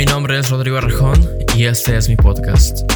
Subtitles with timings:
[0.00, 2.90] Mi nombre es Rodrigo Arrejón y este es mi podcast.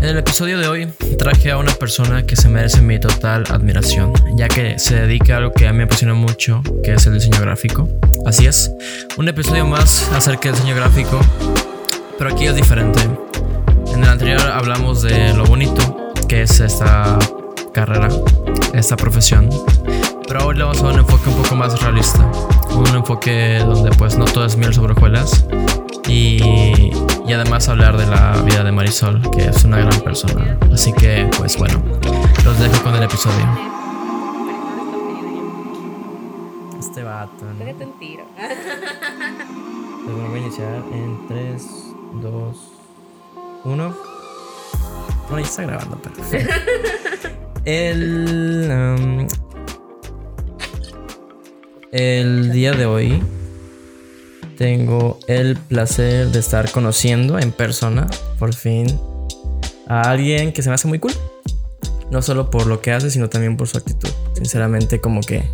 [0.00, 0.88] En el episodio de hoy
[1.20, 5.36] traje a una persona que se merece mi total admiración, ya que se dedica a
[5.36, 7.88] algo que a mí me apasiona mucho, que es el diseño gráfico.
[8.26, 8.72] Así es,
[9.16, 11.20] un episodio más acerca del diseño gráfico,
[12.18, 13.08] pero aquí es diferente.
[13.94, 17.20] En el anterior hablamos de lo bonito que es esta
[17.72, 18.08] carrera,
[18.72, 19.48] esta profesión.
[20.26, 22.30] Pero hoy le vamos a dar un enfoque un poco más realista.
[22.70, 25.46] Un enfoque donde pues no todo es miel sobre hojuelas.
[26.08, 26.92] Y,
[27.26, 30.58] y además hablar de la vida de Marisol, que es una gran persona.
[30.72, 31.82] Así que pues bueno,
[32.44, 33.46] los dejo con el episodio.
[36.78, 37.44] Este vato.
[37.44, 37.58] ¿no?
[37.58, 38.24] Pégate un tiro.
[40.02, 41.66] Pues me voy a iniciar en 3,
[42.22, 42.56] 2,
[43.64, 43.96] 1.
[45.28, 46.54] Bueno, ya está grabando, perfecto.
[47.64, 48.68] El.
[48.70, 49.28] um,
[51.92, 53.22] el día de hoy
[54.56, 58.08] tengo el placer de estar conociendo en persona,
[58.38, 59.00] por fin,
[59.88, 61.12] a alguien que se me hace muy cool.
[62.10, 64.08] No solo por lo que hace, sino también por su actitud.
[64.34, 65.44] Sinceramente, como que,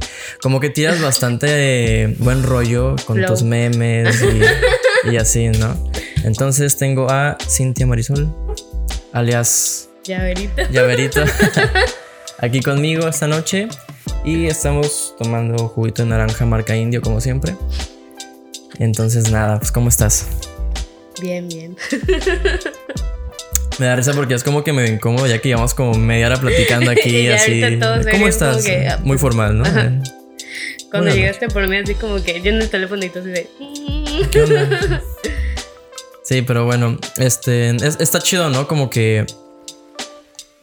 [0.42, 5.76] como que tiras bastante eh, buen rollo con tus memes y, y así, ¿no?
[6.24, 8.34] Entonces tengo a Cintia Marisol,
[9.12, 10.68] alias Ya verita.
[10.70, 11.24] Llaverito,
[12.38, 13.68] aquí conmigo esta noche.
[14.24, 17.54] Y estamos tomando juguito de naranja marca indio, como siempre.
[18.78, 20.26] Entonces, nada, pues, ¿cómo estás?
[21.20, 21.76] Bien, bien.
[23.78, 26.36] Me da risa porque es como que me incómodo, ya que llevamos como media hora
[26.40, 27.62] platicando aquí, así.
[28.10, 28.64] ¿Cómo estás?
[28.64, 29.64] que, ah, Muy formal, ¿no?
[29.64, 29.92] Ajá.
[30.90, 31.14] Cuando Bueno.
[31.14, 33.48] llegaste por mí así como que yo en el teléfono y tú así de...
[34.30, 35.02] ¿Qué onda?
[36.22, 38.66] Sí, pero bueno, este, es- está chido, ¿no?
[38.66, 39.26] Como que,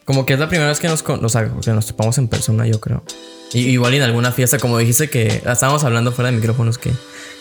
[0.04, 2.28] como que es la primera vez que nos, con- o sea, que nos topamos en
[2.28, 3.02] persona, yo creo.
[3.52, 6.90] Y, igual en alguna fiesta, como dijiste que estábamos hablando fuera de micrófonos que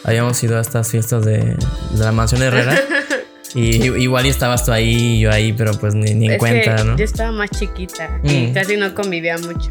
[0.04, 1.58] habíamos ido a estas fiestas de, de
[1.98, 2.80] la mansión Herrera.
[3.56, 6.38] y igual y estabas tú ahí y yo ahí, pero pues ni, ni en Es
[6.40, 6.98] cuenta, que ¿no?
[6.98, 8.54] yo estaba más chiquita y Mm.
[8.54, 9.70] casi no convivía mucho.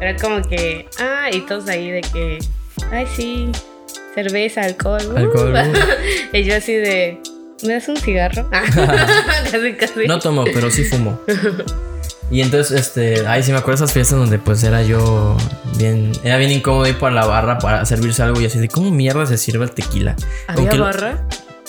[0.00, 2.38] Era como que, ah, y todos ahí de que,
[2.92, 3.50] ay, sí,
[4.14, 5.00] cerveza, alcohol.
[5.14, 5.16] uh".
[5.16, 6.36] Alcohol, uh.
[6.36, 7.20] y yo así de,
[7.62, 8.48] ¿me das un cigarro?
[9.50, 10.06] casi, casi.
[10.06, 11.20] No tomo, pero sí fumo.
[12.30, 15.36] Y entonces, este, ay, sí me acuerdo de esas fiestas donde pues era yo
[15.76, 18.90] bien, era bien incómodo ir por la barra para servirse algo y así de, ¿cómo
[18.90, 20.16] mierda se sirve el tequila?
[20.48, 21.24] ¿Había Aunque- barra?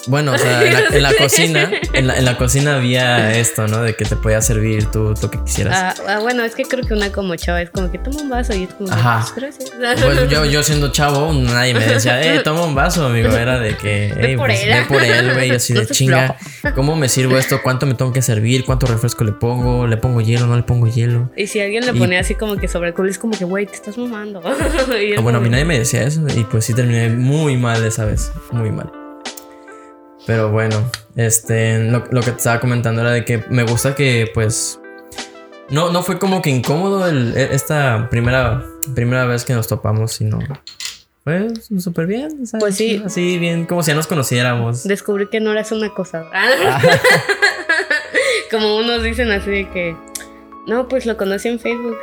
[0.07, 3.67] Bueno, o sea, en la, en la cocina, en la, en la cocina había esto,
[3.67, 3.81] ¿no?
[3.83, 5.75] De que te podías servir tú lo que quisieras.
[5.77, 8.29] Ah, ah, bueno, es que creo que una como chava es como que toma un
[8.29, 9.25] vaso y es como, Ajá.
[9.33, 9.71] pues, gracias.
[10.07, 13.29] Pues yo, yo siendo chavo, nadie me decía, eh, toma un vaso, amigo.
[13.35, 14.69] Era de que, Ve eh, por pues, él.
[14.69, 15.51] ve por él, güey.
[15.51, 16.35] Así de chinga.
[16.75, 17.61] ¿Cómo me sirvo esto?
[17.61, 18.65] ¿Cuánto me tengo que servir?
[18.65, 19.87] ¿Cuánto refresco le pongo?
[19.87, 20.47] ¿Le pongo hielo?
[20.47, 21.29] ¿No le pongo hielo?
[21.35, 23.45] Y si alguien le Y- ponía así como que sobre el culo, es como que,
[23.45, 24.41] güey, te estás mamando.
[24.45, 28.05] Ah, bueno, a mí nadie me decía eso y pues sí terminé muy mal esa
[28.05, 28.89] vez, muy mal.
[30.27, 34.29] Pero bueno, este, lo, lo que te estaba comentando era de que me gusta que
[34.33, 34.79] pues
[35.69, 40.11] no, no fue como que incómodo el- e- esta primera, primera vez que nos topamos,
[40.11, 40.39] sino
[41.23, 41.47] fue
[41.79, 42.61] súper bien, ¿sabes?
[42.63, 43.01] Pues sí.
[43.05, 44.83] Así bien, como si ya nos conociéramos.
[44.85, 46.25] Descubrí que no eras una cosa.
[48.51, 49.95] como unos dicen así de que,
[50.67, 51.97] no, pues lo conocí en Facebook.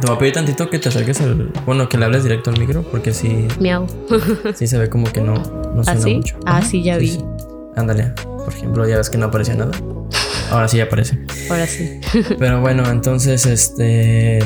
[0.00, 2.58] Te voy a pedir tantito que te acerques al, bueno, que le hables directo al
[2.58, 3.86] micro, porque sí, Miau.
[4.54, 6.14] sí se ve como que no, no suena ¿Así?
[6.16, 6.36] mucho.
[6.46, 7.08] Ah, sí, ya vi.
[7.08, 7.24] sí.
[7.76, 9.72] Ándale, por ejemplo, ya ves que no aparecía nada.
[10.50, 11.18] Ahora sí ya aparece.
[11.50, 12.00] Ahora sí.
[12.38, 14.38] Pero bueno, entonces, este.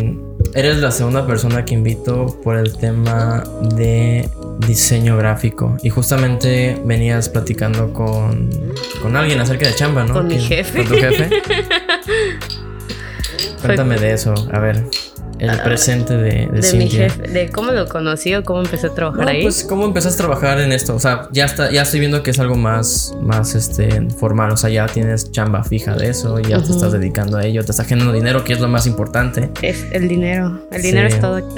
[0.55, 3.43] Eres la segunda persona que invito por el tema
[3.75, 4.29] de
[4.67, 5.77] diseño gráfico.
[5.83, 8.49] Y justamente venías platicando con,
[9.03, 10.15] con alguien acerca de chamba, ¿no?
[10.15, 10.79] Con mi jefe.
[10.85, 11.29] Con tu jefe.
[13.63, 14.33] Cuéntame de eso.
[14.53, 14.85] A ver,
[15.39, 18.95] el presente de, de, De mi jefe, de cómo lo conocí o cómo empecé a
[18.95, 19.43] trabajar No, ahí.
[19.43, 22.31] pues cómo empezaste a trabajar en esto, o sea, ya está, ya estoy viendo que
[22.31, 26.63] es algo más, más este formal, o sea, ya tienes chamba fija de eso, ya
[26.63, 29.51] te estás dedicando a ello, te está generando dinero, que es lo más importante.
[29.63, 30.61] Es el dinero.
[30.71, 31.39] El dinero es todo.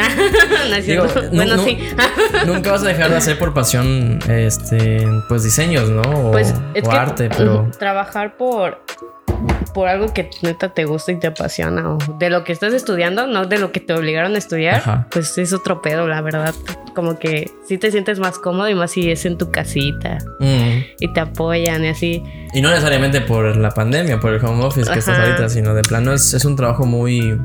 [0.69, 1.23] no es Digo, cierto.
[1.31, 1.79] no- bueno, no- sí.
[2.47, 6.03] Nunca vas a dejar de hacer por pasión, este, pues diseños, ¿no?
[6.03, 8.83] O, Pues es o que arte, pero trabajar por
[9.73, 13.27] por algo que neta te gusta y te apasiona o de lo que estás estudiando,
[13.29, 15.07] no de lo que te obligaron a estudiar, Ajá.
[15.11, 16.55] pues es otro pedo, la verdad.
[16.95, 20.81] Como que sí te sientes más cómodo y más si es en tu casita Mm.
[20.99, 22.23] y te apoyan y así.
[22.53, 25.83] y no necesariamente por la pandemia, por el home office que estás ahorita, sino de
[25.83, 27.39] plano es, es un trabajo muy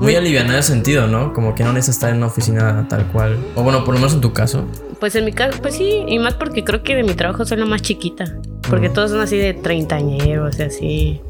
[0.00, 1.32] muy aliviado en sentido, ¿no?
[1.32, 3.38] Como que no necesitas estar en una oficina tal cual.
[3.54, 4.64] O bueno, por lo menos en tu caso.
[4.98, 7.58] Pues en mi caso, pues sí, y más porque creo que de mi trabajo soy
[7.58, 8.24] la más chiquita.
[8.68, 8.92] Porque Mm.
[8.92, 11.20] todos son así de treintañeros y así.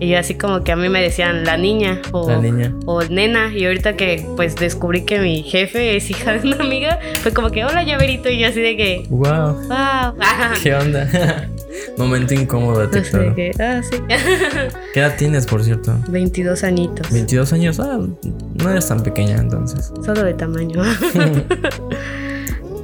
[0.00, 2.72] Y yo así como que a mí me decían la niña o, La niña.
[2.86, 3.52] o nena.
[3.54, 7.50] Y ahorita que pues descubrí que mi jefe es hija de una amiga, fue como
[7.50, 8.28] que hola llaverito.
[8.28, 9.22] Y yo así de que, Wow.
[9.68, 10.14] wow.
[10.62, 11.48] ¿Qué onda?
[11.98, 13.34] Momento incómodo de detectado.
[13.34, 13.96] que, ah, sí.
[14.94, 15.96] ¿Qué edad tienes, por cierto?
[16.08, 17.10] 22 añitos.
[17.12, 17.80] 22 años.
[17.80, 19.92] Ah, no eres tan pequeña entonces.
[20.04, 20.82] Solo de tamaño.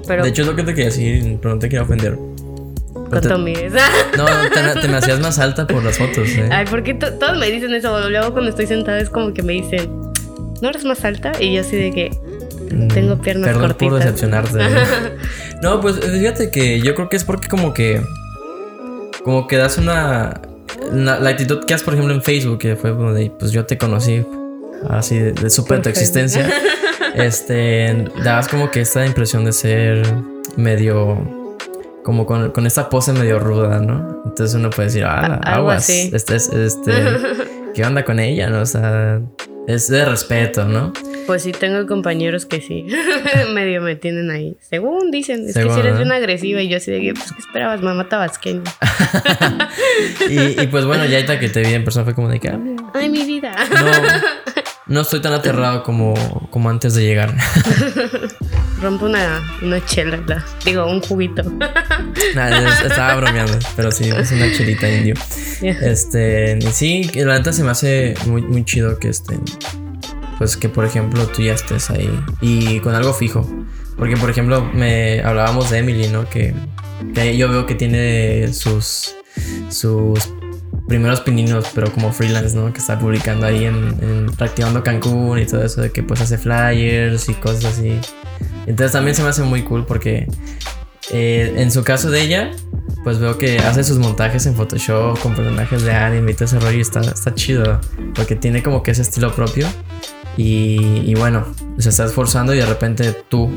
[0.07, 2.19] Pero De hecho, es lo que te quería decir, pero no te quería ofender.
[4.17, 6.49] No, te, te me hacías más alta por las fotos, ¿eh?
[6.51, 8.09] Ay, porque to- todos me dicen eso.
[8.09, 9.91] Luego cuando estoy sentada es como que me dicen,
[10.63, 11.33] ¿no eres más alta?
[11.41, 12.11] Y yo así de que,
[12.71, 13.99] Mm, tengo piernas Perdón por cortitas.
[14.05, 14.59] decepcionarte.
[14.61, 15.17] ¿eh?
[15.63, 18.01] no, pues fíjate que yo creo que es porque como que...
[19.25, 20.41] Como que das una...
[20.93, 23.67] La, la actitud que haces, por ejemplo, en Facebook, que fue como de, pues yo
[23.67, 24.25] te conocí
[24.89, 26.49] así de, de súper tu Por existencia.
[27.15, 30.03] este, dabas como que esta impresión de ser
[30.57, 31.19] medio...
[32.05, 34.23] Como con, con esta pose medio ruda, ¿no?
[34.25, 36.11] Entonces uno puede decir, ah, algo aguas, así.
[36.15, 36.93] este, es- este,
[37.75, 38.49] ¿qué onda con ella?
[38.49, 38.61] ¿no?
[38.63, 39.21] O sea,
[39.67, 40.93] es de respeto, ¿no?
[41.27, 42.87] pues sí, tengo compañeros que sí,
[43.55, 44.57] medio me tienen ahí.
[44.69, 45.99] Según dicen, es Según, que si eres ¿no?
[45.99, 46.61] bien agresiva.
[46.61, 47.81] Y yo así de que, pues, ¿qué esperabas?
[47.83, 48.63] Mamá tabasqueña.
[50.29, 52.49] Y, y pues bueno, ya ahorita que te vi en persona fue como de que,
[52.49, 52.59] ah,
[52.95, 53.53] Ay, mi vida.
[53.71, 53.91] no,
[54.91, 56.13] no estoy tan aterrado como,
[56.51, 57.35] como antes de llegar.
[58.83, 61.43] Rompo una, una chela, la- digo, un juguito.
[62.35, 65.15] Nada, es- estaba bromeando, pero sí, es una chelita indio.
[65.63, 69.39] Este, sí, la neta se me hace muy, muy chido que este,
[70.39, 72.11] pues que por ejemplo tú ya estés ahí
[72.41, 73.49] y con algo fijo.
[73.97, 76.29] Porque por ejemplo, me hablábamos de Emily, ¿no?
[76.31, 76.55] Que,
[77.15, 79.15] que yo veo que tiene sus,
[79.69, 80.31] sus
[80.89, 82.73] primeros pininos, pero como freelance, ¿no?
[82.73, 87.29] Que está publicando ahí en, Reactivando Cancún y todo eso, de que pues hace flyers
[87.29, 87.99] y cosas así.
[88.67, 90.27] Entonces también se me hace muy cool porque
[91.11, 92.51] eh, en su caso de ella,
[93.05, 96.61] pues veo que hace sus montajes en Photoshop con personajes de anime y todo ese
[96.61, 97.81] rollo y está, está chido
[98.15, 99.67] porque tiene como que ese estilo propio
[100.37, 101.47] y, y bueno,
[101.79, 103.51] se está esforzando y de repente tú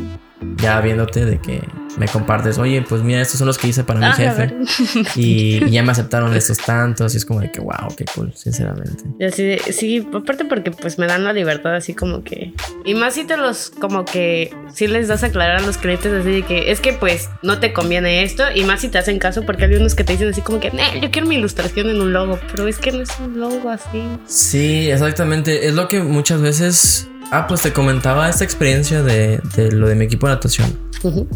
[0.57, 1.61] ya viéndote de que
[1.97, 4.53] me compartes, oye, pues mira, estos son los que hice para mi Ah, jefe
[5.15, 8.31] y, y ya me aceptaron estos tantos y es como de que wow, qué cool,
[8.35, 9.03] sinceramente.
[9.19, 12.53] De- sí, aparte porque pues me dan la libertad así como que...
[12.85, 14.53] Y más si te los como que...
[14.73, 17.59] Sí les das a aclarar a los clientes así de que es que pues no
[17.59, 20.29] te conviene esto y más si te hacen caso porque hay unos que te dicen
[20.29, 23.01] así como que, "Nah, yo quiero mi ilustración en un logo, pero es que no
[23.03, 24.01] es un logo así.
[24.25, 25.67] Sí, exactamente.
[25.67, 27.07] Es lo que muchas veces.
[27.31, 30.77] Ah, pues te comentaba esta experiencia de, de lo de mi equipo de natación.
[31.03, 31.27] Ujú.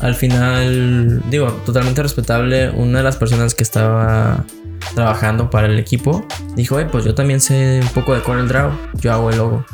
[0.00, 2.70] Al final, digo, totalmente respetable.
[2.70, 4.44] Una de las personas que estaba
[4.94, 8.70] trabajando para el equipo dijo: "Oye, pues yo también sé un poco de Corel Draw.
[9.00, 9.64] Yo hago el logo.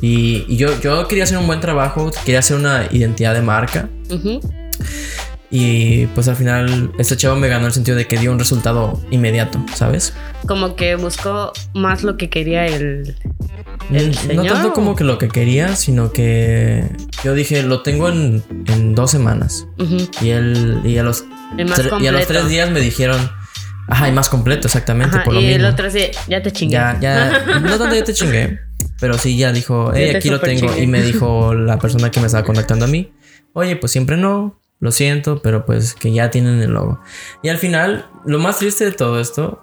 [0.00, 3.88] Y, yo, yo quería hacer un buen trabajo, quería hacer una identidad de marca.
[5.54, 8.98] Y pues al final, este chavo me ganó el sentido de que dio un resultado
[9.10, 10.14] inmediato, ¿sabes?
[10.46, 13.14] Como que buscó más lo que quería el...
[13.92, 16.88] ¿El Mm, no señor tanto como que lo que quería, sino que
[17.24, 19.66] yo dije, lo tengo en, en dos semanas.
[19.78, 20.08] Ujú.
[20.22, 21.24] Y él, y a los,
[21.58, 21.68] El
[22.00, 23.30] y a los tres días me dijeron,
[23.88, 25.68] ajá, y más completo, exactamente, Ajá, por lo y el mismo.
[25.68, 26.72] otro sí, ya te chingué.
[26.74, 28.60] Ya, ya, no tanto ya te chingué,
[29.00, 30.68] pero sí ya dijo, hey, aquí lo tengo.
[30.68, 30.82] chingué.
[30.84, 33.12] Y me dijo la persona que me estaba contactando a mí,
[33.52, 36.98] oye, pues siempre no, lo siento, pero pues que ya tienen el logo.
[37.42, 39.62] Y al final, lo más triste de todo esto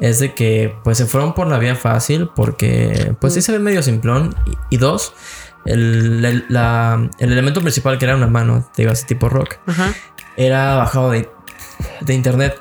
[0.00, 3.58] es de que pues se fueron por la vía fácil porque pues sí se ve
[3.58, 4.34] medio simplón.
[4.70, 5.12] Y, y dos,
[5.64, 9.56] el, el- la- el elemento principal que era una mano, te digo así tipo rock,
[9.66, 9.92] Ajá.
[10.36, 11.28] era bajado de,
[12.02, 12.60] de internet.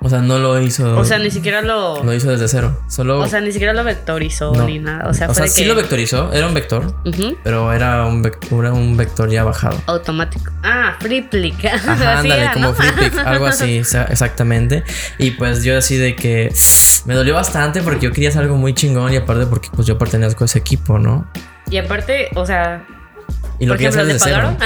[0.00, 0.96] O sea, no lo hizo.
[0.98, 2.04] O sea, ni siquiera lo...
[2.04, 2.78] lo hizo desde cero.
[2.88, 3.18] Solo.
[3.20, 4.64] O sea, ni siquiera lo vectorizó No.
[4.66, 5.08] ni nada.
[5.08, 7.36] O sea, fue de sí que- lo vectorizó, era un vector, Ujú.
[7.42, 9.80] pero era un, vec- era un vector ya bajado.
[9.86, 10.52] Automático.
[10.62, 11.64] Ah, free click.
[11.64, 12.74] Ajá, ándale, era, como ¿no?
[12.74, 14.84] free pick, algo así, exa- exactamente.
[15.18, 16.52] Y pues yo así de que
[17.06, 19.98] me dolió bastante porque yo quería hacer algo muy chingón y aparte porque pues yo
[19.98, 21.26] pertenezco a ese equipo, ¿no?
[21.70, 22.84] Y aparte, o sea,
[23.58, 24.56] Y lo por quería hacer ¿le desde cero.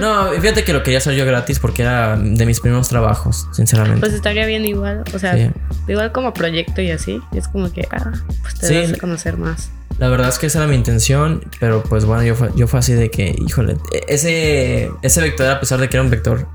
[0.00, 4.00] No, fíjate que lo quería hacer yo gratis porque era de mis primeros trabajos, sinceramente.
[4.00, 5.02] pues estaría bien igual.
[5.14, 5.50] O sea, Sí.
[5.88, 7.20] igual como proyecto y así.
[7.34, 8.12] Es como que, ah,
[8.42, 8.74] pues te Sí.
[8.74, 9.70] das a conocer más.
[9.98, 12.78] La verdad es que esa era mi intención, pero pues bueno, yo fue, yo fue
[12.80, 16.46] así de que, híjole, e- ese, ese vector, a pesar de que era un vector,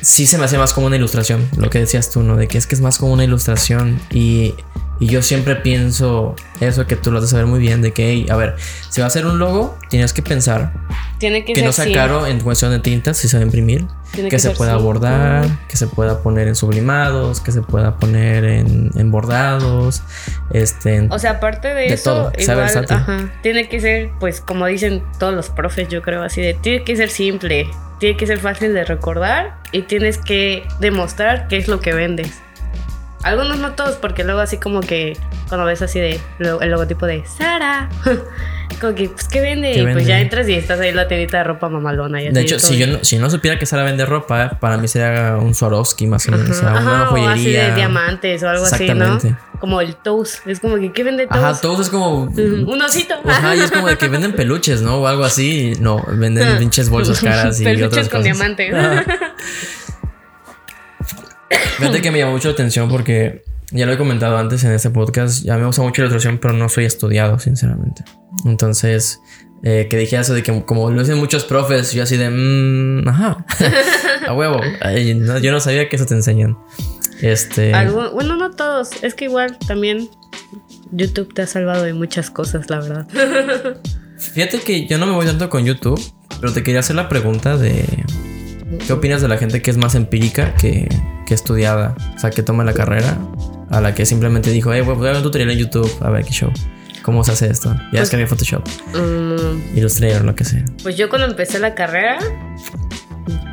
[0.00, 2.36] sí se me hacía más como una ilustración, lo que decías tú, ¿no?
[2.36, 4.54] De que es que es más como una ilustración y,
[5.00, 8.10] y yo siempre pienso eso que tú lo has de saber muy bien, de que,
[8.10, 8.54] hey, a ver,
[8.90, 10.72] si va a ser un logo, tienes que pensar
[11.18, 13.44] Tiene que, que ser no sea caro en cuestión de tintas, si se va a
[13.46, 17.96] imprimir, tiene que se pueda bordar, que se pueda poner en sublimados, que se pueda
[17.96, 20.02] poner en, en bordados,
[20.52, 24.40] este, en- O sea, aparte de, De eso, todo, igual, ajá, tiene que ser, pues,
[24.40, 27.66] como dicen todos los profes, yo creo así de, tiene que ser simple,
[27.98, 32.40] tiene que ser fácil de recordar y tienes que demostrar qué es lo que vendes.
[33.24, 35.16] Algunos no todos, porque luego así como que
[35.48, 37.88] cuando ves así de lo- el logotipo de Sara,
[38.80, 39.72] como que, pues, ¿qué vende?
[39.72, 40.04] ¿Qué y pues vende?
[40.08, 42.20] ya entras y estás ahí en la tiendita de ropa mamalona.
[42.22, 44.76] Y así, De hecho, si yo, no, si no supiera que Sara vende ropa, para
[44.76, 46.50] mí sería un Swarovski más o menos.
[46.50, 47.32] O sea, una Ajá, o joyería.
[47.32, 49.18] así de diamantes o algo así, ¿no?
[49.58, 50.46] Como el Toast.
[50.46, 51.42] Es como que, ¿qué vende Toast?
[51.42, 52.22] Ajá, todos es como.
[52.36, 53.14] Un osito.
[53.24, 54.96] Ajá, y es como de que venden peluches, ¿no?
[54.96, 55.72] O algo así.
[55.80, 58.24] No, venden pinches bolsas caras y Peluches otras con cosas.
[58.24, 58.76] diamante.
[58.76, 59.04] Ajá.
[61.78, 64.90] Fíjate que me llamó mucho la atención porque ya lo he comentado antes en este
[64.90, 65.44] podcast.
[65.44, 68.04] Ya me gusta mucho la ilustración, pero no soy estudiado, sinceramente.
[68.44, 69.20] Entonces,
[69.62, 73.08] eh, que dije eso de que como lo dicen muchos profes, yo así de, mm,
[73.08, 73.44] ajá,
[74.28, 74.60] a huevo.
[74.80, 76.56] Ay, no, yo no sabía que eso te enseñan.
[77.20, 77.72] Este.
[77.74, 78.90] Algo- bueno, no todos.
[79.02, 80.08] Es que igual también
[80.92, 83.06] YouTube te ha salvado de muchas cosas, la verdad.
[84.18, 86.00] Fíjate que yo no me voy tanto con YouTube,
[86.40, 87.84] pero te quería hacer la pregunta de
[88.86, 90.88] ¿qué opinas de la gente que es más empírica que,
[91.26, 91.94] que estudiada?
[92.16, 93.16] O sea, que toma la carrera
[93.70, 96.24] a la que simplemente dijo, eh, voy a ver un tutorial en YouTube, a ver
[96.24, 96.52] qué show.
[97.02, 97.74] ¿Cómo se hace esto?
[97.92, 100.64] Ya es que hay Photoshop, Mm, Illustrator, lo que sea.
[100.82, 102.18] pues yo cuando empecé la carrera,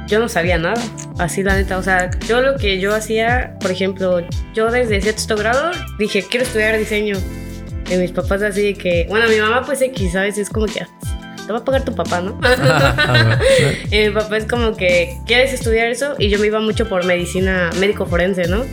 [0.08, 0.82] yo no sabía nada.
[1.18, 1.78] Así la neta.
[1.78, 4.20] O sea, yo lo que yo hacía, por ejemplo,
[4.54, 7.16] yo desde sexto grado dije, quiero estudiar diseño.
[7.90, 10.38] Y mis papás así de que, bueno, mi mamá pues X, ¿sabes?
[10.38, 10.88] Es como que "Ah,
[11.46, 12.40] te va a pagar tu papá, ¿no?
[13.92, 16.16] Y mi papá es como que, ¿quieres estudiar eso?
[16.20, 18.64] Y yo me iba mucho por medicina, médico forense, ¿no?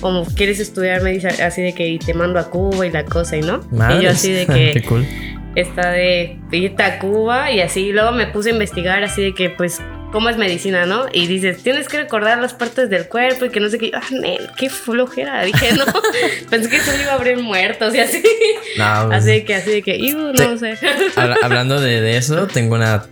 [0.00, 1.32] Como, ¿quieres estudiar medicina?
[1.44, 3.60] Así de que y te mando a Cuba y la cosa, y no.
[3.98, 5.06] Y yo así de Qué que cool.
[5.54, 7.86] está de irte a Cuba y así.
[7.86, 9.80] Y luego me puse a investigar así de que, pues,
[10.12, 11.06] ¿cómo es medicina, no?
[11.12, 13.90] Y dices, tienes que recordar las partes del cuerpo y que no sé qué.
[13.94, 15.42] Ah, nel, qué flojera.
[15.44, 15.84] Dije, no.
[16.50, 18.22] Pensé que solo iba a abrir muertos y así.
[18.78, 20.42] No, pues, Así de que, así de que, "Iu, Sí.
[20.42, 20.78] no sé.
[21.16, 23.04] habla- hablando de, de eso, tengo una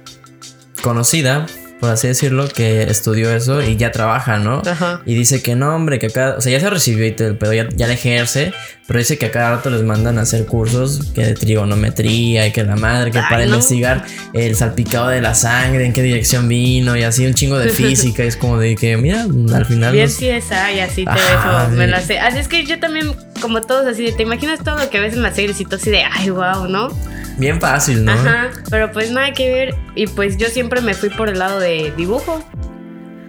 [0.83, 1.47] conocida,
[1.81, 4.63] por así decirlo, que estudió eso y ya trabaja, ¿no?
[4.67, 5.03] Ajá.
[5.05, 7.37] Y dice que no, hombre, que acá, o sea, ya se recibió y todo el
[7.37, 8.53] pedo, ya, ya le ejerce,
[8.87, 12.53] pero dice que a cada rato les mandan a hacer cursos que de trigonometría y
[12.53, 13.51] que la madre, que Ay, para no.
[13.55, 17.69] investigar el salpicado de la sangre, en qué dirección vino y así un chingo de
[17.71, 18.23] física.
[18.25, 19.23] es como de que, mira,
[19.55, 19.93] al final.
[19.93, 22.19] Bien nos- sí es y así te Ajá, eso, me la sé.
[22.19, 25.15] Así es que yo también, como todos, así de, te imaginas todo lo que ves
[25.15, 26.89] en las series y todo así de, ay, wow, ¿no?
[27.39, 28.13] Bien fácil, ¿no?
[28.13, 29.75] Ajá, pero pues nada que ver.
[29.95, 32.43] Y pues yo siempre me fui por el lado de dibujo.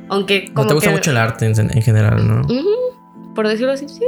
[0.09, 2.41] Aunque No como te gusta que- mucho el arte en, en general, ¿no?
[3.33, 4.05] Por decirlo así, sí.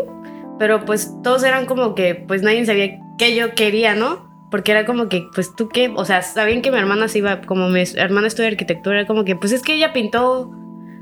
[0.59, 4.27] Pero pues todos eran como que, pues nadie sabía qué yo quería, ¿no?
[4.51, 7.41] Porque era como que, pues tú qué, o sea, sabían que mi hermana se iba,
[7.41, 10.51] como mi hermana estudia arquitectura, era como que, pues es que ella pintó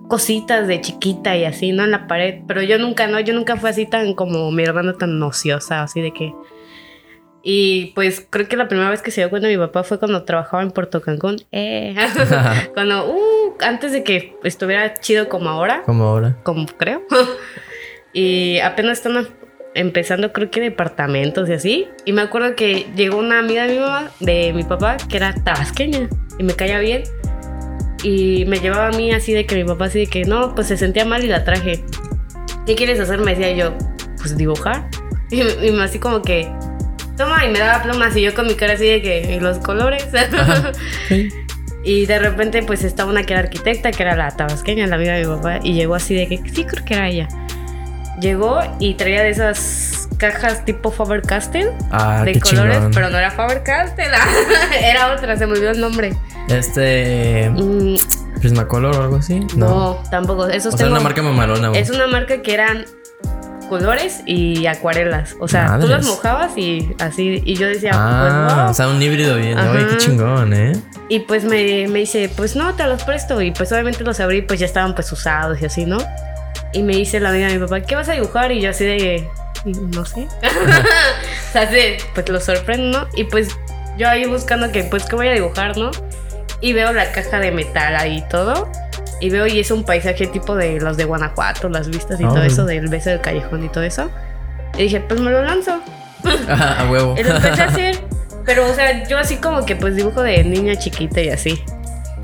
[0.07, 1.83] cositas de chiquita y así, ¿no?
[1.83, 2.41] En la pared.
[2.47, 3.19] Pero yo nunca, ¿no?
[3.19, 6.33] Yo nunca fui así tan como mi hermana tan ociosa, así de que...
[7.47, 10.23] Y pues creo que la primera vez que se dio cuenta mi papá fue cuando
[10.23, 11.37] trabajaba en Puerto Cancún.
[11.51, 11.95] Eh.
[12.73, 16.37] cuando, uh, antes de que estuviera chido como ahora Como ahora.
[16.41, 17.03] como creo.
[18.13, 19.27] y apenas están
[19.75, 21.87] empezando, creo que departamentos y así.
[22.03, 25.35] Y me acuerdo que llegó una amiga de mi mamá, de mi papá, que era
[25.35, 26.09] tabasqueña
[26.39, 27.03] y me caía bien.
[28.03, 30.65] Y me llevaba a mí así de que mi papá así de que no, pues
[30.65, 31.83] se sentía mal y la traje.
[32.65, 33.19] ¿Qué quieres hacer?
[33.19, 33.77] Me decía yo,
[34.17, 34.89] pues dibujar.
[35.29, 36.51] Y, y me así como que,
[37.17, 39.57] toma, y me daba plumas y yo con mi cara así de que, ¿y los
[39.59, 40.05] colores?
[41.09, 41.29] Sí.
[41.83, 45.13] Y de repente pues estaba una que era arquitecta, que era la tabasqueña, la amiga
[45.13, 47.27] de mi papá, y llegó así de que sí, creo que era ella.
[48.19, 52.91] Llegó y traía de esas cajas tipo Faber-Castell Ah, de colores, chingón.
[52.93, 54.09] pero no era Faber-Castell,
[54.81, 56.13] era otra, se me olvidó el nombre.
[56.49, 57.49] Este.
[57.51, 57.97] Mm,
[58.39, 59.41] Prismacolor o algo así.
[59.55, 60.01] no.
[60.09, 61.69] tampoco, esos O sea, una marca mamalona.
[61.69, 61.81] güey.
[61.81, 62.85] Es una marca que eran
[63.65, 68.55] colores y acuarelas, o sea, tú las mojabas y así, y yo decía, Ah, pues
[68.57, 68.69] wow.
[68.69, 69.57] o sea, un híbrido bien.
[69.57, 70.73] Oye, qué chingón, ¿eh?
[71.09, 73.41] Y pues me, me dice, pues no, te los presto.
[73.41, 75.97] Y pues obviamente los abrí, pues ya estaban pues usados y así, ¿no?
[76.73, 78.51] Y me dice la amiga de mi papá, ¿qué vas a dibujar?
[78.51, 79.29] Y yo así de,
[79.65, 80.27] no sé.
[81.49, 83.07] o sea, de, pues lo sorprendo, ¿no?
[83.15, 83.49] Y pues
[83.97, 85.91] yo ahí buscando que, pues, ¿qué voy a dibujar, no?
[86.59, 88.69] Y veo la caja de metal ahí todo.
[89.21, 92.33] Y veo y es un paisaje tipo de los de Guanajuato, las vistas y todo
[92.33, 92.47] Órale.
[92.47, 94.11] eso, del beso del callejón y todo eso.
[94.77, 95.79] Y dije, pues me lo lanzo.
[96.49, 97.15] Ah, a huevo.
[97.17, 97.97] Y lo empecé a hacer.
[98.45, 101.63] Pero, o sea, yo así como que pues dibujo de niña chiquita y así.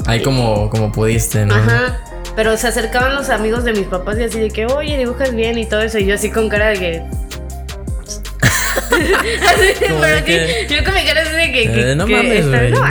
[0.08, 1.54] Ahí como, como pudiste, ¿no?
[1.56, 2.00] Ajá.
[2.36, 5.58] Pero se acercaban los amigos de mis papás y así de que, oye, dibujas bien
[5.58, 5.98] y todo eso.
[6.00, 7.02] Y yo así con cara de que.
[8.92, 11.72] así, pero que, yo con mi cara así de que.
[11.72, 12.72] que- Eh, no que mames, güey.
[12.72, 12.82] no,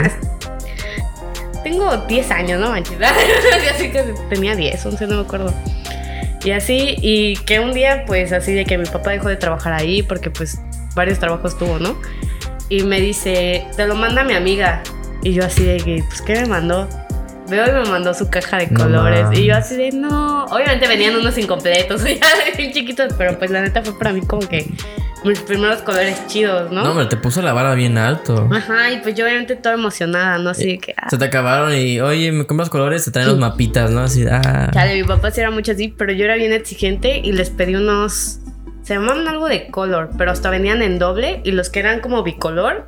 [1.63, 2.97] tengo 10 años, ¿no manches?
[3.63, 5.53] Y así que tenía 10, 11, no me acuerdo.
[6.43, 9.73] Y así, y que un día, pues así de que mi papá dejó de trabajar
[9.73, 10.59] ahí porque pues
[10.95, 11.95] varios trabajos tuvo, ¿no?
[12.69, 14.81] Y me dice, te lo manda mi amiga.
[15.23, 16.87] Y yo así de que, pues, ¿qué me mandó?
[17.51, 19.27] veo y me mandó su caja de colores.
[19.37, 20.45] y yo así de, no.
[20.45, 24.47] Obviamente venían unos incompletos, ya bien chiquitos, pero pues la neta fue para mí como
[24.47, 24.67] que
[25.23, 26.83] mis primeros colores chidos, ¿no?
[26.83, 28.49] No, hombre, te puso la vara bien alto.
[28.51, 30.49] Ajá, y pues yo obviamente toda emocionada, ¿no?
[30.49, 33.37] Así de que, ah, Se te acabaron y, oye, me compras colores, te traen los
[33.37, 34.01] mapitas, ¿no?
[34.01, 34.69] Así, ah.
[34.73, 37.75] Chale, mi papá sí era mucho así, pero yo era bien exigente y les pedí
[37.75, 38.39] unos.
[38.83, 42.23] Se llamaban algo de color, pero hasta venían en doble y los que eran como
[42.23, 42.87] bicolor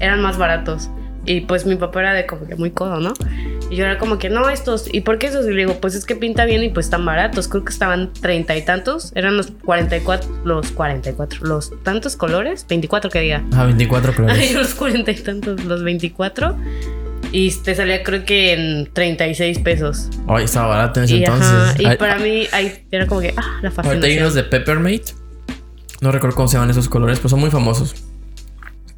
[0.00, 0.88] eran más baratos.
[1.26, 3.12] Y pues mi papá era de como que muy codo, ¿no?
[3.68, 5.44] Y yo era como que, no, estos, ¿y por qué esos?
[5.46, 7.48] Y le digo, pues es que pinta bien y pues están baratos.
[7.48, 9.10] Creo que estaban treinta y tantos.
[9.16, 13.42] Eran los 44, los 44, los tantos colores, 24 que diga.
[13.54, 14.54] Ah, 24 Ay, colores.
[14.54, 16.56] los cuarenta y tantos, los 24.
[17.32, 20.08] Y te salía creo que en 36 pesos.
[20.28, 21.46] Oye, estaba barato en ese Y, entonces.
[21.50, 24.22] ajá, y Ay, para mí ahí era como que, ah, la Ahorita hay fascinación.
[24.22, 25.04] unos de Peppermate.
[26.00, 27.96] No recuerdo cómo se llaman esos colores, pero son muy famosos.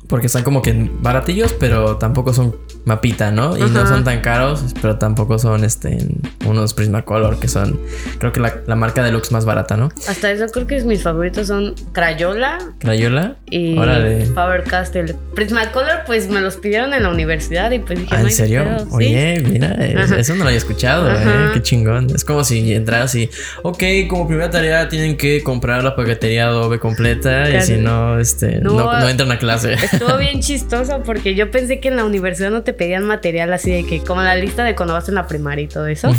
[0.08, 3.56] Porque están como que baratillos, pero tampoco son mapita, ¿no?
[3.58, 5.98] Y no son tan caros, pero tampoco son este
[6.46, 7.78] unos Prismacolor, que son,
[8.18, 9.90] creo que la, la marca deluxe más barata, ¿no?
[10.08, 13.36] Hasta eso creo que mis favoritos son Crayola Crayola.
[13.50, 14.24] y Órale.
[14.26, 15.14] Faber-Castell.
[15.34, 18.64] Prismacolor pues me los pidieron en la universidad y pues dije, Ah, ¿En serio?
[18.90, 20.16] Oye, mira, eh, Ajá.
[20.18, 21.50] eso no lo había escuchado, ¿eh?
[21.52, 22.06] Qué chingón.
[22.14, 23.28] Es como si entraras y,
[23.62, 28.60] ok, como primera tarea tienen que comprar la paquetería Adobe completa y si no, este,
[28.60, 29.76] no, No, no entran a clase.
[29.98, 33.70] Estuvo bien chistoso porque yo pensé que en la universidad no te pedían material así
[33.70, 36.10] de que como la lista de cuando vas en la primaria y todo eso.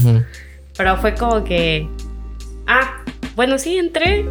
[0.77, 1.87] Pero fue como que.
[2.67, 3.03] Ah,
[3.35, 4.25] bueno, sí, entré.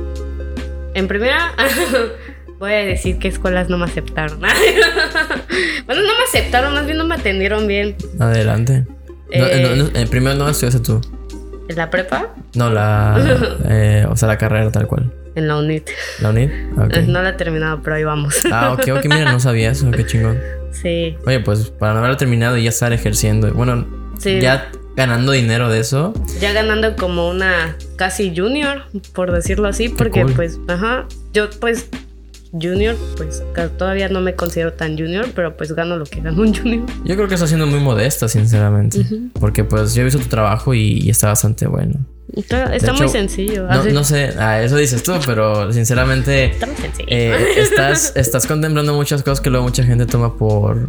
[0.95, 1.53] En primera.
[2.59, 4.41] Voy a decir que escuelas no me aceptaron.
[5.87, 7.95] bueno, no me aceptaron, más bien no me atendieron bien.
[8.19, 8.85] Adelante.
[9.35, 9.63] No, Eh.
[9.63, 11.01] no, no, eh, primero no estudiaste tú.
[11.69, 13.17] En la prepa, No, la.
[13.69, 15.13] eh, o sea, la carrera tal cual.
[15.39, 15.89] En la UNIT.
[16.21, 16.51] ¿La UNID?
[16.77, 16.97] Ok.
[17.07, 18.35] No la he terminado, pero ahí vamos.
[18.53, 20.39] Ah, ok, ok, mira, no sabía eso, qué chingón.
[20.73, 23.87] sí, Oye, pues para no haberlo terminado y ya estar ejerciendo, bueno,
[24.19, 24.41] sí.
[24.41, 28.83] ya ganando dinero de eso, Ya ganando como una casi junior,
[29.15, 30.33] por decirlo así, porque cool.
[30.35, 31.89] pues, ajá, yo pues
[32.53, 33.43] junior, pues
[33.77, 36.87] todavía no me considero tan junior, pero pues gano lo que gana un junior.
[37.05, 39.05] yo creo que está siendo muy modesta, sinceramente.
[39.39, 41.95] Porque pues yo he visto tu trabajo y, y está bastante bueno.
[42.35, 43.67] Está, está hecho, muy sencillo.
[43.93, 47.09] No, sé, ah, eso dices tú, pero sinceramente Está muy sencillo.
[47.09, 50.89] eh, estás, estás contemplando muchas cosas que luego mucha gente toma por,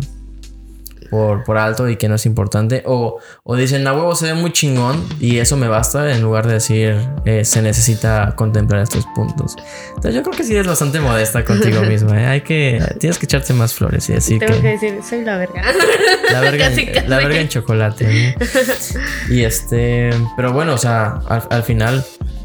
[1.10, 2.84] por, por alto y que no es importante.
[2.86, 6.48] O, o dicen, a huevo se ve muy chingón y eso me basta, en lugar
[6.48, 9.56] de decir, eh, se necesita contemplar estos puntos.
[9.90, 12.22] Entonces yo creo que sí eres bastante modesta contigo misma.
[12.22, 12.26] ¿eh?
[12.28, 15.38] Hay que, tienes que echarte más flores y decir Tengo que que decir, soy la
[15.38, 15.62] verga.
[16.32, 17.08] la verga, Casi, en, casi.
[17.08, 18.36] la verga en chocolate.
[18.40, 18.46] ¿no?
[19.30, 22.39] Y este, pero bueno, o sea, al, al final, eh,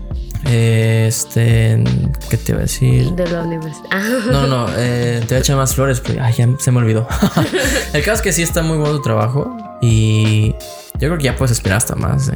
[0.47, 1.83] este,
[2.29, 3.11] ¿qué te iba a decir?
[3.13, 3.91] De la universidad.
[4.31, 7.07] No, no, eh, te voy a echar más flores, pero ay, ya se me olvidó.
[7.93, 10.53] El caso es que sí está muy bueno tu trabajo y
[10.95, 12.33] yo creo que ya puedes esperar hasta más, eh,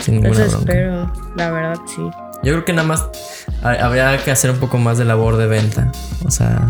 [0.00, 0.72] sin ninguna Eso bronca.
[0.72, 2.02] espero, la verdad, sí.
[2.42, 3.04] Yo creo que nada más
[3.62, 5.90] ha- habría que hacer un poco más de labor de venta.
[6.24, 6.60] O sea,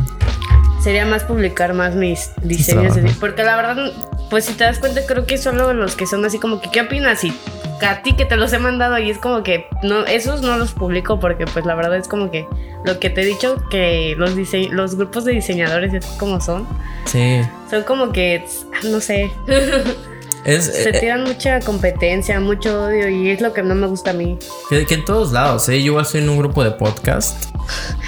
[0.89, 2.97] Sería más publicar más mis diseños.
[2.97, 3.93] así, Porque la verdad,
[4.31, 6.81] pues si te das cuenta, creo que solo los que son así como que, ¿qué
[6.81, 7.23] opinas?
[7.25, 7.35] Y
[7.83, 10.73] a ti que te los he mandado y es como que, no, esos no los
[10.73, 12.47] publico porque pues la verdad es como que
[12.87, 16.67] lo que te he dicho, que los, dise- los grupos de diseñadores es como son.
[17.05, 17.43] sí.
[17.69, 18.47] Son como que,
[18.85, 19.31] no sé,
[20.45, 24.11] Es, se eh, tiran mucha competencia, mucho odio y es lo que no me gusta
[24.11, 24.39] a mí.
[24.71, 25.81] que, que en todos lados, ¿eh?
[25.81, 27.49] Yo igual estoy en un grupo de podcast.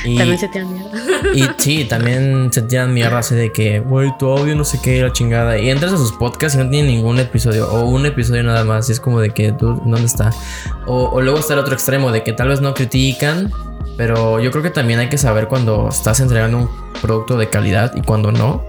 [0.05, 0.91] Y, También se tiran mierda.
[1.35, 5.03] y sí, también se tiran mierda así de que, güey, tu audio no sé qué,
[5.03, 5.59] la chingada.
[5.59, 8.89] Y entras a sus podcasts y no tienen ningún episodio o un episodio nada más.
[8.89, 10.31] Y es como de que, ¿tú, ¿dónde está?
[10.87, 13.53] O, o luego está el otro extremo de que tal vez no critican,
[13.97, 16.71] pero yo creo que también hay que saber cuando estás entregando un
[17.03, 18.65] producto de calidad y cuando no.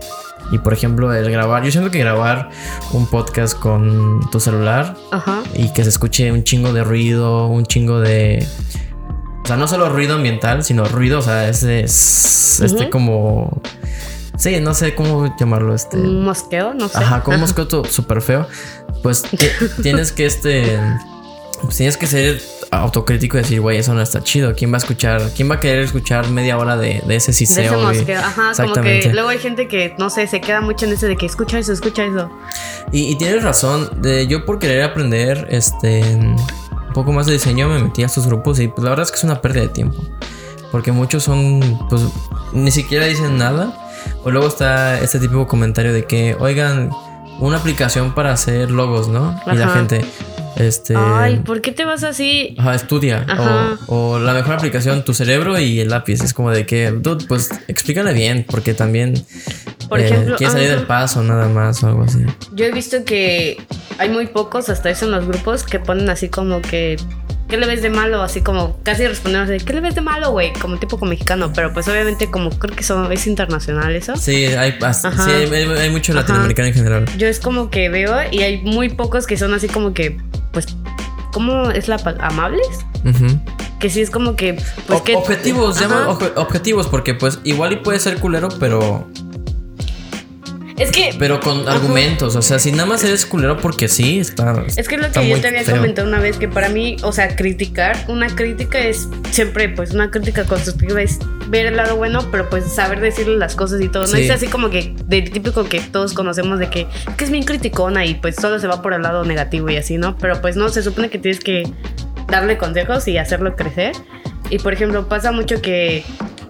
[0.51, 2.49] Y por ejemplo, el grabar, yo siento que grabar
[2.91, 5.43] un podcast con tu celular Ajá.
[5.53, 8.45] y que se escuche un chingo de ruido, un chingo de.
[9.43, 12.59] O sea, no solo ruido ambiental, sino ruido, o sea, ese es.
[12.61, 13.61] Este como.
[14.37, 15.97] Sí, no sé cómo llamarlo, este.
[15.97, 16.97] Un mosqueo, no sé.
[16.97, 18.47] Ajá, como un mosquito súper feo.
[19.03, 19.37] Pues ti-
[19.81, 20.79] tienes que este.
[21.61, 24.53] Pues tienes que ser autocrítico y decir, güey, eso no está chido.
[24.55, 25.21] ¿Quién va a escuchar?
[25.35, 27.79] ¿Quién va a querer escuchar media hora de, de ese De ese siseo?
[27.81, 31.07] mosqueo, ajá, como que luego hay gente que, no sé, se queda mucho en ese
[31.07, 32.29] de que escucha eso, escucha eso.
[32.91, 33.89] Y, y tienes razón.
[34.01, 38.25] de- yo por querer aprender este un poco más de diseño me metí a estos
[38.27, 40.01] grupos y pues la verdad es que es una pérdida de tiempo.
[40.71, 42.01] Porque muchos son, pues,
[42.53, 43.77] ni siquiera dicen nada.
[44.23, 46.89] O luego está este típico comentario de que, oigan,
[47.39, 49.39] una aplicación para hacer logos, ¿no?
[49.51, 50.05] Y la gente,
[50.61, 50.95] este...
[50.97, 52.55] Ay, ¿por qué te vas así?
[52.57, 53.25] Ajá, estudia.
[53.27, 53.77] Ajá.
[53.87, 56.23] O, o la mejor aplicación, tu cerebro y el lápiz.
[56.23, 59.25] Es como de que, dude, pues explícale bien, porque también
[59.89, 62.19] Por eh, ejemplo, quieres salir del paso nada más o algo así.
[62.53, 63.57] Yo he visto que
[63.97, 66.97] hay muy pocos, hasta eso en los grupos, que ponen así como que.
[67.51, 68.21] ¿Qué le ves de malo?
[68.23, 70.53] Así como casi respondemos de ¿qué le ves de malo, güey?
[70.53, 74.15] Como tipo con mexicano, pero pues obviamente como creo que son, es internacional eso.
[74.15, 76.21] Sí, hay, sí, hay, hay mucho Ajá.
[76.21, 77.05] latinoamericano en general.
[77.17, 80.17] Yo es como que veo y hay muy pocos que son así como que,
[80.53, 80.65] pues,
[81.33, 81.97] ¿cómo es la?
[82.21, 82.65] ¿Amables?
[83.81, 84.53] Que sí es como que,
[84.87, 85.15] pues O- que...
[85.15, 89.07] objetivos, llaman obje- objetivos, porque pues igual y puede ser culero, pero,
[90.81, 91.15] Es que...
[91.19, 91.73] pero con Ajá.
[91.73, 92.35] argumentos.
[92.35, 94.63] O sea, si nada más eres culero porque sí, está.
[94.75, 95.77] Es que es lo que yo te había feo.
[95.77, 100.09] comentado una vez, que para mí, o sea, criticar, una crítica es siempre, pues, una
[100.11, 104.03] crítica constructiva es ver el lado bueno, pero pues saber decirle las cosas y todo.
[104.03, 104.23] No Sí.
[104.23, 108.05] es así como que del típico que todos conocemos de que, que es bien criticona
[108.05, 110.17] y pues solo se va por el lado negativo y así, ¿no?
[110.17, 111.63] Pero pues no, se supone que tienes que
[112.29, 113.93] darle consejos y hacerlo crecer.
[114.49, 116.03] Y por ejemplo, pasa mucho que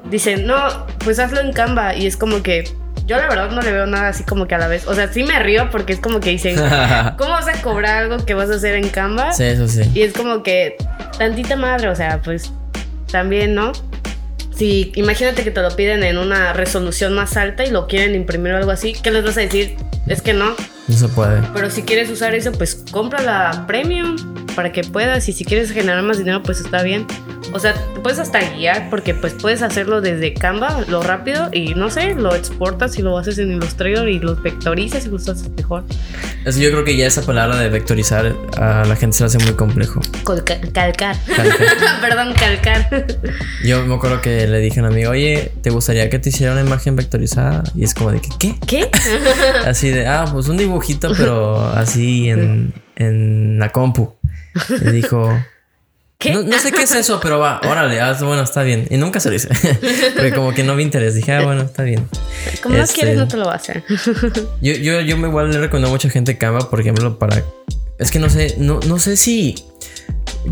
[0.09, 0.55] dicen, no,
[1.03, 2.63] pues hazlo en Canva y es como que...
[3.11, 4.87] Yo la verdad no le veo nada así como que a la vez.
[4.87, 6.55] O sea, sí me río porque es como que dicen,
[7.17, 9.33] ¿Cómo vas a cobrar algo que vas a hacer en Canva?
[9.33, 9.81] sí, eso sí.
[9.93, 10.77] Y es como que
[11.17, 12.53] tantita madre, o sea, pues
[13.11, 13.73] también, ¿no?
[14.55, 18.53] Si imagínate que te lo piden en una resolución más alta y lo quieren imprimir
[18.53, 19.75] o algo así, ¿qué les vas a decir?
[20.07, 20.55] Es que no,
[20.91, 21.41] No se puede.
[21.53, 24.15] pero si quieres usar eso, pues compra la premium
[24.55, 27.05] para que puedas y si quieres generar más dinero, pues está bien.
[27.53, 31.73] O sea, te puedes hasta guiar porque pues puedes hacerlo desde Canva, lo rápido y
[31.75, 35.49] no sé, lo exportas y lo haces en Illustrator y lo vectorizas y lo haces
[35.57, 35.83] mejor.
[36.45, 39.27] Es que yo creo que ya esa palabra de vectorizar a la gente se le
[39.27, 39.99] hace muy complejo.
[40.23, 41.15] Colca- calcar.
[41.35, 41.67] Calcar.
[42.01, 43.05] Perdón, calcar.
[43.65, 46.53] Yo me acuerdo que le dije a un amigo, oye, ¿te gustaría que te hiciera
[46.53, 47.63] una imagen vectorizada?
[47.75, 48.55] Y es como de que, ¿qué?
[48.65, 48.89] ¿Qué?
[49.67, 50.57] Así de, ah, pues un
[51.17, 54.13] pero así en, en la compu.
[54.81, 55.29] Le dijo,
[56.17, 56.33] ¿Qué?
[56.33, 58.87] no, no sé qué es eso, pero va, órale, haz, bueno, está bien.
[58.89, 59.47] Y nunca se lo hice.
[60.15, 61.15] Porque como que no vi interés.
[61.15, 62.07] Dije, ah, bueno, está bien.
[62.61, 63.83] Como no Este- quieres, no te lo va a hacer.
[64.61, 67.43] Yo, yo, yo me igual le recomiendo a mucha gente Canva, por ejemplo, para.
[67.97, 69.55] Es que no sé, no, no sé si.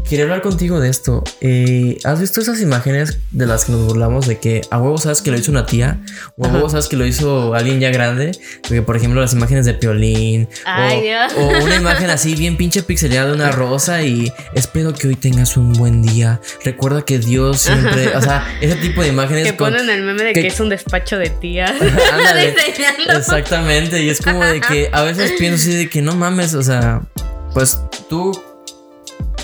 [0.08, 1.23] Quería hablar contigo de esto.
[1.41, 5.21] Eh, ¿Has visto esas imágenes de las que nos burlamos de que a huevo sabes
[5.21, 5.99] que lo hizo una tía?
[6.38, 8.32] O a huevo sabes que lo hizo alguien ya grande.
[8.62, 10.47] Porque, por ejemplo, las imágenes de Piolín.
[10.65, 11.34] Ay, o, Dios.
[11.38, 15.58] o una imagen así bien pinche pixeleada de una rosa y espero que hoy tengas
[15.58, 16.39] un buen día.
[16.63, 18.15] Recuerda que Dios siempre.
[18.15, 19.45] O sea, ese tipo de imágenes.
[19.45, 21.30] Que con- ponen el meme de que- que, es un despacho de.
[22.12, 22.52] Ándale.
[22.52, 23.13] Diseñando.
[23.17, 26.63] Exactamente, y es como de que a veces pienso así de que no mames, o
[26.63, 27.02] sea,
[27.54, 28.32] pues tú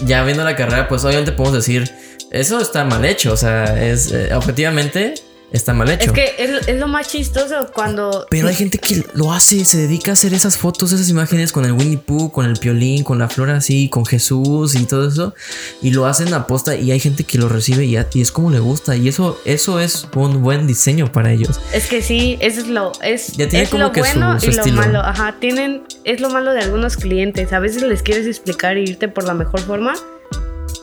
[0.01, 1.89] ya viendo la carrera, pues obviamente podemos decir,
[2.31, 5.13] eso está mal hecho, o sea, es eh, objetivamente
[5.55, 6.05] está mal hecho.
[6.05, 8.27] Es que es, es lo más chistoso cuando.
[8.29, 11.65] Pero hay gente que lo hace, se dedica a hacer esas fotos, esas imágenes con
[11.65, 15.33] el Winnie Pooh, con el piolín, con la flor así, con Jesús y todo eso.
[15.81, 18.31] Y lo hacen a posta y hay gente que lo recibe y, a- y es
[18.31, 18.95] como le gusta.
[18.95, 21.59] Y eso, eso es un buen diseño para ellos.
[21.73, 24.39] Es que sí, eso es lo, es, Ya tiene es como lo que su- bueno
[24.39, 24.77] su y lo estilo.
[24.77, 24.99] malo.
[24.99, 27.53] Ajá, tienen, es lo malo de algunos clientes.
[27.53, 29.93] A veces les quieres explicar y irte por la mejor forma.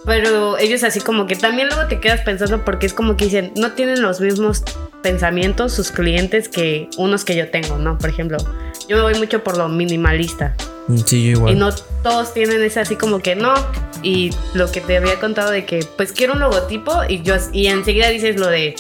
[0.05, 3.53] Pero ellos así como que también luego te quedas pensando porque es como que dicen,
[3.57, 4.63] no tienen los mismos
[5.03, 7.99] pensamientos sus clientes que unos que yo tengo, ¿no?
[7.99, 8.39] Por ejemplo,
[8.89, 10.55] yo me voy mucho por lo minimalista.
[10.89, 11.53] Mm, Sí, yo igual.
[11.55, 11.71] Y no
[12.03, 13.55] todos tienen ese así como que no.
[14.03, 17.69] Y lo que te había contado de que pues quiero un logotipo y yo y
[17.69, 18.75] enseguida dices lo de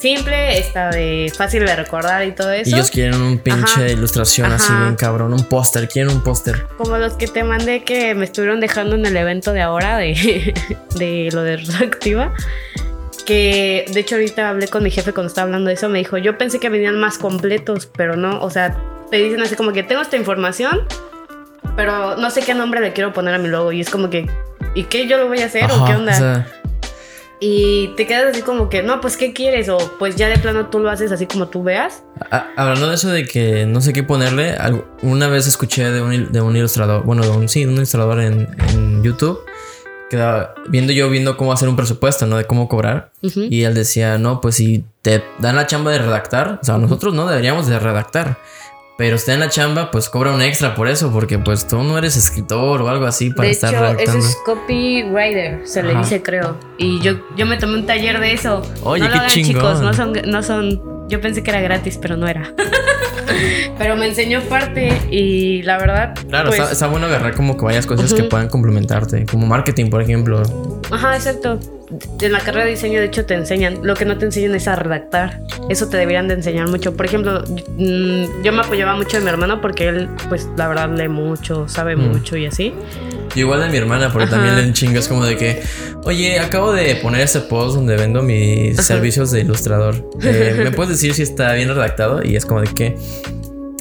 [0.00, 2.76] simple, está de fácil de recordar y todo Y eso.
[2.76, 3.88] ellos quieren un pinche Ajá.
[3.88, 4.82] ilustración así Ajá.
[4.84, 6.66] bien cabrón, un póster, quieren un póster.
[6.78, 10.54] Como los que te mandé que me estuvieron dejando en el evento de ahora de,
[10.96, 12.34] de lo de reactiva.
[13.26, 15.88] Que de hecho ahorita hablé con mi jefe cuando estaba hablando de eso.
[15.88, 18.40] Me dijo, yo pensé que venían más completos, pero no.
[18.40, 18.76] O sea,
[19.10, 20.80] te dicen así como que tengo esta información,
[21.76, 23.70] pero no sé qué nombre le quiero poner a mi logo.
[23.72, 24.28] Y es como que,
[24.74, 26.12] ¿y qué yo lo voy a hacer o qué onda?
[26.12, 26.46] o sea,
[27.42, 29.70] Y te quedas así como que, no, pues ¿qué quieres?
[29.70, 32.02] O pues ya de plano tú lo haces así como tú veas.
[32.56, 34.56] hablando de eso de que no sé qué ponerle,
[35.02, 38.20] una vez escuché de un, de un ilustrador, bueno, de un, sí, de un ilustrador
[38.20, 39.40] en, en YouTube,
[40.68, 42.36] viendo yo viendo cómo hacer un presupuesto, ¿no?
[42.36, 43.10] De cómo cobrar.
[43.22, 43.46] Ujú.
[43.48, 47.14] Y él decía, no, pues si te dan la chamba de redactar, o sea, nosotros
[47.14, 48.38] no deberíamos de redactar.
[49.00, 51.96] Pero usted en la chamba, pues cobra un extra por eso, porque pues tú no
[51.96, 56.20] eres escritor o algo así para de estar hecho, eso es copywriter, se le dice,
[56.20, 56.58] creo.
[56.76, 58.60] Y yo, yo me tomé un taller de eso.
[58.82, 59.54] Oye, no lo qué hagan, chingón.
[59.54, 61.08] chicos, no son, no son.
[61.08, 62.52] Yo pensé que era gratis, pero no era.
[63.78, 66.14] pero me enseñó parte y la verdad.
[66.28, 69.90] Claro, pues, está, está bueno agarrar como que varias cosas que puedan complementarte, como marketing,
[69.90, 70.42] por ejemplo.
[70.90, 71.58] Ajá, exacto.
[72.20, 73.80] En la carrera de diseño, de hecho, te enseñan.
[73.82, 75.40] Lo que no te enseñan es a redactar.
[75.68, 76.96] Eso te deberían de enseñar mucho.
[76.96, 77.42] Por ejemplo,
[77.76, 81.66] mm, yo me apoyaba mucho de mi hermano porque él, pues, la verdad, lee mucho,
[81.68, 82.00] sabe Mm.
[82.12, 82.72] mucho y así.
[83.34, 84.36] Y igual de mi hermana, porque Ajá.
[84.36, 85.62] también le chingas como de que,
[86.04, 88.82] oye, acabo de poner este post donde vendo mis Ajá.
[88.86, 89.94] servicios de ilustrador.
[90.22, 92.22] Eh, ¿Me puedes decir si está bien redactado?
[92.24, 92.96] Y es como de que,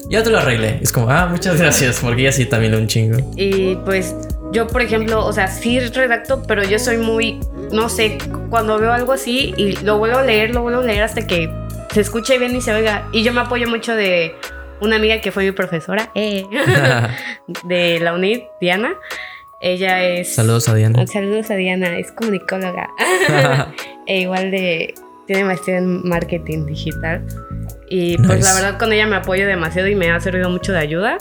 [0.10, 0.80] Ya te lo arreglé.
[0.82, 3.18] Es como, ah, muchas gracias, porque ya sí también un chingo.
[3.36, 4.16] Y pues
[4.52, 7.40] yo, por ejemplo, o sea, sí redacto, pero yo soy muy,
[7.72, 8.18] no sé,
[8.50, 11.50] cuando veo algo así y lo vuelvo a leer, lo vuelvo a leer hasta que
[11.94, 13.08] se escuche bien y se oiga.
[13.12, 14.34] Y yo me apoyo mucho de
[14.82, 16.44] una amiga que fue mi profesora eh,
[17.66, 18.94] de la UNID, Diana.
[19.62, 20.34] Ella es.
[20.34, 21.06] Saludos a Diana.
[21.08, 22.90] Saludos a Diana, es comunicóloga.
[24.08, 24.94] e igual de.
[25.28, 27.24] Tiene maestría en marketing digital.
[27.90, 30.80] Y pues la verdad con ella me apoyo demasiado y me ha servido mucho de
[30.80, 31.18] ayuda.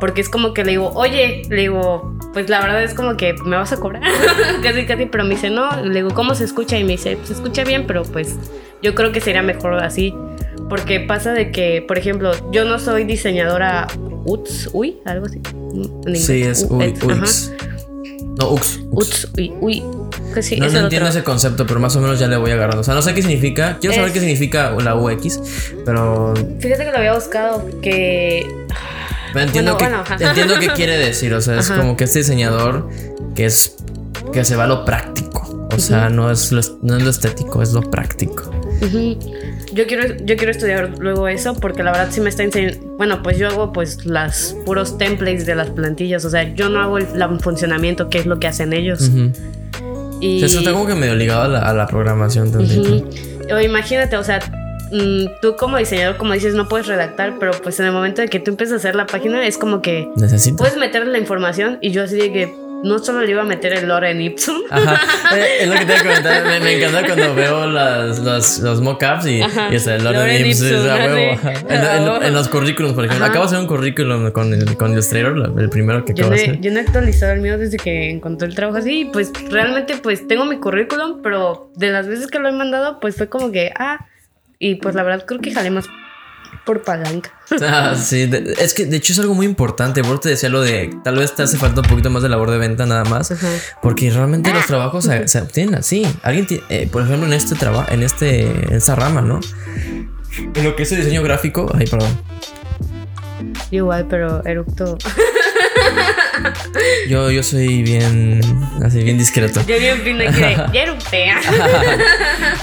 [0.00, 3.34] Porque es como que le digo, oye, le digo, pues la verdad es como que
[3.44, 4.02] me vas a cobrar.
[4.62, 6.78] casi, casi, pero me dice, no, le digo, ¿cómo se escucha?
[6.78, 8.36] Y me dice, se escucha bien, pero pues
[8.80, 10.14] yo creo que sería mejor así.
[10.68, 13.88] Porque pasa de que, por ejemplo, yo no soy diseñadora
[14.24, 15.40] UX, uy, algo así.
[16.14, 16.94] Sí, es uy,
[18.38, 18.78] No, UX.
[18.92, 19.80] UX, uy, uy.
[19.80, 22.82] no, no entiendo ese concepto, pero más o menos ya le voy agarrando.
[22.82, 23.78] O sea, no sé qué significa.
[23.80, 25.40] Quiero saber qué significa la UX,
[25.84, 26.34] pero.
[26.60, 28.46] Fíjate que lo había buscado, que.
[29.32, 29.84] Pero entiendo, que,
[30.20, 31.34] entiendo qué quiere decir.
[31.34, 32.88] O sea, es como que este diseñador
[33.34, 33.76] que es.
[34.32, 35.68] que se va a lo práctico.
[35.74, 38.50] O sea, no es lo, no es lo estético, es lo práctico.
[39.78, 42.84] Yo quiero, yo quiero estudiar luego eso porque la verdad sí me está enseñando.
[42.96, 46.24] Bueno, pues yo hago pues las puros templates de las plantillas.
[46.24, 47.06] O sea, yo no hago el,
[47.38, 49.08] funcionamiento, que es lo que hacen ellos.
[50.20, 50.42] y...
[50.42, 53.04] Eso está como que medio ligado a la, programación también.
[53.52, 54.40] O imagínate, o sea,
[54.90, 58.26] mm, tú como diseñador, como dices, no puedes redactar, pero pues en el momento de
[58.26, 60.08] que tú empiezas a hacer la página, es como que
[60.56, 63.72] puedes meter la información y yo así de que no solo le iba a meter
[63.72, 64.62] el lore en Ipsum.
[64.70, 65.36] Ajá.
[65.36, 66.62] Eh, es lo que te iba a comentar.
[66.62, 70.68] Me, encanta cuando veo las, los, los mockups y, y está el lore, en Ipsum.
[71.68, 73.24] En, los currículums, por ejemplo.
[73.24, 76.60] Acabo de hacer un currículum con, con Illustrator, el primero que acabo de hacer.
[76.60, 79.08] Yo no he actualizado el mío desde que encontré el trabajo así.
[79.12, 83.16] Pues realmente, pues tengo mi currículum, pero de las veces que lo he mandado, pues
[83.16, 84.06] fue como que, ah.
[84.58, 85.86] Y pues la verdad creo que jalé más
[86.64, 87.32] por palanca.
[87.62, 90.02] Ah, sí, es que de hecho es algo muy importante.
[90.02, 92.50] Por te decía lo de tal vez te hace falta un poquito más de labor
[92.50, 93.32] de venta nada más,
[93.80, 96.06] porque realmente los trabajos se, obtienen así.
[96.22, 99.40] Alguien, eh, por ejemplo, en este trabajo, en este, en esta rama, ¿no?
[100.54, 102.20] En lo que es el diseño gráfico, ay, perdón.
[103.70, 104.98] Igual, pero eructo.
[107.08, 108.40] Yo, yo soy bien,
[108.84, 109.60] así, bien discreto.
[109.66, 111.40] Yo bien fino aquí de, ya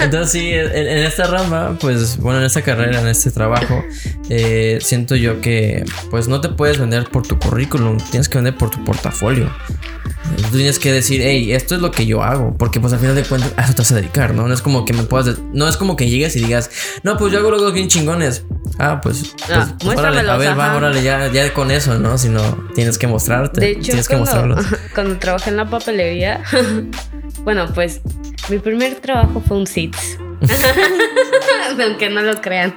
[0.00, 3.84] Entonces, sí, en, esta rama, pues, bueno, en esta carrera, en este trabajo,
[4.30, 8.56] eh, siento yo que, pues, no te puedes vender por tu currículum, tienes que vender
[8.56, 9.52] por tu portafolio.
[10.50, 12.56] Tú tienes que decir, hey, esto es lo que yo hago.
[12.56, 14.46] Porque, pues, al final de cuentas, a eso te vas a dedicar, ¿no?
[14.46, 15.38] No es como que me puedas.
[15.52, 16.70] No es como que llegues y digas,
[17.02, 18.44] no, pues yo hago los bien chingones.
[18.78, 19.34] Ah, pues.
[19.46, 22.18] pues, pues órale, a ver, va, órale, ya, ya con eso, ¿no?
[22.18, 22.42] Si no,
[22.74, 23.60] tienes que mostrarte.
[23.60, 24.56] De hecho, tienes que mostrarlo.
[24.94, 26.42] Cuando trabajé en la papelería,
[27.44, 28.00] bueno, pues
[28.48, 30.18] mi primer trabajo fue un SITS.
[31.82, 32.74] Aunque no lo crean.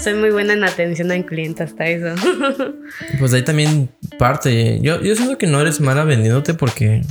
[0.00, 2.14] Soy muy buena en atención al cliente hasta eso.
[3.18, 4.80] pues ahí también parte.
[4.80, 7.02] Yo, yo siento que no eres mala vendiéndote porque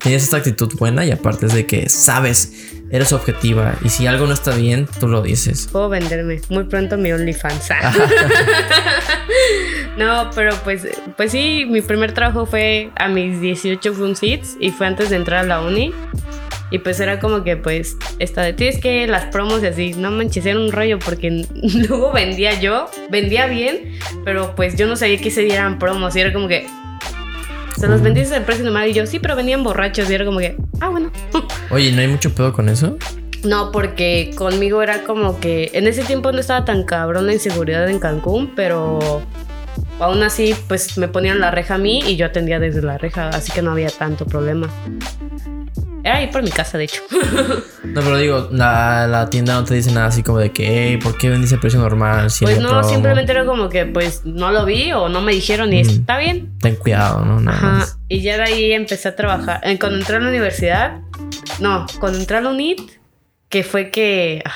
[0.00, 4.26] tienes esta actitud buena y aparte es de que sabes, eres objetiva y si algo
[4.26, 5.68] no está bien, tú lo dices.
[5.70, 7.68] Puedo venderme muy pronto mi OnlyFans.
[9.98, 14.14] no, pero pues, pues sí, mi primer trabajo fue a mis 18 fun
[14.60, 15.92] y fue antes de entrar a la uni.
[16.70, 19.92] Y pues era como que, pues, esta de ti es que las promos y así,
[19.94, 21.30] no manches, era un rollo porque
[21.88, 26.20] luego vendía yo, vendía bien, pero pues yo no sabía que se dieran promos y
[26.20, 26.66] era como que,
[27.76, 30.38] se los vendiste al precio normal y yo, sí, pero venían borrachos y era como
[30.38, 31.10] que, ah, bueno.
[31.70, 32.96] Oye, ¿no hay mucho pedo con eso?
[33.42, 37.88] No, porque conmigo era como que en ese tiempo no estaba tan cabrón la inseguridad
[37.90, 39.22] en Cancún, pero
[40.00, 43.28] aún así, pues me ponían la reja a mí y yo atendía desde la reja,
[43.28, 44.68] así que no había tanto problema.
[46.04, 47.00] Era ahí por mi casa, de hecho.
[47.84, 51.16] no, pero digo, la, tienda no te dice nada así como de que, hey, ¿por
[51.16, 52.30] qué vendiste a precio normal?
[52.42, 55.80] pues no, simplemente era como que, pues no lo vi o no me dijeron y
[55.80, 56.52] está bien.
[56.60, 57.50] Ten cuidado, ¿no?
[57.50, 57.86] Ajá.
[58.08, 59.62] Y ya de ahí empecé a trabajar.
[59.80, 61.00] Cuando entré a la universidad,
[61.60, 62.82] no, cuando entré a la UNIT,
[63.48, 64.52] que fue que ah,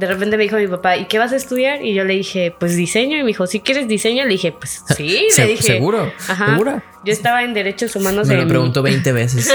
[0.00, 1.84] de repente me dijo mi papá, ¿y qué vas a estudiar?
[1.84, 3.18] Y yo le dije, pues diseño.
[3.18, 4.24] Y me dijo, ¿si quieres diseño?
[4.24, 5.28] Le dije, pues sí.
[5.36, 6.10] Le dije, ¿Seguro?
[6.26, 6.52] Ajá.
[6.52, 6.82] ¿Segura?
[7.04, 8.26] Yo estaba en Derechos Humanos.
[8.26, 9.54] Me lo preguntó 20 veces.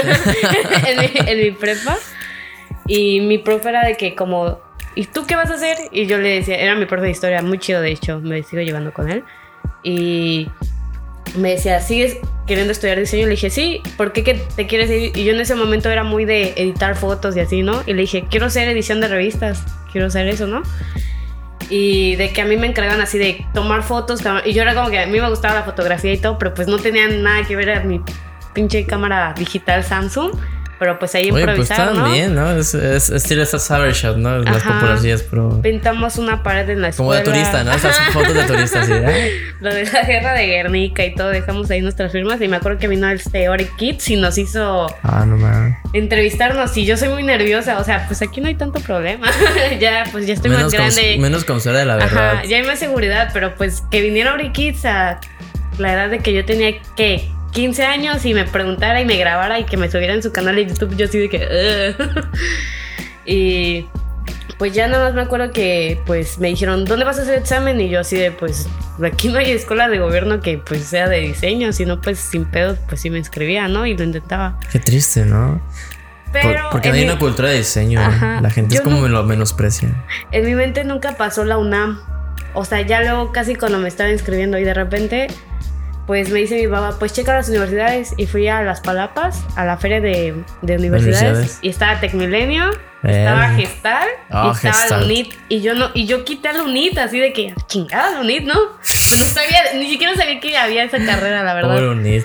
[1.26, 1.98] en, mi, prepa.
[2.86, 4.60] Y mi profe era de que como,
[4.94, 5.76] ¿y tú qué vas a hacer?
[5.90, 8.62] Y yo le decía, era mi profe de historia, muy chido de hecho, me sigo
[8.62, 9.24] llevando con él.
[9.82, 10.48] Y
[11.36, 13.24] me decía, ¿sigues queriendo estudiar diseño?
[13.24, 15.16] Le dije, sí, ¿por qué que te quieres ir?
[15.16, 17.82] Y yo en ese momento era muy de editar fotos y así, ¿no?
[17.86, 19.64] Y le dije, quiero hacer edición de revistas
[19.96, 20.62] quiero hacer eso, ¿no?
[21.70, 24.20] Y de que a mí me encargan así de tomar fotos.
[24.44, 26.68] Y yo era como que a mí me gustaba la fotografía y todo, pero pues
[26.68, 28.02] no tenían nada que ver a mi
[28.52, 30.32] pinche cámara digital Samsung.
[30.78, 32.10] Pero pues ahí Oye, pues improvisar, ¿no?
[32.12, 32.50] bien, ¿no?
[32.52, 34.38] Es, es estilo Saber Shot, ¿no?
[34.38, 34.98] Las Ajá.
[35.30, 35.62] pero.
[35.62, 37.20] Pintamos una pared en la Como escuela.
[37.38, 37.72] de turista, ¿no?
[37.72, 38.84] Esas fotos de turista.
[38.86, 39.40] ¿eh?
[39.60, 42.40] Lo de la guerra de Guernica y todo, dejamos ahí nuestras firmas.
[42.42, 45.76] Y me acuerdo que vino el Theory Kids y nos hizo Ah, no mames.
[45.94, 46.76] entrevistarnos.
[46.76, 49.28] Y yo soy muy nerviosa, o sea, pues aquí no hay tanto problema.
[49.80, 51.16] ya, pues ya estoy Menos, más grande.
[51.18, 52.32] menos con suerte de la verdad.
[52.34, 55.20] Ajá, ya hay más seguridad, pero pues que viniera Ori Kids a
[55.78, 59.58] la edad de que yo tenía que 15 años y me preguntara y me grabara
[59.58, 61.94] y que me subiera en su canal de YouTube, yo así de que.
[63.24, 63.86] Y
[64.58, 67.80] pues ya nada más me acuerdo que pues me dijeron, ¿dónde vas a hacer examen?
[67.80, 68.68] Y yo así de pues
[69.04, 72.78] aquí no hay escuela de gobierno que pues sea de diseño, sino pues sin pedos
[72.88, 73.84] pues sí me inscribía, ¿no?
[73.86, 74.60] Y lo intentaba.
[74.70, 75.60] Qué triste, ¿no?
[76.30, 78.00] Por- Pero porque no hay mi- una cultura de diseño.
[78.00, 78.40] Ajá.
[78.40, 79.88] La gente es como no- lo menosprecia.
[80.30, 82.00] En mi mente nunca pasó la UNAM.
[82.54, 85.26] O sea, ya luego casi cuando me estaba inscribiendo y de repente,
[86.06, 89.64] pues me dice mi papá, pues checa las universidades y fui a las Palapas, a
[89.64, 91.58] la feria de, de universidades, Universidades.
[91.62, 92.70] y estaba Tecmilenio,
[93.02, 93.18] Eh.
[93.24, 94.90] estaba Gestal Ah, y estaba Gestalt.
[95.02, 98.20] la UNIT y yo no y yo quité la UNIT así de que chingada la
[98.20, 98.54] UNIT, ¿no?
[98.78, 101.74] Pues no sabía, ni siquiera sabía que había esa carrera, la verdad.
[101.74, 102.22] Pobre Unid.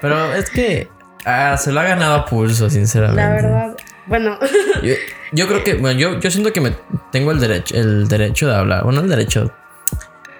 [0.00, 0.88] Pero es que
[1.24, 3.22] ah, se lo ha ganado a pulso, sinceramente.
[3.22, 3.76] La verdad.
[4.06, 4.38] Bueno,
[4.82, 4.94] Yo,
[5.32, 6.72] yo creo que, bueno, yo, yo siento que me
[7.12, 8.82] tengo el derecho, el derecho de hablar.
[8.84, 9.52] Bueno, el derecho.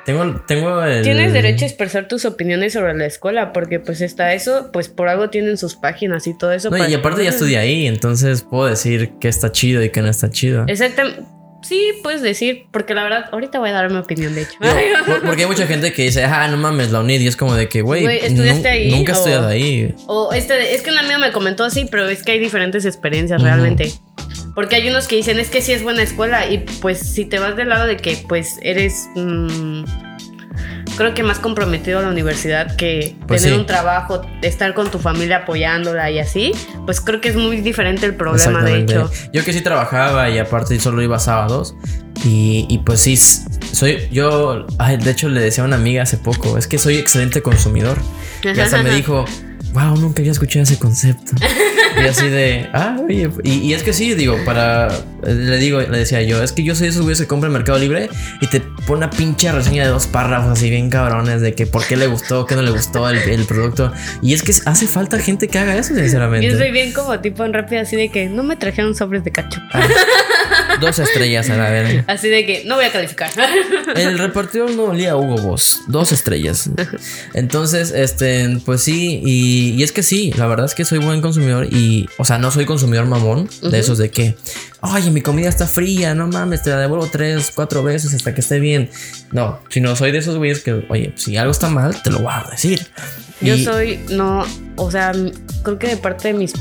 [0.05, 1.03] Tengo, tengo el.
[1.03, 5.09] Tienes derecho a expresar tus opiniones sobre la escuela, porque pues está eso, pues por
[5.09, 6.71] algo tienen sus páginas y todo eso.
[6.71, 10.01] No, para y aparte ya estudié ahí, entonces puedo decir que está chido y que
[10.03, 10.65] no está chido.
[10.67, 11.23] Exactamente.
[11.63, 14.55] Sí, puedes decir, porque la verdad, ahorita voy a dar mi opinión, de hecho.
[15.27, 17.21] Porque hay mucha gente que dice, ah, no mames, la UNID.
[17.21, 19.95] Y es como de que, güey, Güey, ¿estudiaste nu- ahí nunca he estudiado ahí.
[20.07, 23.43] O este, es que un amigo me comentó así, pero es que hay diferentes experiencias
[23.43, 23.93] realmente.
[24.61, 27.39] Porque hay unos que dicen, es que sí es buena escuela, y pues si te
[27.39, 29.85] vas del lado de que pues eres, mm,
[30.99, 33.61] creo que más comprometido a la universidad que Pues tener sí.
[33.61, 36.53] un trabajo, estar con tu familia apoyándola y así,
[36.85, 39.11] pues creo que es muy diferente el problema, de hecho.
[39.33, 41.75] Yo que sí trabajaba y aparte solo iba sábados.
[42.23, 46.19] Y, y pues sí, soy yo, ay, de hecho le decía a una amiga hace
[46.19, 47.97] poco, es que soy excelente consumidor.
[48.43, 49.25] Y hasta me dijo,
[49.73, 51.33] wow, nunca había escuchado ese concepto.
[51.97, 54.89] Y así de, ah, oye, y, y es que sí, digo, para,
[55.27, 57.53] le digo, le decía yo, es que yo soy de esos güeyes que compra en
[57.53, 58.09] Mercado Libre
[58.41, 61.85] y te pone una pinche reseña de dos párrafos así bien cabrones de que por
[61.85, 63.93] qué le gustó, qué no le gustó el, el producto.
[64.23, 66.47] Y es que hace falta gente que haga eso, sinceramente.
[66.47, 69.33] Yo soy bien como tipo en rápido, así de que no me trajeron sobres de
[69.33, 69.61] cacho.
[69.73, 69.87] Ah,
[70.81, 72.05] dos estrellas a la verga.
[72.07, 73.31] Así de que no voy a calificar.
[73.97, 75.79] El repartidor no olía a Hugo Boss.
[75.89, 76.69] Dos estrellas.
[77.35, 79.21] Entonces, este, pues sí.
[79.25, 81.67] Y, y es que sí, la verdad es que soy buen consumidor.
[81.71, 83.49] Y, o sea, no soy consumidor mamón.
[83.63, 84.37] De esos de que,
[84.81, 86.15] oye, mi comida está fría.
[86.15, 88.91] No mames, te la devuelvo tres, cuatro veces hasta que esté bien.
[89.33, 92.33] No, sino soy de esos güeyes que, oye, si algo está mal, te lo voy
[92.33, 92.87] a decir.
[93.41, 94.45] Yo Y- soy, no,
[94.77, 95.13] o sea,
[95.63, 96.53] creo que de parte de mis,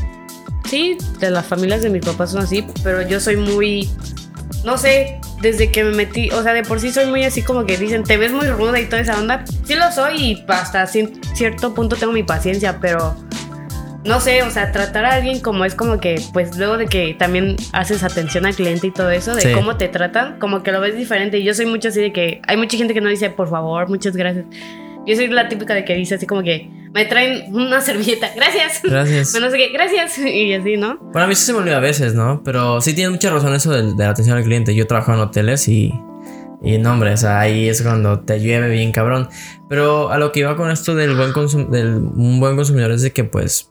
[0.70, 3.90] sí, de las familias de mis papás son así, pero yo soy muy,
[4.66, 7.66] no sé, desde que me metí, o sea, de por sí soy muy así como
[7.66, 9.44] que dicen, te ves muy ruda y toda esa onda.
[9.64, 13.16] Sí lo soy y hasta cierto punto tengo mi paciencia, pero
[14.06, 17.16] no sé, o sea, tratar a alguien como es como que, pues luego de que
[17.20, 19.52] también haces atención al cliente y todo eso, de Sí.
[19.54, 21.38] cómo te tratan, como que lo ves diferente.
[21.40, 23.90] Y yo soy mucho así de que hay mucha gente que no dice, por favor,
[23.90, 24.46] muchas gracias.
[25.10, 28.82] Yo soy la típica de que dice así como que me traen una servilleta, gracias.
[28.84, 29.34] Gracias.
[29.40, 30.18] No sé qué, gracias.
[30.20, 31.12] Y así, ¿no?
[31.12, 32.44] Para mí sí se me olvida a veces, ¿no?
[32.44, 34.76] Pero sí tiene mucha razón eso de, la atención al cliente.
[34.76, 35.92] Yo trabajo en hoteles y.
[36.62, 39.30] Y no, hombre, o sea, ahí es cuando te llueve bien cabrón.
[39.68, 43.02] Pero a lo que iba con esto del buen consum del un buen consumidor es
[43.02, 43.70] de que, pues,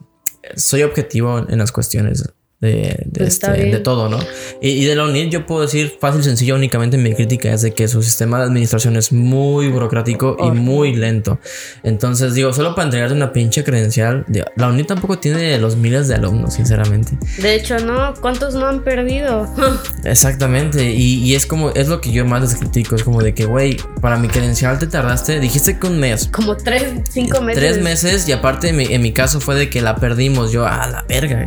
[0.57, 2.69] soy objetivo en las cuestiones de,
[3.05, 4.19] de, Pues este- de todo, ¿no?
[4.61, 7.71] Y, y de la UNID yo puedo decir fácil, sencillo, únicamente mi crítica es de
[7.73, 11.39] que su sistema de administración es muy burocrático y muy lento.
[11.83, 16.07] Entonces, digo, solo para entregarte una pinche credencial, digo, la UNID tampoco tiene los miles
[16.09, 17.17] de alumnos, sinceramente.
[17.37, 19.47] De hecho, no, ¿cuántos no han perdido?
[20.03, 23.33] Exactamente, y, y es como, es lo que yo más les critico, es como de
[23.33, 27.61] que, güey, para mi credencial te tardaste, dijiste que un mes, Como tres, cinco meses.
[27.63, 30.65] tres meses, y aparte en mi, en mi caso fue de que la perdimos, yo,
[30.65, 31.45] a la verga,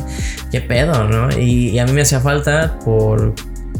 [0.50, 1.38] qué pedo, ¿no?
[1.38, 3.34] Y, y a mí me hacía falta por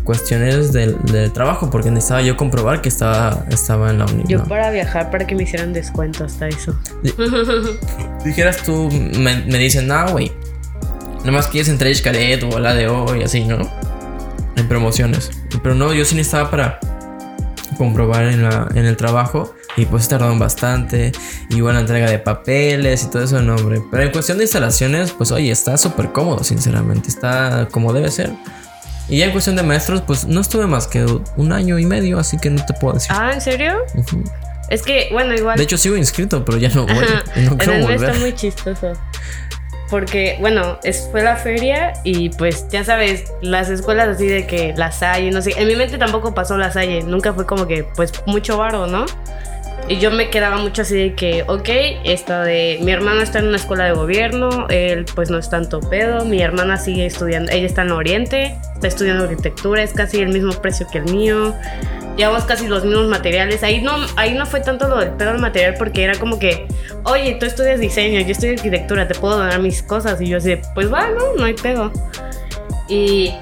[0.05, 4.25] cuestiones del, del trabajo, porque necesitaba yo comprobar que estaba, estaba en la uni.
[4.27, 4.45] Yo ¿no?
[4.45, 6.77] para viajar, para que me hicieran descuento hasta eso.
[8.25, 10.33] Dijeras tú, me, me dicen, no, güey,
[11.25, 13.59] nomás quieres entrar Xcaret o la de hoy así, ¿no?
[14.57, 15.31] En promociones.
[15.63, 16.81] Pero no, yo sí necesitaba para
[17.77, 21.13] comprobar en, la, en el trabajo y pues tardaron bastante.
[21.51, 23.81] Y buena entrega de papeles y todo eso, no, hombre.
[23.91, 27.09] Pero en cuestión de instalaciones, pues oye, está súper cómodo, sinceramente.
[27.09, 28.31] Está como debe ser.
[29.09, 31.05] Y ya en cuestión de maestros, pues no estuve más que
[31.37, 33.11] un año y medio, así que no te puedo decir.
[33.15, 33.75] ah, ¿en serio?
[33.95, 34.23] Ujú.
[34.69, 35.57] Es que, bueno, igual.
[35.59, 36.97] De hecho, sigo inscrito, pero ya no voy.
[36.97, 38.05] Ajá, No quiero el volver.
[38.11, 38.93] está muy chistoso.
[39.91, 44.73] porque, bueno, es, fue la feria y pues ya sabes, las escuelas así de que
[44.77, 47.85] la Salle, no sé, en mi mente tampoco pasó la Salle, nunca fue como que
[47.85, 49.05] pues mucho varo, ¿no?
[49.89, 51.69] Y yo me quedaba mucho así de que, ok,
[52.05, 55.81] esta de mi hermano está en una escuela de gobierno, él pues no es tanto
[55.81, 60.29] pedo, mi hermana sigue estudiando, ella está en Oriente, está estudiando arquitectura, es casi el
[60.29, 61.55] mismo precio que el mío,
[62.17, 65.41] llevamos casi los mismos materiales, ahí no, ahí no fue tanto lo del pedo del
[65.41, 66.67] material porque era como que,
[67.05, 70.21] oye, tú estudias diseño, yo estudio arquitectura, te puedo donar mis cosas.
[70.21, 71.93] Y yo así, pues va, no, no hay pedo.
[72.89, 73.33] Y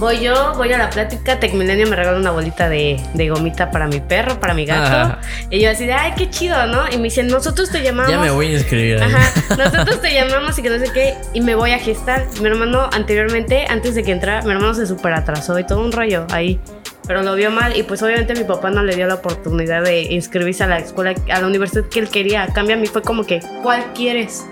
[0.00, 3.86] Voy yo, voy a la plática, Tecmilenio me regala una bolita de, de, gomita para
[3.86, 5.18] mi perro, para mi gato.
[5.50, 6.90] Y yo así de, ay, qué chido, ¿no?
[6.90, 8.10] Y me dicen, nosotros te llamamos.
[8.10, 9.02] Ya me voy a inscribir.
[9.02, 11.16] Ajá, nosotros te llamamos y que no sé qué.
[11.34, 12.26] Y me voy a gestar.
[12.40, 15.92] Mi hermano, anteriormente, antes de que entrara, mi hermano se super atrasó y todo un
[15.92, 16.58] rollo ahí.
[17.06, 20.04] Pero lo vio mal y pues obviamente mi papá no le dio la oportunidad de
[20.04, 22.44] inscribirse a la escuela, a la universidad que él quería.
[22.44, 24.46] A cambio a mí fue como que, ¿cuál quieres?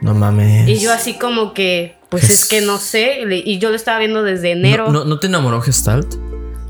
[0.00, 0.66] No mames.
[0.66, 3.22] Y yo así como que, pues es que no sé.
[3.42, 4.92] Y yo lo estaba viendo desde enero.
[4.92, 6.14] ¿No, no, te enamoró Gestalt?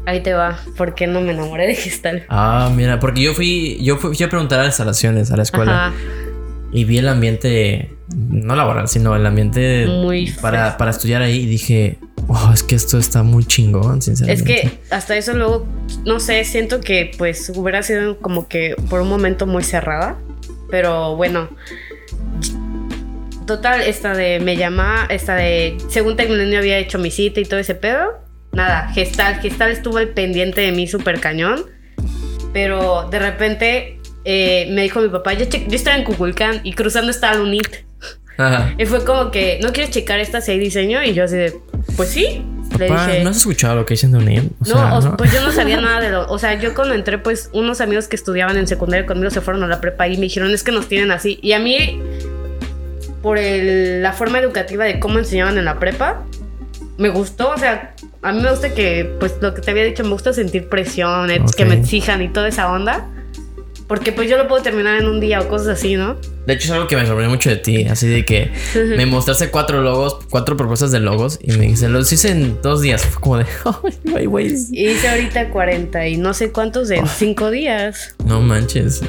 [0.06, 0.60] Ahí te va.
[0.76, 2.22] ¿Por qué no me enamoré de Gestalt?
[2.28, 5.92] Ah, mira, porque yo fui, yo fui, a preguntar a las instalaciones, a la escuela.
[6.70, 11.40] Y vi el ambiente, no laboral, sino el ambiente muy para, para, estudiar ahí.
[11.40, 14.54] Y dije, oh, es que esto está muy chingón, sinceramente.
[14.54, 15.66] Es que hasta eso luego,
[16.06, 20.16] no sé, siento que pues hubiera sido como que por un momento muy cerrada.
[20.70, 21.48] Pero bueno,
[23.52, 27.60] Total, esta de me llama, esta de según Tecmilenio había hecho mi cita y todo
[27.60, 28.18] ese pedo.
[28.52, 31.66] Nada, Gestal, Gestal estuvo el pendiente de mí súper cañón.
[32.54, 37.10] Pero de repente eh, me dijo mi papá, yo, yo estaba en Cuculcán y cruzando
[37.10, 37.68] estaba Lunit.
[38.38, 38.74] Ajá.
[38.78, 41.02] Y fue como que, ¿no quieres checar esta seis diseño?
[41.04, 41.54] Y yo así de,
[41.94, 42.42] pues sí.
[42.78, 44.50] Le dije, ¿No has escuchado lo que dicen de UNIT?
[44.66, 46.26] no, pues yo no sabía nada de lo.
[46.28, 49.62] O sea, yo cuando entré, pues unos amigos que estudiaban en secundaria conmigo se fueron
[49.62, 51.38] a la prepa y me dijeron, es que nos tienen así.
[51.42, 52.00] Y a mí
[53.22, 56.24] por el, la forma educativa de cómo enseñaban en la prepa.
[56.98, 60.04] Me gustó, o sea, a mí me gusta que, pues lo que te había dicho,
[60.04, 63.08] me gusta sentir presión, que me exijan y toda esa onda.
[63.88, 66.16] Porque pues yo lo puedo terminar en un día o cosas así, ¿no?
[66.46, 68.50] De hecho es algo que me sorprendió mucho de ti, así de que
[68.96, 72.80] me mostraste cuatro logos, cuatro propuestas de logos y me dice, los hice en dos
[72.80, 73.04] días.
[73.04, 73.46] Fue como de,
[74.16, 74.46] ay, güey.
[74.46, 78.14] Hice ahorita 40 y no sé cuántos en cinco días.
[78.24, 79.02] No manches.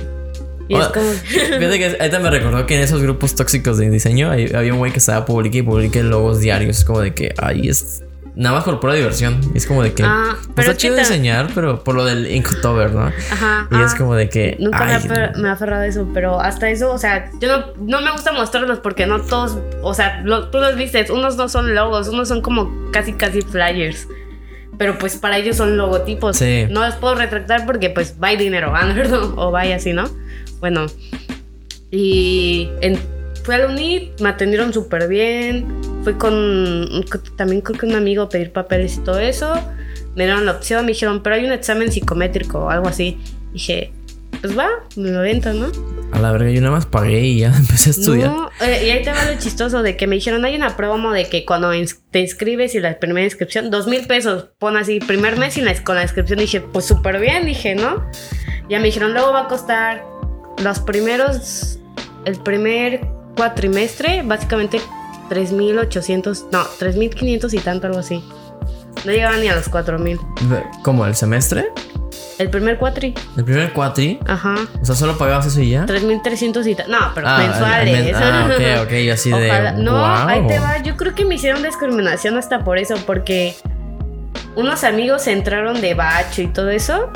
[0.68, 1.10] Y es como.
[1.24, 4.92] Fíjate que ahorita me recordó que en esos grupos tóxicos de diseño había un güey
[4.92, 6.80] que estaba publicando y publica logos diarios.
[6.80, 8.04] Es como de que ahí es.
[8.36, 9.40] Nada más por pura diversión.
[9.54, 10.04] es como de que.
[10.04, 13.12] Ah, pero está chido diseñar, pero por lo del Inktober, ¿no?
[13.32, 13.68] Ajá.
[13.70, 14.58] Y es ah, como de que.
[14.60, 14.94] Nunca me,
[15.50, 18.80] ha aferrado a eso, pero hasta eso, o sea, yo no, no me gusta mostrarlos
[18.80, 19.60] porque no todos.
[19.84, 24.08] O sea, tú los viste, unos no son logos, unos son como casi, casi flyers
[24.78, 26.38] pero pues para ellos son logotipos.
[26.38, 26.66] Sí.
[26.70, 28.74] No los puedo retractar porque pues va dinero,
[29.10, 29.34] ¿no?
[29.36, 30.10] o vaya así, ¿no?
[30.64, 30.86] Bueno,
[31.92, 32.98] y en,
[33.44, 35.66] fui a la UNIT, me atendieron súper bien.
[36.06, 37.04] Fui con,
[37.36, 39.54] también creo que un amigo a pedir papeles y todo eso.
[40.16, 43.18] Me dieron la opción, me dijeron, pero hay un examen psicométrico o algo así.
[43.52, 43.92] Dije,
[44.40, 45.70] pues va, me lo avento, ¿no?
[46.14, 48.30] A la verga, yo nada más pagué y ya empecé a estudiar.
[48.30, 51.12] No, eh, y ahí te va lo chistoso de que me dijeron, hay una promo
[51.12, 51.72] de que cuando
[52.10, 55.98] te inscribes y la primera inscripción, dos mil pesos, pon así, primer mes y con
[55.98, 58.10] la inscripción dije, pues súper bien, dije, ¿no?
[58.70, 60.13] Ya me dijeron, luego va a costar
[60.62, 61.80] los primeros,
[62.26, 64.80] el primer cuatrimestre, básicamente
[65.30, 68.24] 3.800, no, 3.500 y tanto, algo así.
[69.06, 70.82] No llegaban ni a los 4.000.
[70.84, 71.72] ¿Cómo, el semestre?
[72.40, 73.14] El primer cuatri.
[73.38, 74.20] ¿El primer cuatri?
[74.28, 74.56] Ajá.
[74.82, 75.86] O sea, solo pagabas eso y ya.
[75.86, 76.90] 3.300 y tal.
[76.90, 78.16] No, pero ah, mensuales.
[78.16, 79.74] ah, ok, ok, así de.
[79.78, 80.82] No, ahí te va.
[80.82, 83.56] Yo creo que me hicieron discriminación hasta por eso, porque
[84.56, 87.12] unos amigos entraron de bacho y todo eso.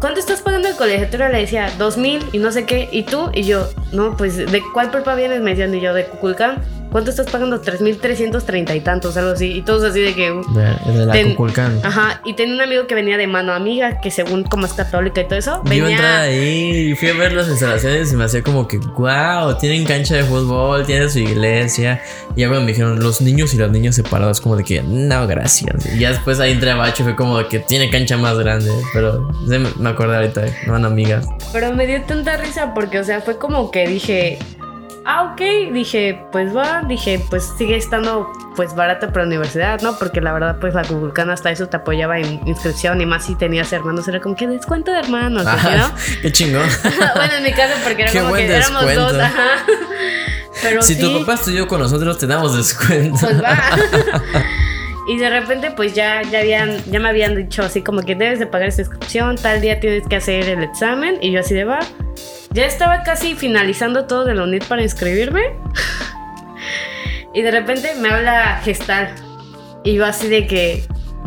[0.00, 1.28] ¿Cuánto estás pagando el colegiatura?
[1.28, 2.88] Le decía, dos mil y no sé qué.
[2.92, 3.30] ¿Y tú?
[3.34, 5.40] Y yo, no, pues, ¿de cuál prepa vienes?
[5.40, 6.62] Me decían, y yo, de Cuculcán.
[6.90, 7.60] ¿Cuánto estás pagando?
[7.62, 9.52] 3.330 y tantos, algo así.
[9.52, 10.30] Y todos así de que...
[10.30, 11.80] De, de la Cuculcán.
[11.82, 12.20] Ajá.
[12.24, 15.24] Y tenía un amigo que venía de mano amiga, que según como es católica y
[15.24, 15.78] todo eso, venía...
[15.78, 19.56] Yo entré ahí y fui a ver las instalaciones y me hacía como que, wow,
[19.58, 22.00] tienen cancha de fútbol, tienen su iglesia.
[22.34, 25.26] Y ya cuando me dijeron los niños y los niños separados, como de que, no,
[25.26, 25.86] gracias.
[25.94, 28.38] Y ya después ahí entré a Bacho y fue como de que tiene cancha más
[28.38, 28.70] grande.
[28.92, 29.30] Pero
[29.78, 31.26] me acuerdo ahorita, no van amigas.
[31.52, 34.38] Pero me dio tanta risa porque, o sea, fue como que dije
[35.06, 39.98] ah, ok, dije, pues va, dije, pues sigue estando pues barata para la universidad, ¿no?
[39.98, 43.34] Porque la verdad, pues la Google hasta eso te apoyaba en inscripción y más si
[43.36, 45.92] tenías hermanos, era como que descuento de hermanos, ¿no?
[46.22, 46.68] Qué chingón.
[47.14, 49.64] bueno, en mi caso, porque era como que éramos dos, ajá.
[50.62, 53.18] Pero si tu papá estudió con nosotros, te damos descuento.
[53.20, 53.54] Pues va.
[55.08, 58.38] Y de repente, pues ya, ya, habían, ya me habían dicho así como que debes
[58.38, 61.18] de pagar esta inscripción, tal día tienes que hacer el examen.
[61.20, 61.78] Y yo así de va.
[62.50, 65.42] Ya estaba casi finalizando todo de la UNIT para inscribirme.
[67.36, 69.14] Y de repente me habla Gestal.
[69.84, 70.82] Y yo así de que,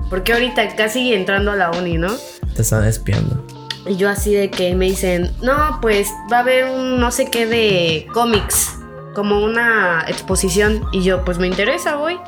[0.09, 2.11] ¿por qué ahorita casi entrando a la uni, no?
[2.55, 3.45] Te están espiando.
[3.85, 7.29] Y yo así de que me dicen, no, pues va a haber un no sé
[7.29, 8.79] qué de cómics,
[9.13, 10.83] como una exposición.
[10.91, 12.19] Y yo, pues me interesa, voy.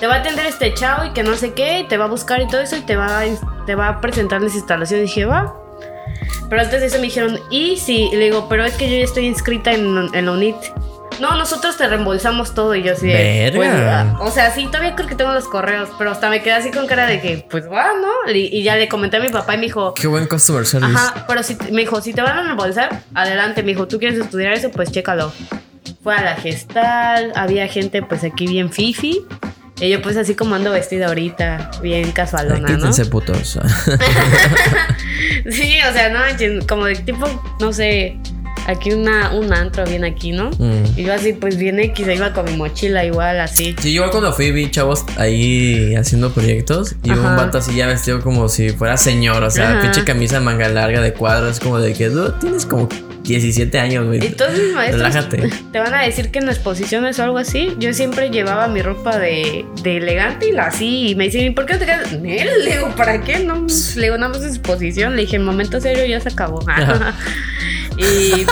[0.00, 2.08] Te va a atender este chavo y que no sé qué, y te va a
[2.08, 3.24] buscar y todo eso, y te va a,
[3.66, 5.04] te va a presentar las instalaciones.
[5.04, 5.54] Y dije, va.
[6.48, 8.96] Pero antes de eso me dijeron, y sí, y le digo, pero es que yo
[8.96, 10.56] ya estoy inscrita en, en la UNIT.
[11.20, 14.94] No, nosotros te reembolsamos todo y yo así de, pues, ah, o sea, sí, todavía
[14.96, 17.70] creo que tengo los correos, pero hasta me quedé así con cara de que, pues
[17.70, 18.32] va, ¿no?
[18.32, 20.96] Y, y ya le comenté a mi papá y me dijo, Qué buen customer service.
[20.96, 23.62] Ajá, pero si, me dijo, si te van a reembolsar, adelante.
[23.62, 24.70] Me dijo, ¿tú quieres estudiar eso?
[24.70, 25.30] Pues chécalo.
[26.02, 29.26] Fue a la gestal, había gente pues aquí bien fifi.
[29.80, 32.76] Y yo pues así como ando vestida ahorita, bien Ay, casualona, ¿no?
[32.76, 33.58] Quítense putos.
[35.50, 36.20] Sí, o sea, no,
[36.66, 37.26] como de tipo,
[37.60, 38.18] no sé,
[38.66, 40.50] aquí una, un antro bien aquí, ¿no?
[40.58, 40.84] Mm.
[40.98, 43.74] Y yo así pues bien X, iba con mi mochila igual, así.
[43.80, 47.20] Sí, igual cuando fui vi chavos ahí haciendo proyectos y Ajá.
[47.20, 49.82] un vato así ya vestido como si fuera señor, o sea, Ajá.
[49.82, 52.88] pinche camisa de manga larga de cuadros, como de que "Dude, tienes como
[53.22, 54.24] 17 años, güey.
[54.24, 55.50] Y todos mis maestros Relájate.
[55.72, 59.18] te van a decir que en exposiciones o algo así, yo siempre llevaba mi ropa
[59.18, 61.10] de, de elegante y la así.
[61.10, 62.12] Y me dicen, ¿y por qué no te quedas?
[62.12, 62.48] en él?
[62.64, 63.40] Le digo, ¿para qué?
[63.40, 63.66] No,
[63.96, 64.60] le digo, nada más es.
[65.14, 66.64] Le dije, en momento serio ya se acabó.
[67.98, 68.46] Y,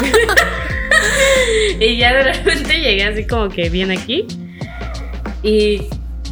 [1.84, 4.26] y ya de repente llegué así como que bien aquí.
[5.42, 5.82] Y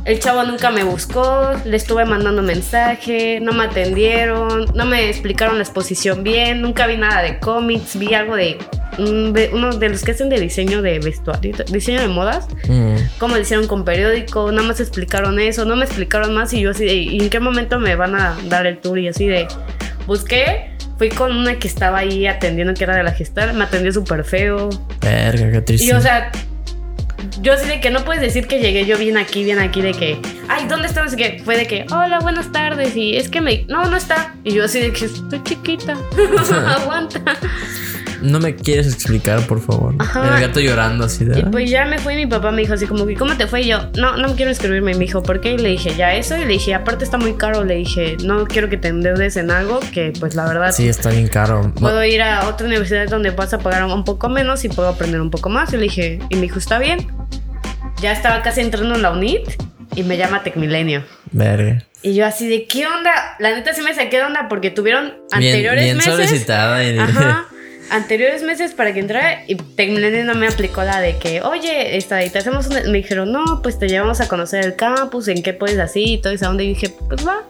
[0.07, 5.57] el chavo nunca me buscó, le estuve mandando mensaje, no me atendieron, no me explicaron
[5.59, 8.57] la exposición bien, nunca vi nada de cómics, vi algo de
[8.99, 12.95] de uno de los que hacen de diseño de vestuario, diseño de modas, Mm.
[13.19, 16.71] cómo lo hicieron con periódico, nada más explicaron eso, no me explicaron más y yo
[16.71, 18.99] así de, ¿y en qué momento me van a dar el tour?
[18.99, 19.49] Y así de,
[20.07, 23.93] busqué, fui con una que estaba ahí atendiendo que era de la gestal, me atendió
[23.93, 24.71] súper feo,
[25.03, 25.87] Verga, qué triste.
[25.89, 26.33] y o sea,
[27.41, 29.93] yo así de que no puedes decir que llegué yo bien aquí, bien aquí, de
[29.93, 31.13] que, ay, ¿dónde estás?
[31.13, 32.97] Y que fue de que, hola, buenas tardes.
[32.97, 34.35] Y es que me, no, no está.
[34.45, 35.97] Y yo así de que estoy chiquita,
[36.79, 37.21] aguanta.
[38.23, 39.95] No me quieres explicar, por favor.
[39.99, 40.35] Ajá.
[40.37, 41.41] El gato llorando así de.
[41.41, 43.47] Y pues ya me fui y mi papá me dijo así como que, ¿cómo te
[43.47, 43.63] fue?
[43.63, 44.93] Y yo, no, no me quiero inscribirme.
[44.93, 45.53] Y me dijo, ¿por qué?
[45.53, 46.37] Y le dije, ya eso.
[46.37, 47.65] Y le dije, aparte está muy caro.
[47.65, 51.11] Le dije, no quiero que te endeudes en algo que, pues la verdad, Sí, está
[51.11, 51.73] bien caro.
[51.79, 55.21] Puedo ir a otra universidad donde vas a pagar un poco menos y puedo aprender
[55.21, 55.73] un poco más.
[55.73, 57.07] Y le dije, y me dijo, está bien.
[58.01, 59.49] Ya estaba casi entrando en la UNIT
[59.95, 61.03] y me llama Tecmilenio.
[61.33, 61.83] Verga.
[62.03, 63.11] Y yo así de, ¿qué onda?
[63.39, 66.15] La neta sí me saqué de onda porque tuvieron Bien, anteriores bien meses.
[66.15, 66.85] solicitada.
[66.85, 67.47] Y, Ajá.
[67.91, 72.25] Anteriores meses para que entrara y Tecmilenio no me aplicó la de que, oye, esta,
[72.25, 72.83] y te hacemos una-".
[72.83, 76.19] Me dijeron, no, pues te llevamos a conocer el campus, en qué puedes así y
[76.21, 76.53] todo eso.
[76.55, 77.45] Y dije, pues va.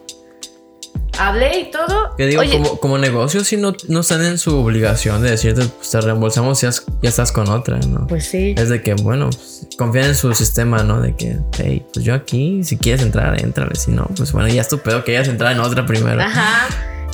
[1.18, 2.14] Hablé y todo.
[2.18, 5.64] Yo digo, Oye, como, como negocio, si no, no están en su obligación de decirte,
[5.64, 6.72] pues te reembolsamos y ya,
[7.02, 8.06] ya estás con otra, ¿no?
[8.06, 8.54] Pues sí.
[8.56, 11.00] Es de que, bueno, pues, confían en su sistema, ¿no?
[11.00, 13.74] De que, hey, pues yo aquí, si quieres entrar, entrale.
[13.76, 16.20] Si no, pues bueno, ya es tu pedo que hayas entrar en otra primero.
[16.20, 16.68] Ajá.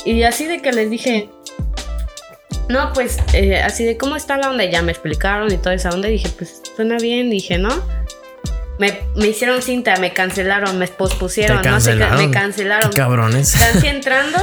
[0.04, 1.28] Y así de que les dije,
[2.68, 5.90] no, pues eh, así de cómo está la onda, ya me explicaron y toda esa
[5.90, 6.08] onda.
[6.08, 7.70] Dije, pues suena bien, dije, ¿no?
[8.78, 12.90] Me, me hicieron cinta, me cancelaron, me pospusieron, no sé me cancelaron.
[12.90, 13.52] Qué cabrones.
[13.52, 14.38] Casi entrando,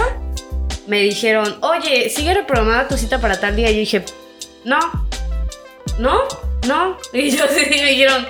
[0.87, 3.69] me dijeron, oye, sigue reprogramada tu cita para tal día.
[3.71, 4.05] Y yo dije,
[4.63, 4.79] no,
[5.97, 6.21] no,
[6.67, 6.97] no.
[7.13, 8.25] Y yo así me dijeron,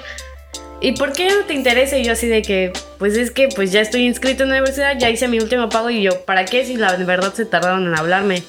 [0.82, 1.97] ¿y por qué no te interesa?
[1.97, 4.97] Y yo así de que, pues es que pues ya estoy inscrito en la universidad,
[4.99, 7.95] ya hice mi último pago y yo, ¿para qué si la verdad se tardaron en
[7.97, 8.43] hablarme?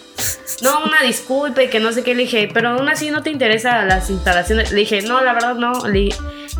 [0.63, 3.31] No, una disculpa y que no sé qué le dije, pero aún así no te
[3.31, 4.73] interesa las instalaciones.
[4.73, 5.87] Le dije, no, la verdad no.
[5.89, 6.11] Le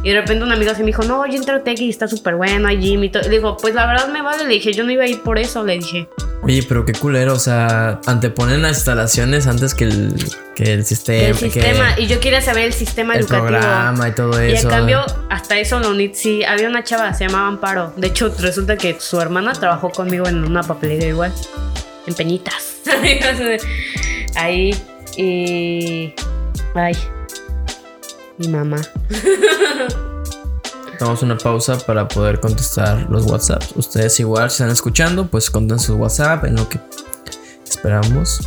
[0.03, 2.09] y de repente una amiga se me dijo, no, yo entro a Tech y está
[2.09, 3.23] súper bueno, hay gym y todo.
[3.25, 4.45] Le digo, pues la verdad me vale.
[4.45, 6.09] Le dije, yo no iba a ir por eso, le dije.
[6.43, 10.15] Oye, pero qué culero, o sea, anteponen las instalaciones antes que el,
[10.57, 11.29] que el sistema.
[11.29, 13.49] El que sistema, y yo quería saber el sistema el educativo.
[13.49, 14.69] programa y todo Y eso.
[14.69, 17.93] en cambio, hasta eso lo UNIT sí, había una chava, se llamaba Amparo.
[17.97, 21.33] De hecho, resulta que su hermana trabajó conmigo en una papelería igual.
[22.07, 22.77] En Peñitas.
[24.37, 24.75] Ahí.
[25.17, 26.15] Y.
[26.75, 26.97] Ay.
[28.39, 28.81] Mi mamá.
[30.99, 33.63] Tomamos una pausa para poder contestar los WhatsApp.
[33.75, 36.79] Ustedes igual, si están escuchando, pues conten su WhatsApp en lo que
[37.67, 38.47] esperamos.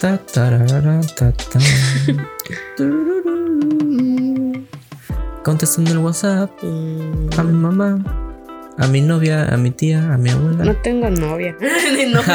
[0.00, 1.58] Ta, tarara, ta, ta.
[5.44, 8.26] Contestando el WhatsApp Mm, a mi mamá,
[8.78, 10.64] a mi novia, a mi tía, a mi abuela.
[10.64, 11.56] No tengo novia.
[11.96, 12.26] Ni novio.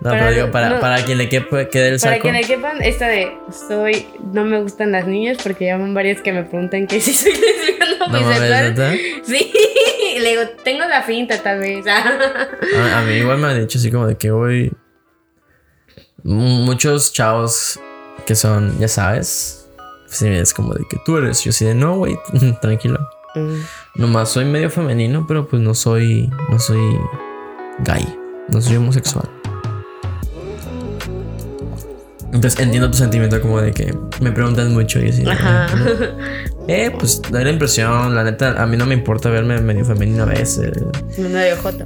[0.00, 0.80] No, Para- pero digo, para, no.
[0.80, 2.22] para quien le quepe- quede el Para saco.
[2.26, 3.32] que le quepan, esta de
[3.68, 4.06] soy.
[4.32, 8.06] No me gustan las niñas porque llaman varias que me preguntan que si soy lesbiana
[8.08, 8.98] No bisexual.
[9.24, 9.52] Sí,
[10.20, 11.86] le digo, tengo la finta tal vez.
[11.86, 14.72] A, a mí igual me han dicho así como de que hoy
[16.24, 17.78] muchos chavos
[18.26, 19.61] que son, ya sabes,
[20.14, 21.42] sí, es como de que tú eres.
[21.42, 22.18] Yo así de no, güey,
[22.60, 22.98] tranquilo.
[23.34, 24.00] Mm.
[24.00, 26.30] Nomás soy medio femenino, pero pues no soy.
[26.50, 26.98] No soy
[27.84, 28.06] gay.
[28.48, 29.28] No soy homosexual.
[32.32, 35.24] Entonces entiendo tu sentimiento como de que me preguntan mucho y así.
[35.28, 35.66] Ajá.
[36.66, 40.22] Eh, pues da la impresión, la neta, a mí no me importa verme medio femenino
[40.22, 40.70] a veces.
[41.18, 41.84] Medio joto.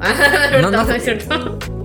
[0.61, 0.91] No, no, no.
[0.91, 1.59] es cierto.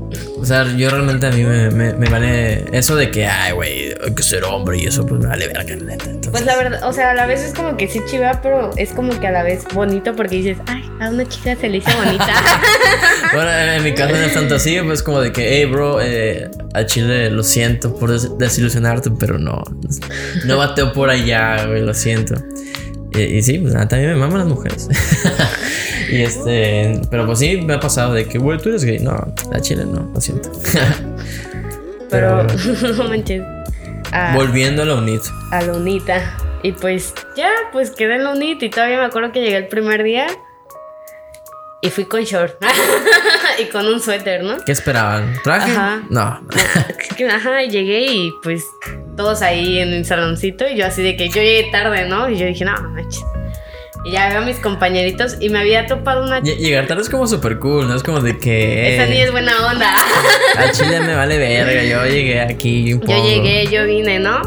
[0.42, 3.94] O sea, yo realmente a mí me, me- me vale eso de que, ay, güey,
[4.04, 6.06] hay que ser hombre y eso, pues me vale verga, la neta.
[6.06, 8.72] Entonces, Pues la verdad, o sea, a la vez es como que sí chiva, pero
[8.76, 11.78] es como que a la vez bonito porque dices, ay, a una chica se le
[11.78, 12.26] hizo bonita.
[13.34, 16.02] Bueno, en, en mi caso no es tanto así, pues como de que, hey, bro,
[16.02, 19.64] eh, a Chile lo siento por des- desilusionarte, pero no,
[20.46, 22.36] no bateo por allá, güey, lo siento.
[23.14, 24.88] Y, y sí, pues nada, también me maman las mujeres.
[26.12, 29.00] y este, pero pues sí, me ha pasado de que, güey, tú eres gay.
[29.00, 29.12] No,
[29.52, 30.52] a Chile no, lo siento.
[32.10, 32.44] pero
[32.98, 33.44] no manches.
[34.12, 35.22] A, Volviendo a la UNIT.
[35.52, 36.38] a la unita.
[36.64, 39.68] Y pues ya, pues quedé en la unita y todavía me acuerdo que llegué el
[39.68, 40.28] primer día
[41.82, 42.56] y fui con short
[43.60, 44.58] y con un suéter, ¿no?
[44.66, 45.34] ¿Qué esperaban?
[45.44, 45.72] ¿Traje?
[45.72, 46.04] Ajá.
[46.10, 46.22] No.
[47.32, 48.66] Ajá, llegué y pues
[49.16, 52.30] todos ahí en el saloncito y yo así de que yo llegué tarde, ¿no?
[52.30, 53.24] Y yo dije, no, manches.
[54.04, 57.10] Y ya veo a mis compañeritos y me había topado una Lle- Llegar tarde es
[57.10, 57.94] como súper cool, ¿no?
[57.96, 58.96] Es como de que.
[58.96, 59.94] Esa niña es buena onda.
[60.58, 61.84] A Chile me vale verga.
[61.84, 62.86] Yo llegué aquí.
[62.86, 63.24] Yo impongo.
[63.24, 64.42] llegué, yo vine, ¿no?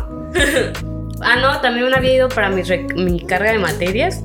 [1.22, 2.62] ah, no, también había ido para mi,
[2.96, 4.20] mi carga de materias.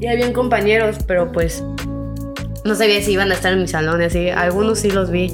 [0.00, 1.62] Y habían compañeros, pero pues
[2.64, 4.30] no sabía si iban a estar en mi salón y así.
[4.30, 5.32] Algunos sí los vi.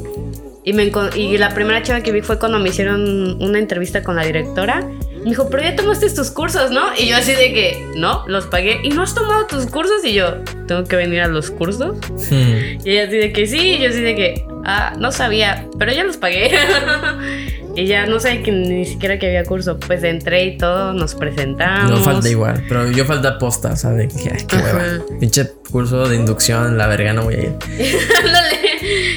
[0.62, 4.16] Y, me y la primera chava que vi fue cuando me hicieron una entrevista con
[4.16, 4.86] la directora.
[5.18, 6.82] Me dijo, pero ya tomaste tus cursos, ¿no?
[6.98, 8.80] Y yo así de que, no, los pagué.
[8.82, 10.04] ¿Y no has tomado tus cursos?
[10.04, 11.96] Y yo, ¿tengo que venir a los cursos?
[12.30, 12.80] Hmm.
[12.84, 15.92] Y ella así de que sí, y yo así de que, ah, no sabía, pero
[15.92, 16.50] ya los pagué.
[17.76, 19.78] y ya no sé que ni siquiera que había curso.
[19.78, 21.90] Pues entré y todo, nos presentamos.
[21.90, 24.14] No falta igual, pero yo falta posta, ¿sabes?
[24.14, 25.04] Dije, ay, qué hueva.
[25.20, 27.52] Pinche curso de inducción, la verga, no voy a ir.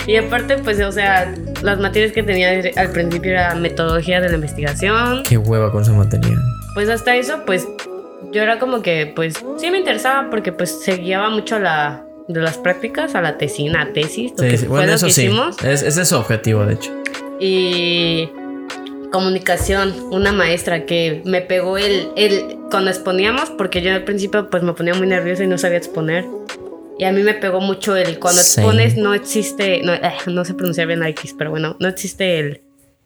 [0.05, 4.35] Y aparte, pues, o sea, las materias que tenía al principio era metodología de la
[4.35, 5.23] investigación.
[5.23, 6.37] Qué hueva con esa materia.
[6.73, 7.65] Pues hasta eso, pues,
[8.33, 12.41] yo era como que, pues, sí me interesaba porque, pues, se guiaba mucho la, de
[12.41, 14.65] las prácticas a la tesina, tesis, lo Sí, que sí.
[14.67, 15.21] Bueno, eso que sí.
[15.27, 15.63] hicimos.
[15.63, 16.91] Es, ese es su objetivo, de hecho.
[17.39, 18.29] y
[19.13, 24.63] comunicación, una maestra que me pegó el, el cuando exponíamos, porque yo al principio pues
[24.63, 26.25] me ponía muy nerviosa y no sabía exponer.
[26.97, 28.67] Y a mí me pegó mucho el cuando Same.
[28.67, 32.39] expones no existe, no, eh, no sé pronunciar bien la X, pero bueno, no existe
[32.39, 32.61] el,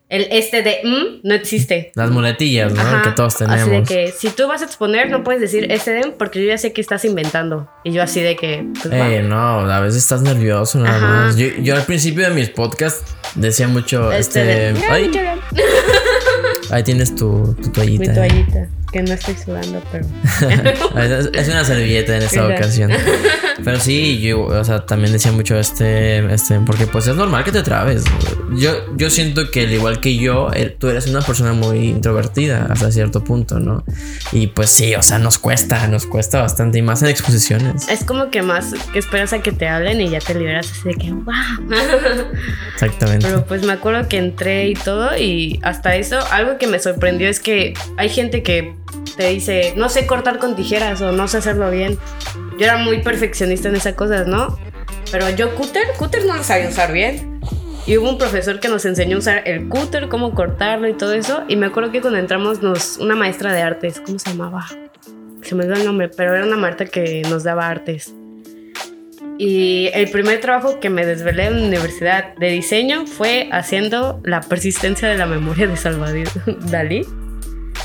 [0.07, 1.91] el este de mm, no existe.
[1.95, 2.79] Las muletillas, ¿no?
[2.81, 3.89] Ajá, que todos Así de tenemos.
[3.89, 6.71] que si tú vas a exponer no puedes decir este de porque yo ya sé
[6.71, 7.69] que estás inventando.
[7.83, 8.93] Y yo así de que pues.
[8.93, 11.35] Eh, no, a veces estás nervioso más.
[11.35, 14.83] Yo, yo al principio de mis podcasts decía mucho, Este este,
[16.69, 18.09] ahí tienes tu, tu toallita.
[18.09, 20.05] mi toallita, que no estoy sudando, pero
[21.33, 22.55] es una servilleta en esta Exacto.
[22.55, 22.91] ocasión.
[23.63, 27.51] Pero sí, yo, o sea, también decía mucho este, este, porque pues es normal que
[27.51, 28.03] te trabes.
[28.55, 32.91] Yo, yo siento que al igual que yo, tú eres una persona muy introvertida hasta
[32.91, 33.83] cierto punto, ¿no?
[34.31, 37.89] Y pues sí, o sea, nos cuesta, nos cuesta bastante y más en exposiciones.
[37.89, 40.89] Es como que más que esperas a que te hablen y ya te liberas así
[40.89, 41.33] de que wow.
[42.73, 43.25] Exactamente.
[43.25, 47.27] Pero pues me acuerdo que entré y todo y hasta eso algo que me sorprendió
[47.27, 48.75] es que hay gente que
[49.15, 51.97] te dice no sé cortar con tijeras o no sé hacerlo bien.
[52.57, 54.57] Yo era muy perfeccionista en esas cosas, ¿no?
[55.11, 57.39] Pero yo cúter, cúter no lo sabía usar bien.
[57.85, 61.13] Y hubo un profesor que nos enseñó a usar el cúter, cómo cortarlo y todo
[61.13, 61.43] eso.
[61.47, 64.67] Y me acuerdo que cuando entramos nos una maestra de artes, ¿cómo se llamaba?
[65.41, 68.13] Se me dio el nombre, pero era una maestra que nos daba artes.
[69.37, 74.41] Y el primer trabajo que me desvelé en la universidad de diseño fue haciendo la
[74.41, 76.27] persistencia de la memoria de Salvador
[76.71, 77.05] Dalí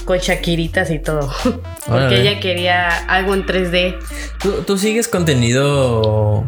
[0.04, 1.32] con Shakiritas y todo.
[1.86, 3.96] Porque ella quería algo en 3D.
[4.40, 6.44] ¿Tú, tú sigues contenido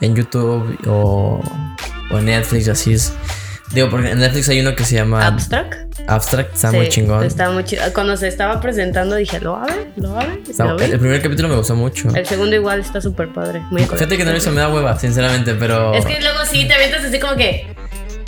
[0.00, 1.40] en YouTube o,
[2.10, 3.12] o en Netflix así es?
[3.72, 6.00] Digo, porque en Netflix hay uno que se llama Abstract.
[6.08, 7.22] Abstract, está Sí, muy chingón.
[7.22, 7.82] Estaba muy chido.
[7.94, 10.40] Cuando se estaba presentando dije, lo va a ver, lo va a ver.
[10.48, 12.08] Está- el, el primer capítulo me gustó mucho.
[12.12, 13.62] El segundo igual está súper padre.
[13.70, 15.94] Muy Fíjate que no lo hizo, me da hueva, sinceramente, pero.
[15.94, 17.69] Es que luego sí te avientas así como que.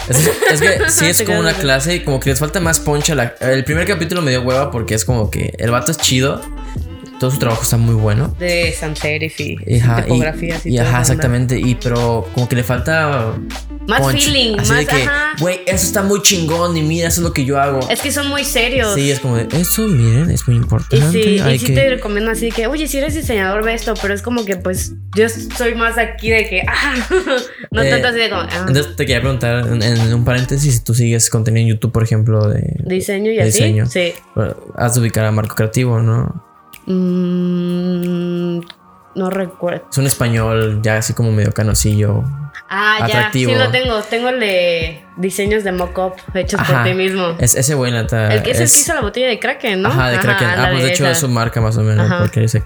[0.08, 3.14] Es, es que sí es como una clase y como que les falta más poncha.
[3.14, 6.40] La, el primer capítulo me dio hueva porque es como que el vato es chido,
[7.20, 8.34] todo su trabajo está muy bueno.
[8.38, 11.58] De sans serif y ajá, y- y, y todo ajá, exactamente.
[11.58, 13.34] Y pero como que le falta
[13.88, 14.24] Más punch.
[14.24, 15.32] feeling, Así más, de que, ajá.
[15.40, 17.80] güey, eso está muy chingón y mira, eso es lo que yo hago.
[17.90, 18.94] Es que son muy serios.
[18.94, 21.10] Sí, es como de, eso, miren, es muy Y importante.
[21.10, 21.72] sí, y sí que...
[21.74, 24.92] te recomiendo así que, oye, si eres diseñador, ve esto, pero es como que, pues,
[25.16, 26.94] yo soy más aquí de que, ah,
[27.72, 30.74] no Eh, tanto así de como, ah, Entonces te quería preguntar en, en un paréntesis
[30.76, 33.50] si tú sigues contenido en YouTube, por ejemplo, de diseño y de así.
[33.52, 33.86] diseño.
[33.86, 34.12] Sí.
[34.76, 36.44] Has de ubicar a Marco Creativo, ¿no?
[36.86, 38.60] Mm,
[39.14, 39.84] no recuerdo.
[39.90, 42.22] Es un español ya así como medio canosillo.
[42.68, 43.50] Ah, Atractivo.
[43.52, 44.00] ya, sí lo tengo.
[44.02, 46.84] Tengo el de diseños de mock-up hechos por Ajá.
[46.84, 47.36] ti mismo.
[47.38, 48.32] Es ese güey, neta.
[48.32, 49.88] el que es, el que hizo la botella de Kraken, ¿no?
[49.90, 50.48] Ajá, de Kraken.
[50.48, 51.12] ah, pues de hecho esa.
[51.12, 52.20] es su marca más o menos, Ajá.
[52.20, 52.62] porque dice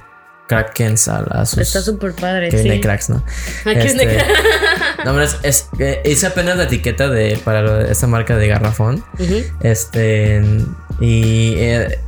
[0.46, 1.58] Kraken salazos.
[1.58, 2.62] Está súper padre, que sí.
[2.62, 3.16] viene de cracks, ¿no?
[3.64, 4.26] Aquí es de Este, crack.
[5.04, 8.46] No, hombre, es, es- eh, hice apenas la etiqueta de para lo esta marca de
[8.48, 9.04] garrafón.
[9.60, 10.42] Este.
[11.00, 11.54] Y.
[11.58, 11.98] Eh,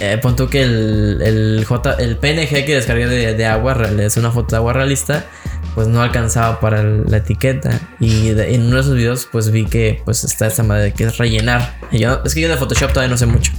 [0.00, 4.00] eh, pon tú que el, el J, el PNG que descargué de, de agua, real-
[4.00, 5.26] es una foto de agua realista,
[5.74, 7.80] pues no alcanzaba para la etiqueta.
[8.00, 11.04] Y de- en uno de esos videos, pues vi que pues está esta madre que
[11.04, 11.76] es rellenar.
[11.92, 13.52] Y yo- es que yo de Photoshop todavía no sé mucho.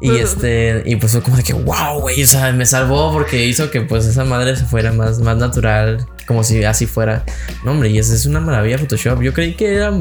[0.00, 3.46] Y este, y pues fue como de que, wow, güey, o sea, me salvó porque
[3.46, 7.24] hizo que pues esa madre se fuera más, más natural, como si así fuera.
[7.64, 9.22] No, hombre, y eso es una maravilla Photoshop.
[9.22, 9.92] Yo creí que era,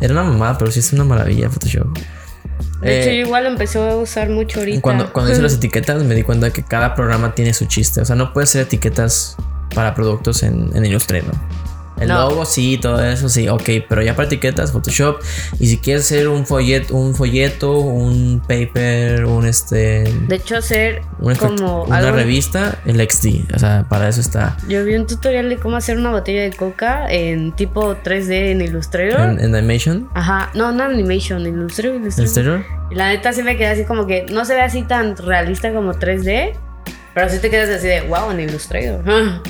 [0.00, 1.86] era una mamada, pero sí es una maravilla Photoshop.
[2.84, 4.80] De hecho, Eh, yo igual lo empecé a usar mucho ahorita.
[4.82, 8.00] cuando, cuando hice las etiquetas me di cuenta que cada programa tiene su chiste.
[8.00, 9.36] O sea, no puedes hacer etiquetas
[9.74, 11.34] para productos en, en Illustrator.
[12.00, 12.28] El No.
[12.30, 15.20] logo sí, todo eso sí, ok, pero ya para etiquetas, Photoshop.
[15.60, 21.02] Y si quieres hacer un folleto, un folleto, un paper, un este, De hecho, hacer
[21.38, 22.12] como una algo.
[22.16, 23.54] revista, el XD.
[23.54, 26.52] O sea, para eso está Yo vi un tutorial de cómo hacer una botella de
[26.52, 29.20] coca en tipo 3D en Illustrator.
[29.20, 30.08] en, en Animation.
[30.14, 32.64] Ajá, no, no animation, Illustrator, Illustrator.
[32.90, 35.94] La neta sí me quedé así como que no se ve así tan realista como
[35.94, 36.54] 3D,
[37.14, 39.02] pero sí te quedas así de wow en Illustrator.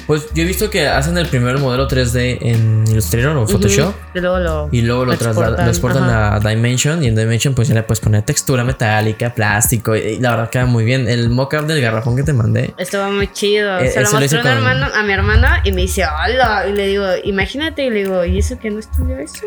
[0.07, 3.95] Pues yo he visto que hacen el primer modelo 3D en Illustrator o Photoshop.
[4.15, 4.69] Y luego lo.
[4.71, 8.65] Y luego lo, exportan a Dimension y en Dimension pues ya le puedes poner textura
[8.65, 11.09] metálica, plástico y, la verdad queda muy bien.
[11.09, 12.75] El mockup del garrafón que te mandé.
[12.77, 13.79] Estuvo muy chido.
[13.79, 16.67] Eh, Se lo eso lo un con- hermano, a mi hermana y me dice, hola.
[16.69, 17.87] Y le digo, imagínate.
[17.87, 19.47] Y le digo, ¿y eso que no estudió eso?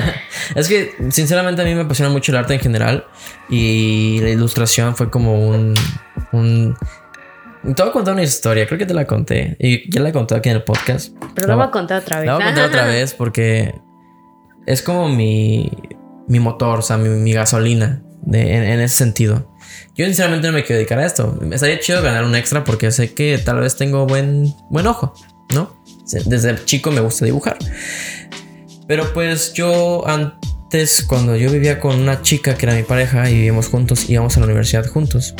[0.54, 3.04] es que sinceramente a mí me apasiona mucho el arte en general
[3.50, 5.74] y la ilustración fue como un...
[6.32, 6.76] un
[7.62, 10.34] te voy a contar una historia, creo que te la conté y ya la conté
[10.34, 11.12] aquí en el podcast.
[11.34, 12.26] Pero La voy a contar otra vez.
[12.26, 13.74] La voy a contar otra vez porque
[14.66, 15.70] es como mi,
[16.28, 19.50] mi motor, o sea, mi, mi gasolina de- en, en ese sentido.
[19.96, 21.36] Yo sinceramente no me quiero dedicar a esto.
[21.40, 25.12] Me estaría chido ganar un extra porque sé que tal vez tengo buen, buen ojo,
[25.54, 25.76] ¿no?
[26.26, 27.58] Desde chico me gusta dibujar.
[28.86, 33.34] Pero pues yo antes, cuando yo vivía con una chica que era mi pareja y
[33.34, 35.34] vivíamos juntos, íbamos a la universidad juntos.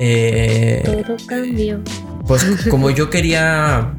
[0.00, 1.80] Eh, Todo cambió.
[2.26, 3.94] pues como yo quería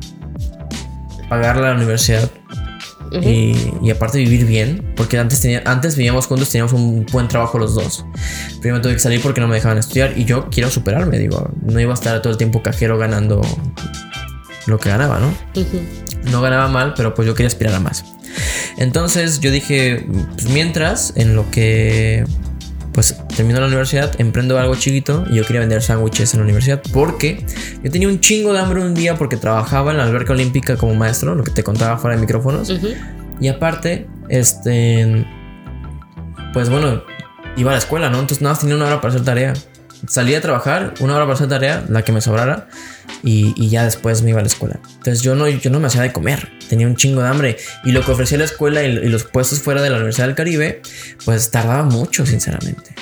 [1.29, 2.29] pagar la universidad
[3.11, 7.57] y, y aparte vivir bien, porque antes, tenía, antes vivíamos juntos, teníamos un buen trabajo
[7.57, 8.05] los dos.
[8.61, 11.79] Primero tuve que salir porque no me dejaban estudiar y yo quiero superarme, digo, no
[11.79, 13.41] iba a estar todo el tiempo cajero ganando
[14.67, 15.33] lo que ganaba, ¿no?
[16.31, 18.05] No ganaba mal, pero pues yo quería aspirar a más.
[18.77, 22.25] Entonces yo dije, pues mientras, en lo que
[22.93, 26.81] pues termino la universidad, emprendo algo chiquito y yo quería vender sándwiches en la universidad
[26.91, 27.45] porque
[27.83, 30.95] yo tenía un chingo de hambre un día porque trabajaba en la alberca olímpica como
[30.95, 32.73] maestro, lo que te contaba fuera de micrófonos.
[33.39, 35.25] Y aparte, este,
[36.53, 37.03] pues bueno,
[37.55, 38.19] iba a la escuela, ¿no?
[38.19, 39.53] Entonces nada tenía una hora para hacer tarea.
[40.07, 42.67] Salía a trabajar, una hora para hacer tarea, la que me sobrara,
[43.23, 44.79] y, y ya después me iba a la escuela.
[44.97, 47.57] Entonces yo no, yo no me hacía de comer, tenía un chingo de hambre.
[47.83, 50.35] Y lo que ofrecía la escuela y, y los puestos fuera de la Universidad del
[50.35, 50.81] Caribe,
[51.25, 52.95] pues tardaba mucho, sinceramente.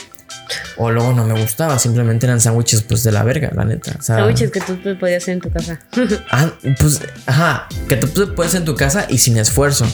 [0.78, 3.95] O luego no me gustaba, simplemente eran sándwiches pues de la verga, la neta.
[4.00, 5.80] O sea, Sándwiches que tú podías hacer en tu casa.
[6.32, 9.86] Ah, pues, ajá, que tú puedes en tu casa y sin esfuerzo.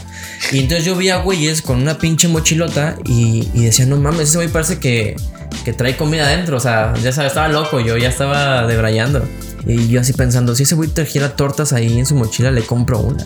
[0.51, 4.30] Y entonces yo vi a güeyes con una pinche mochilota y, y decía, no mames,
[4.30, 5.16] ese güey parece que,
[5.64, 6.58] que trae comida adentro.
[6.58, 9.28] O sea, ya sabes, estaba loco, yo ya estaba debrayando.
[9.66, 12.99] Y yo así pensando, si ese güey trajera tortas ahí en su mochila, le compro
[12.99, 13.26] una.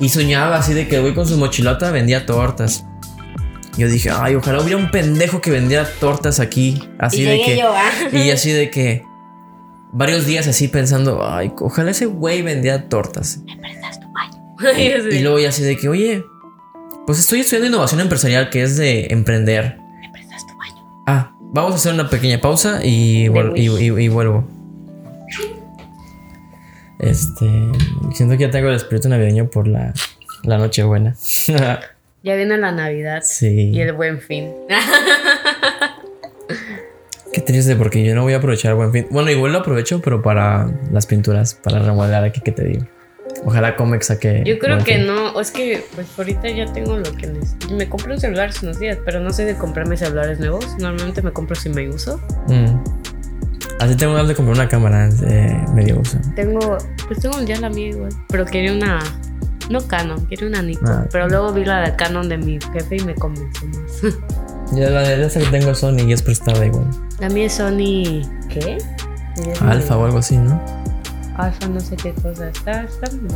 [0.00, 2.84] Y soñaba así de que el güey con su mochilota vendía tortas.
[3.76, 6.82] Yo dije, ay, ojalá hubiera un pendejo que vendiera tortas aquí.
[6.98, 7.58] Así y de que.
[7.58, 7.90] yo, ¿ah?
[8.12, 9.04] Y así de que
[9.92, 13.40] varios días así pensando, ay, ojalá ese güey vendía tortas.
[13.46, 13.52] Y,
[14.82, 16.24] Y así, y luego ya así de que, oye,
[17.06, 19.78] pues estoy estudiando innovación empresarial que es de emprender.
[21.10, 24.46] Ah, vamos a hacer una pequeña pausa y, vuel- y, y- y vuelvo.
[26.98, 27.46] Este,
[28.12, 29.94] siento que ya tengo el espíritu navideño por la,
[30.42, 31.14] la noche buena.
[32.24, 33.70] Ya viene la Navidad sí.
[33.70, 34.50] y el buen fin.
[37.32, 39.06] Qué triste porque yo no voy a aprovechar buen fin.
[39.10, 42.86] Bueno, igual lo aprovecho, pero para las pinturas, para remodelar aquí que te digo.
[43.44, 44.42] Ojalá Comex saque.
[44.44, 47.74] Yo creo que no, es que pues ahorita ya tengo lo que necesito.
[47.74, 50.66] Me compré un celular hace unos días, pero no soy de comprarme celulares nuevos.
[50.78, 52.20] Normalmente me compro si me uso.
[52.48, 52.76] Mm.
[53.80, 56.18] Así tengo ganas de comprar una cámara de medio uso.
[56.34, 58.98] Tengo, pues tengo ya la mía igual, pero quería una,
[59.70, 60.88] no Canon, quería una Nikon.
[60.88, 61.06] Ah.
[61.12, 64.14] Pero luego vi la de Canon de mi jefe y me convenció más.
[64.72, 66.90] Ya la de esa que tengo es Sony y es prestada igual.
[67.20, 68.20] la mía es Sony,
[68.50, 68.76] ¿qué?
[69.62, 70.60] Alfa o algo así, ¿no?
[71.38, 72.48] Alfa, no sé qué cosa.
[72.48, 73.30] Está, está, no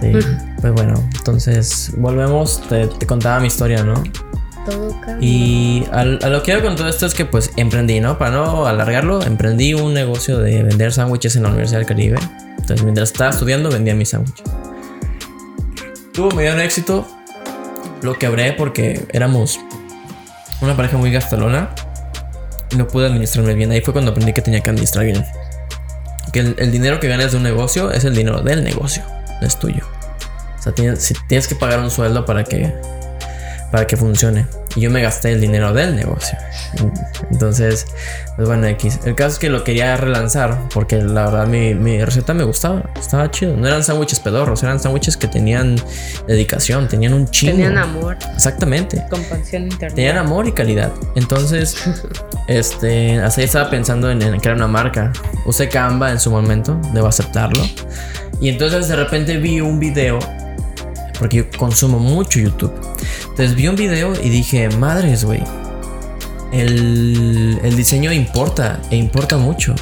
[0.00, 0.12] sé.
[0.12, 0.26] Sí.
[0.60, 2.60] pues bueno, entonces volvemos.
[2.68, 3.94] Te, te contaba mi historia, ¿no?
[4.66, 5.28] Todo cambia.
[5.28, 8.18] Y a, lo que hago con todo esto es que pues emprendí, ¿no?
[8.18, 12.18] Para no alargarlo, emprendí un negocio de vender sándwiches en la Universidad del Caribe.
[12.58, 14.44] Entonces mientras estaba estudiando vendía mis sándwiches.
[16.12, 17.06] Tuvo mediano éxito.
[18.02, 19.60] Lo quebré porque éramos
[20.60, 21.70] una pareja muy gastalona.
[22.76, 23.70] No pude administrarme bien.
[23.70, 25.24] Ahí fue cuando aprendí que tenía que administrar bien.
[26.34, 29.04] Que el, dinero que ganas de un negocio es el dinero del negocio,
[29.40, 29.86] no es tuyo.
[30.58, 32.74] O sea, tienes, si tienes que pagar un sueldo para que
[33.74, 34.46] para que funcione.
[34.76, 36.38] Y yo me gasté el dinero del negocio.
[37.32, 37.86] Entonces,
[38.36, 39.00] pues bueno, X.
[39.04, 42.88] El caso es que lo quería relanzar porque la verdad mi, mi receta me gustaba.
[42.96, 43.56] Estaba chido.
[43.56, 45.74] No eran sándwiches pedorros, eran sándwiches que tenían
[46.28, 47.54] dedicación, tenían un chingo.
[47.56, 49.02] Tenían amor, Exactamente.
[49.10, 49.96] compasión interna.
[49.96, 50.92] Tenían amor y calidad.
[51.16, 51.76] Entonces,
[52.46, 55.12] este, ahí estaba pensando en, en crear una marca.
[55.46, 57.64] Usé Canva en su momento, debo aceptarlo.
[58.40, 60.20] Y entonces de repente vi un video,
[61.24, 62.70] porque yo consumo mucho YouTube.
[63.30, 65.42] Entonces vi un video y dije, madres, güey.
[66.52, 69.74] El, el diseño importa, e importa mucho.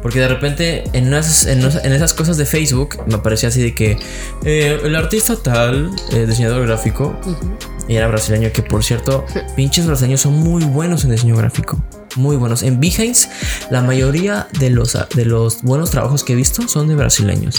[0.00, 3.60] Porque de repente en esas, en esas- en esas cosas de Facebook me aparecía así
[3.62, 3.98] de que
[4.46, 7.14] eh, el artista tal, eh, diseñador gráfico,
[7.86, 11.78] y era brasileño, que por cierto, pinches brasileños son muy buenos en diseño gráfico.
[12.16, 12.62] Muy buenos.
[12.62, 13.28] En Behance,
[13.70, 17.56] la mayoría de los, de los buenos trabajos que he visto son de brasileños.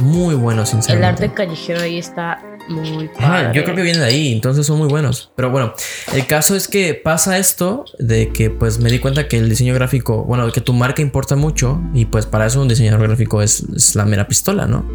[0.00, 1.24] Muy buenos, El sinceramente.
[1.24, 3.50] arte callejero ahí está muy padre.
[3.54, 5.32] yo creo que viene de ahí, entonces son muy buenos.
[5.34, 5.72] Pero bueno,
[6.14, 9.74] el caso es que pasa esto de que pues me di cuenta que el diseño
[9.74, 13.64] gráfico, bueno, que tu marca importa mucho y pues para eso un diseñador gráfico es,
[13.74, 14.86] es la mera pistola, ¿no?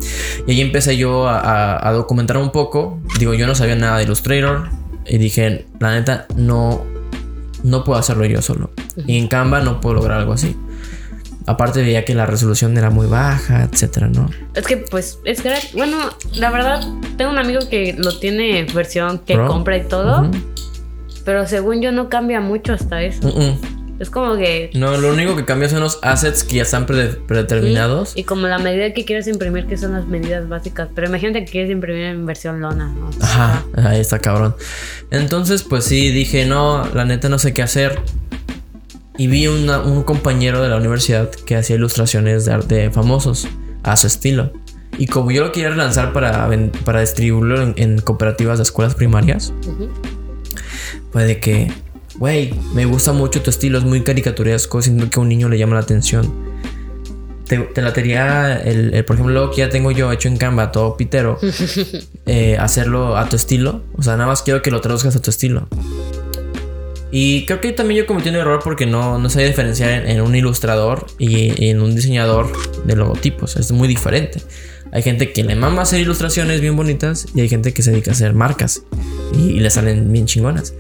[0.47, 3.01] Y ahí empecé yo a, a- a documentar un poco.
[3.19, 4.69] Digo, yo no sabía nada de Illustrator
[5.05, 6.85] y dije, la neta, no,
[7.63, 8.69] no puedo hacerlo yo solo.
[9.07, 10.55] Y en Canva no puedo lograr algo así.
[11.45, 14.29] Aparte veía que la resolución era muy baja, etcétera, ¿no?
[14.53, 15.73] Es que pues es gratis.
[15.73, 15.97] Bueno,
[16.35, 16.81] la verdad,
[17.17, 19.47] tengo un amigo que lo tiene versión que Pro.
[19.47, 20.29] compra y todo.
[21.25, 23.33] Pero según yo no cambia mucho hasta eso.
[23.99, 24.69] Es como que...
[24.73, 28.13] No, lo único que cambia son los assets que ya están prede- predeterminados.
[28.17, 30.89] Y como la medida que quieres imprimir, que son las medidas básicas.
[30.93, 33.09] Pero imagínate que quieres imprimir en versión lona, ¿no?
[33.21, 34.55] Ajá, ahí está cabrón.
[35.11, 37.99] Entonces, pues sí, dije, no, la neta no sé qué hacer.
[39.17, 43.47] Y vi una- un compañero de la universidad que hacía ilustraciones de arte famosos
[43.83, 44.51] a su estilo.
[44.97, 46.49] Y como yo lo quería relanzar para,
[46.83, 49.53] para distribuirlo en, en cooperativas de escuelas primarias,
[51.13, 51.71] de que,
[52.17, 55.57] güey, me gusta mucho tu estilo, es muy caricaturesco, siento que a un niño le
[55.57, 56.53] llama la atención.
[57.47, 60.71] Te, te latería el, el, por ejemplo, lo que ya tengo yo hecho en Canva,
[60.71, 61.39] todo pitero,
[62.25, 63.83] eh, hacerlo a tu estilo.
[63.97, 65.67] O sea, nada más quiero que lo traduzcas a tu estilo.
[67.15, 70.21] Y creo que también yo cometí un error porque no, no sabía diferenciar en, en
[70.21, 72.51] un ilustrador y, en un diseñador
[72.85, 73.55] de logotipos.
[73.55, 74.41] Es muy diferente.
[74.91, 78.11] Hay gente que le mama hacer ilustraciones bien bonitas y hay gente que se dedica
[78.11, 78.81] a hacer marcas
[79.37, 80.73] y, y le salen bien chingonas.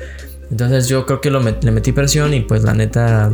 [0.53, 3.33] Entonces yo creo que lo met- le metí presión y pues la neta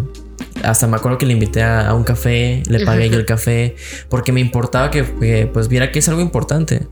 [0.64, 3.76] hasta me acuerdo que le invité a, a un café, le pagué yo el café
[4.08, 6.88] porque me importaba que, que, pues viera que es algo importante.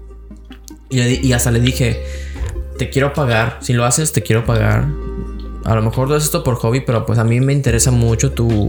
[0.90, 2.04] Y, y hasta le dije,
[2.78, 4.86] te quiero pagar, si lo haces te quiero pagar.
[5.64, 8.32] A lo mejor lo haces esto por hobby, pero pues a mí me interesa mucho
[8.32, 8.68] tu,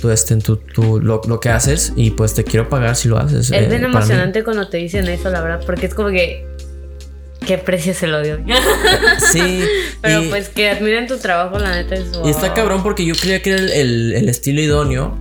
[0.00, 3.18] tu, este, tu, tu- lo, lo que haces y pues te quiero pagar si lo
[3.18, 3.50] haces.
[3.50, 6.46] Es eh, bien emocionante cuando te dicen eso, la verdad, porque es como que.
[7.46, 8.38] ¿Qué precio se lo dio?
[9.32, 9.64] Sí.
[10.00, 12.06] Pero y- pues que admiren tu trabajo, la neta es.
[12.24, 12.54] Y está wow.
[12.56, 15.18] cabrón porque yo creía que era el, el- el estilo idóneo.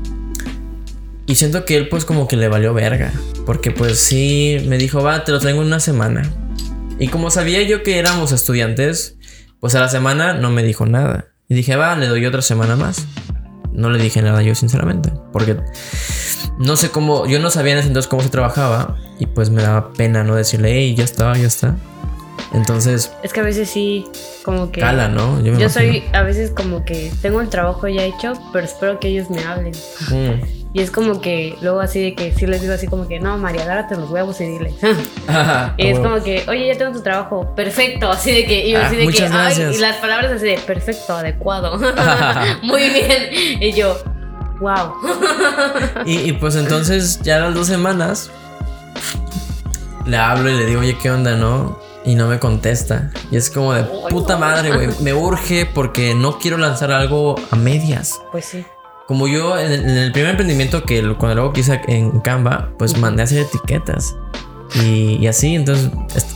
[1.26, 3.11] Y siento que él pues como que le valió verga.
[3.45, 6.30] Porque pues sí, me dijo, va, te lo traigo en una semana.
[6.99, 9.15] Y como sabía yo que éramos estudiantes,
[9.59, 11.28] pues a la semana no me dijo nada.
[11.49, 13.05] Y dije, va, le doy otra semana más.
[13.71, 15.11] No le dije nada yo sinceramente.
[15.32, 15.57] Porque
[16.59, 18.97] no sé cómo, yo no sabía en ese entonces cómo se trabajaba.
[19.19, 21.76] Y pues me daba pena no decirle, hey, ya está, ya está.
[22.54, 24.06] Entonces, Es que a veces sí,
[24.45, 24.80] como que.
[24.82, 25.38] cala, ¿no?
[25.38, 29.08] me Yo soy a veces como que tengo el trabajo ya hecho, pero espero que
[29.10, 29.74] ellos me hablen.
[30.10, 30.64] Mm.
[30.76, 33.38] Y es como que luego así de que sí les digo así como que no,
[33.38, 34.74] María, agárrate los huevos y dile.
[35.28, 38.72] Ajá, y es como que, oye, ya tengo tu trabajo, perfecto, así de que, y
[38.72, 39.76] yo Ah, así de que, muchas ay, gracias.
[39.76, 41.78] y las palabras así de perfecto, adecuado,
[42.64, 43.30] muy bien.
[43.62, 43.97] Y yo,
[44.62, 44.93] wow.
[46.06, 48.32] Y, y pues entonces ya a las dos semanas
[50.08, 51.78] le hablo y le digo, oye, ¿qué onda, no?
[52.06, 53.12] Y no me contesta.
[53.32, 54.89] Y es como de puta madre, güey.
[55.01, 58.20] Me urge porque no quiero lanzar algo a medias.
[58.32, 58.66] Pues sí.
[59.08, 62.70] Como yo en el, en el primer emprendimiento que lo- cuando luego quise en Canva,
[62.78, 64.16] pues mandé a hacer etiquetas.
[64.76, 65.91] Y, y así, entonces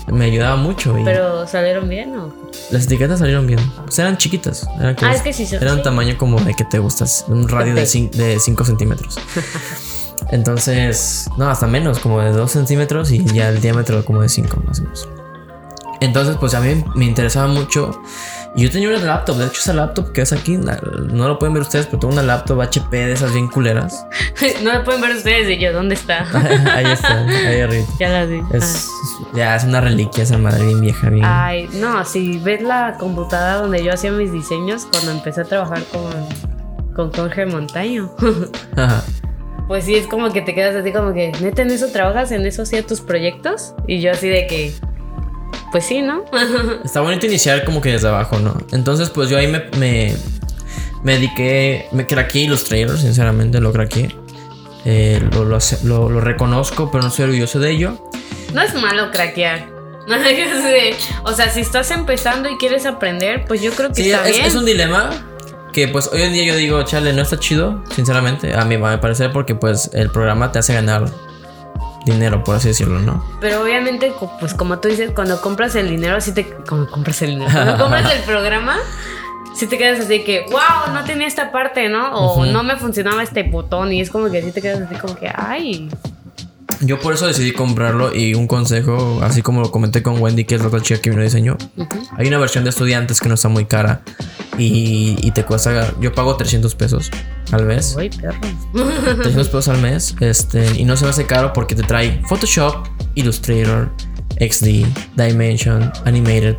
[0.08, 0.98] me ayudaba mucho.
[0.98, 2.32] Y Pero salieron bien o.
[2.72, 3.60] las etiquetas salieron bien.
[3.84, 4.68] Pues eran chiquitas.
[4.80, 5.84] Eran, como- Ah, es que sí eran un sí.
[5.84, 7.26] tamaño como de que te gustas.
[7.30, 8.40] Un radio de Ok.
[8.42, 9.18] 5 centímetros.
[10.32, 14.62] Entonces, no, hasta menos, como de 2 centímetros y ya el diámetro como de 5
[14.68, 15.08] más o menos.
[16.00, 18.02] Entonces, pues a mí me interesaba mucho.
[18.56, 20.80] Y yo tenía una laptop, de hecho esa laptop que es aquí, la-
[21.12, 24.06] no lo pueden ver ustedes, pero tengo una laptop HP de esas bien culeras.
[24.64, 26.26] no la pueden ver ustedes y yo, ¿dónde está?
[26.74, 27.86] ahí está, ahí arriba.
[28.00, 28.42] ya la vi.
[28.54, 28.90] Es,
[29.34, 31.26] ya es una reliquia esa madre bien vieja, bien.
[31.26, 31.48] Ah.
[31.48, 35.84] Ay, no, si ves la computadora donde yo hacía mis diseños cuando empecé a trabajar
[35.92, 36.12] con,
[36.96, 38.12] con Jorge Montaño.
[38.76, 39.04] Ajá.
[39.68, 42.46] Pues sí, es como que te quedas así como que, neta, en eso trabajas, en
[42.46, 43.74] eso hacía tus proyectos.
[43.86, 44.74] Y yo así de que,
[45.72, 46.24] pues sí, ¿no?
[46.84, 48.58] Está bonito iniciar como que desde abajo, ¿no?
[48.72, 50.16] Entonces, pues yo ahí me, me,
[51.04, 54.16] me dediqué, me craqué Illustrator, sinceramente, lo craqué.
[54.86, 58.10] Eh, lo, lo, ace- lo- lo reconozco, pero no soy orgulloso de ello.
[58.54, 59.68] no es malo craquear.
[61.26, 64.36] O sea, si estás empezando y quieres aprender, pues yo creo que Sí, está es,
[64.36, 64.46] bien.
[64.46, 65.10] es un dilema
[65.74, 68.78] que pues hoy en día yo digo, chale, no está chido, sinceramente, a mí a
[68.80, 71.06] mi parecer, porque pues el programa te hace ganar
[72.12, 73.24] dinero, por así decirlo, ¿no?
[73.40, 76.46] Pero obviamente, pues como tú dices, cuando compras el dinero, así te.
[76.46, 78.78] Cuando compras el dinero, cuando compras el programa,
[79.56, 82.12] sí te quedas así que, wow, no tenía esta parte, ¿no?
[82.16, 83.92] O no me funcionaba este botón.
[83.94, 85.90] Y es como que sí te quedas así como que, ay.
[86.82, 90.56] Yo por eso decidí comprarlo y un consejo, así como lo comenté con Wendy, que
[90.56, 91.58] es la otra chica que me lo diseñó.
[92.18, 94.02] Hay una versión de estudiantes que no está muy cara
[94.58, 97.12] y, y te cuesta, yo pago 300 pesos
[97.52, 97.96] al mes.
[97.98, 98.40] Uy, perro.
[98.74, 102.88] 300 pesos al mes este, y no se me hace caro porque te trae Photoshop,
[103.16, 103.90] Illustrator,
[104.40, 106.58] XD, Dimension, Animated.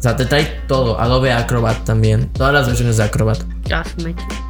[0.00, 0.98] O sea, te trae todo.
[0.98, 2.28] Adobe Acrobat también.
[2.32, 3.38] Todas las versiones de Acrobat.
[3.70, 3.84] Ah.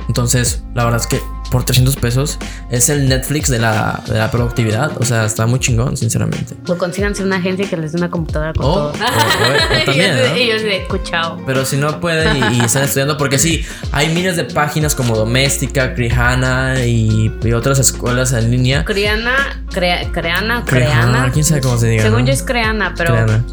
[0.08, 1.20] Entonces, la verdad es que
[1.50, 2.38] por 300 pesos
[2.70, 4.92] es el Netflix de la, de la productividad.
[5.00, 6.54] O sea, está muy chingón, sinceramente.
[6.68, 8.84] O consíganse una agencia que les dé una computadora con O- todo.
[8.86, 10.36] o- o- o también, y yo, ¿no?
[10.36, 11.38] y yo así de, escuchado.
[11.44, 15.16] Pero si no pueden y, y están estudiando, porque sí, hay miles de páginas como
[15.16, 18.84] Doméstica, Crihana y, y otras escuelas en línea.
[18.84, 21.30] Creana, crea, creana, Creana, creana.
[21.32, 22.26] quién sabe cómo se diga, Según ¿no?
[22.28, 23.12] yo es creana, pero.
[23.14, 23.44] Creana.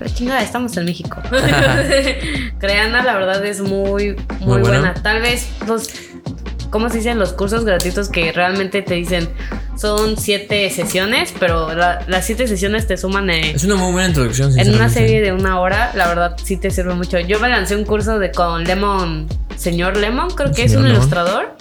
[0.00, 1.20] Pero chingada, estamos en México.
[2.58, 4.68] Creana, la verdad, es muy, muy, Muy buena.
[4.80, 4.94] buena.
[4.94, 5.90] Tal vez los.
[6.70, 7.18] ¿Cómo se dicen?
[7.18, 9.28] Los cursos gratuitos que realmente te dicen
[9.76, 14.08] son siete sesiones, pero la- las siete sesiones te suman eh, Es una muy buena
[14.08, 15.90] introducción, en una serie de una hora.
[15.94, 17.18] La verdad, sí te sirve mucho.
[17.18, 19.26] Yo me lancé un curso de con Lemon,
[19.56, 20.96] señor Lemon, creo que es un Lemon.
[20.98, 21.56] ilustrador.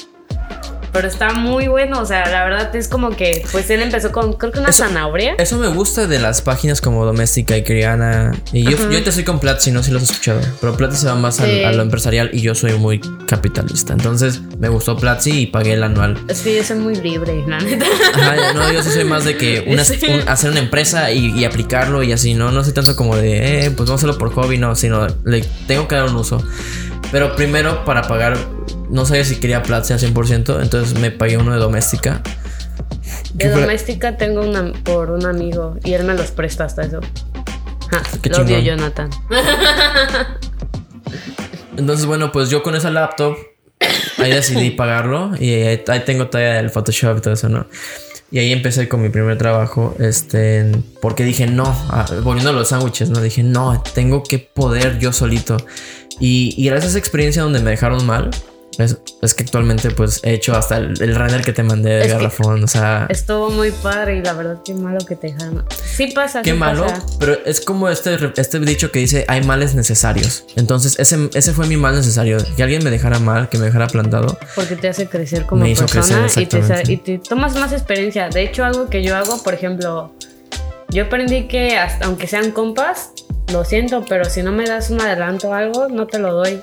[0.91, 4.33] Pero está muy bueno, o sea, la verdad es como que, pues él empezó con,
[4.33, 5.35] creo que una Eso- zanahoria.
[5.37, 8.31] Eso me gusta de las páginas como Doméstica y Criana.
[8.51, 10.41] Y yo, yo te soy con Platzi, no sé si lo has escuchado.
[10.61, 11.63] Pero Platzi se va más al- Sí.
[11.63, 13.93] a lo empresarial y yo soy muy capitalista.
[13.93, 16.17] Entonces me gustó Platzi y pagué el anual.
[16.27, 17.85] Es que yo soy muy libre, la neta.
[18.13, 19.97] Ajá, no, yo sí soy más de que una- Sí.
[20.07, 22.51] un- hacer una empresa y, y aplicarlo y así, ¿no?
[22.51, 25.43] No soy tanto como de, eh, pues vamos a hacerlo por hobby, no, sino le
[25.67, 26.43] tengo que dar un uso.
[27.11, 28.37] Pero primero, para pagar,
[28.89, 32.21] no sabía si quería Platzi al 100%, entonces me pagué uno de doméstica.
[33.33, 36.99] De doméstica tengo una por un amigo y él me los presta hasta eso.
[37.89, 38.61] Ja, Qué lo chingón.
[38.61, 39.09] Jonathan.
[41.77, 43.37] Entonces, bueno, pues yo con esa laptop,
[44.17, 47.67] ahí decidí pagarlo y ahí, ahí tengo todavía el Photoshop y todo eso, ¿no?
[48.31, 50.71] Y ahí empecé con mi primer trabajo, este,
[51.01, 53.21] porque dije, no, ah, volviendo a los sándwiches, ¿no?
[53.21, 55.57] Dije, no, tengo que poder yo solito.
[56.19, 58.29] Y, y gracias a esa experiencia donde me dejaron mal,
[58.77, 62.05] es, es que actualmente pues he hecho hasta el, el render que te mandé de
[62.05, 63.07] Es garrafón, o sea...
[63.09, 65.65] Estuvo muy padre y la verdad qué malo que te dejaron.
[65.83, 67.03] Sí pasa, Qué sí malo, pasa.
[67.19, 70.45] pero es como este, este dicho que dice hay males necesarios.
[70.55, 72.37] Entonces, ese, ese fue mi mal necesario.
[72.55, 74.37] Que alguien me dejara mal, que me dejara plantado.
[74.55, 77.73] Porque te hace crecer como Me hizo persona crecer, y, te, y te tomas más
[77.73, 78.29] experiencia.
[78.29, 80.13] De hecho, algo que yo hago, por ejemplo,
[80.89, 83.09] yo aprendí que hasta- aunque sean compas,
[83.51, 86.61] lo siento, pero si no me das un adelanto o algo, no te lo doy.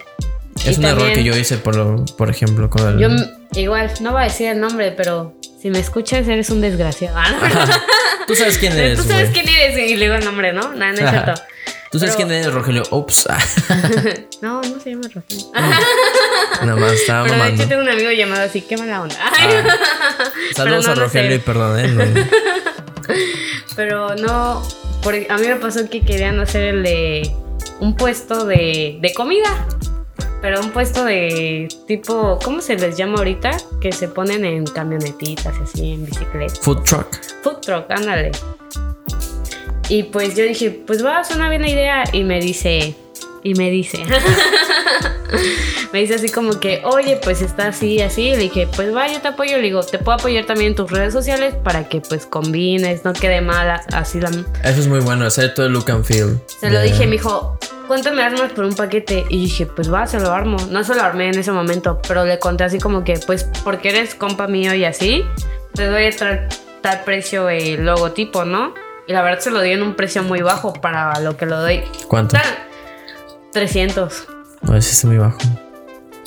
[0.65, 2.99] Es Y un error que yo hice, por, lo- por ejemplo, con el...
[2.99, 7.17] Yo igual, no voy a decir el nombre, pero si me escuchas eres un desgraciado.
[8.27, 10.63] Tú sabes quién eres, Tú sabes quién eres y le digo el nombre, ¿no?
[10.73, 11.35] No, no es cierto.
[11.93, 12.83] Tú sabes Pero- quién eres, Rogelio.
[12.91, 13.29] Ups.
[14.43, 15.47] No, no se llama Rogelio.
[16.63, 17.63] Nada más estaba Pero de mamando.
[17.63, 19.17] hecho tengo un amigo llamado así, qué mala onda.
[19.39, 19.49] Ay,
[20.55, 21.37] Saludos no, a no Rogelio sé.
[21.37, 22.29] y perdón, ¿eh?
[23.77, 24.63] Pero no,
[25.03, 27.35] por- a mí me pasó que querían hacerle
[27.81, 29.67] un puesto de, de comida.
[30.43, 33.57] Pero un puesto de tipo, ¿cómo se les llama ahorita?
[33.81, 36.55] Que se ponen en camionetitas y así, en bicicleta.
[36.61, 37.07] Food truck.
[37.43, 38.31] Food truck, ándale.
[39.89, 42.05] Y pues yo dije, pues va, suena bien la idea.
[42.13, 42.95] Y me dice,
[43.47, 44.05] y me dice,
[45.93, 48.31] me dice así como que, oye, pues está así, así.
[48.31, 49.59] Le dije, pues va, yo te apoyo.
[49.59, 53.13] Le digo, te puedo apoyar también en tus redes sociales para que pues combines, no
[53.13, 54.31] quede mal así la...
[54.65, 56.41] Eso es muy bueno, hacer todo el look and feel.
[56.59, 59.25] Se lo dije, me dijo, ¿cuánto me armas por un paquete?
[59.29, 60.57] Y dije, pues va, se lo armo.
[60.69, 63.91] No se lo armé en ese momento, pero le conté así como que, pues porque
[63.91, 65.25] eres compa mío y así,
[65.73, 66.49] te doy tal,
[66.81, 68.75] tal precio el logotipo, ¿no?
[69.07, 71.61] Y la verdad se lo di en un precio muy bajo para lo que lo
[71.61, 71.85] doy.
[72.09, 72.37] ¿Cuánto?
[73.57, 74.29] 300.
[74.61, 75.39] No, ese es muy bajo.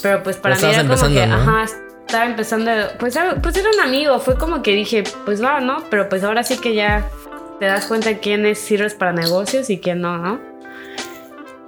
[0.01, 1.65] Pero pues para mí era como que, ajá,
[2.07, 5.83] estaba empezando, pues, pues era un amigo, fue como que dije, pues va, ¿no?
[5.91, 7.07] Pero pues ahora sí que ya
[7.59, 10.39] te das cuenta quién es sirves para negocios y quién no, ¿no?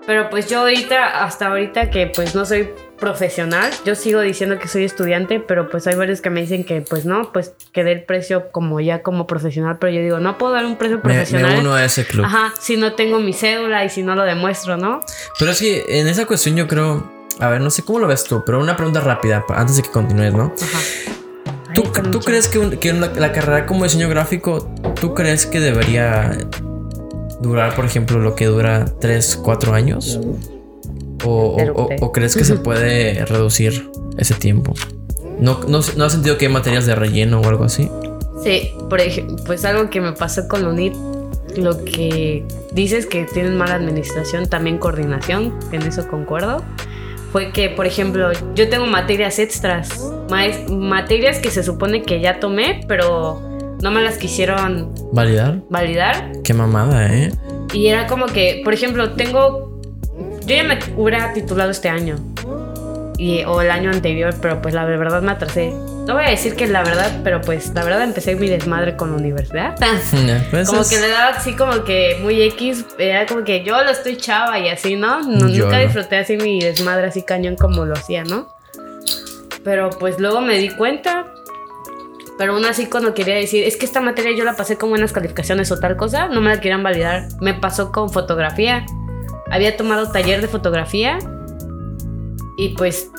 [0.07, 4.69] Pero pues yo ahorita, hasta ahorita que pues no soy profesional, yo sigo diciendo que
[4.69, 7.91] soy estudiante, pero pues hay varios que me dicen que pues no, pues que dé
[7.91, 11.55] el precio como ya como profesional, pero yo digo, no puedo dar un precio profesional.
[11.55, 12.23] Me, uno a ese club.
[12.23, 15.01] Ajá, si no tengo mi cédula y si no lo demuestro, ¿no?
[15.37, 18.23] Pero es que en esa cuestión yo creo, a ver, no sé cómo lo ves
[18.23, 20.53] tú, pero una pregunta rápida antes de que continúes, ¿no?
[20.61, 20.79] Ajá.
[21.73, 26.37] ¿Tú, ¿tú crees que, que la carrera como diseño gráfico, tú crees que debería
[27.39, 30.19] durar, por ejemplo, lo que dura 3, 4 años?
[31.24, 34.74] ¿O, crees que se puede reducir ese tiempo?
[35.39, 37.89] ¿No, no, ¿No has sentido que hay materias de relleno o algo así?
[38.43, 40.93] Sí, por ejemplo, pues algo que me pasó con UNIT,
[41.57, 46.63] lo que dices que tienen mala administración, también coordinación, en eso concuerdo,
[47.32, 50.11] fue que, por ejemplo, yo tengo materias extras,
[50.69, 53.41] materias que se supone que ya tomé, pero
[53.82, 55.61] no me las quisieron validar.
[55.69, 56.32] Validar.
[56.43, 57.32] Qué mamada, ¿eh?
[57.74, 59.70] Y era como que, por ejemplo, tengo.
[60.45, 62.15] Yo ya me hubiera titulado este año.
[63.17, 65.71] Y, o el año anterior, pero pues la verdad me atrasé.
[66.07, 69.11] No voy a decir que la verdad, pero pues la verdad empecé mi desmadre con
[69.11, 69.75] la universidad.
[70.51, 73.91] Pues como que le daba así como que muy X, era como que yo lo
[73.91, 75.21] estoy chava y así, ¿no?
[75.21, 78.47] nunca disfruté así mi desmadre así cañón como lo hacía, ¿no?
[79.63, 81.31] Pero pues luego me di cuenta
[82.41, 85.11] pero aún así cuando quería decir, es que esta materia yo la pasé con buenas
[85.11, 87.27] calificaciones o tal cosa, no me la querían validar.
[87.39, 88.83] Me pasó con fotografía.
[89.51, 91.19] Había tomado taller de fotografía
[92.57, 93.11] y pues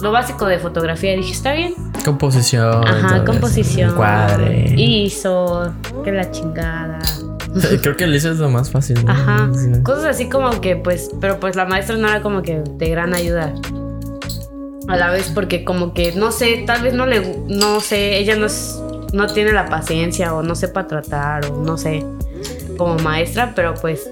[0.00, 1.74] lo básico de fotografía dije, está bien.
[2.04, 2.86] Composición.
[2.86, 3.94] Ajá, composición.
[3.94, 4.74] Cuadre.
[4.76, 5.72] Hizo,
[6.04, 7.00] que la chingada.
[7.82, 8.98] Creo que el ISO es lo más fácil.
[9.08, 9.50] Ajá.
[9.82, 13.14] Cosas así como que, pues, pero pues la maestra no era como que de gran
[13.14, 13.52] ayuda
[14.86, 18.36] a la vez porque como que no sé, tal vez no le no sé, ella
[18.36, 18.46] no
[19.12, 22.04] no tiene la paciencia o no sepa tratar o no sé
[22.76, 24.08] como maestra, pero pues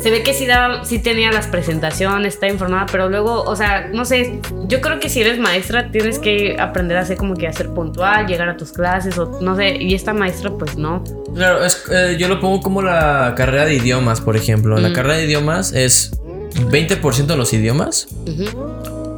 [0.00, 3.88] se ve que sí daba sí tenía las presentaciones, está informada, pero luego, o sea,
[3.92, 7.46] no sé, yo creo que si eres maestra tienes que aprender a ser como que
[7.46, 11.04] a ser puntual, llegar a tus clases o no sé, y esta maestra pues no.
[11.34, 14.78] Claro, es, eh, yo lo pongo como la carrera de idiomas, por ejemplo.
[14.78, 16.12] La carrera de idiomas es
[16.54, 18.08] 20% de los idiomas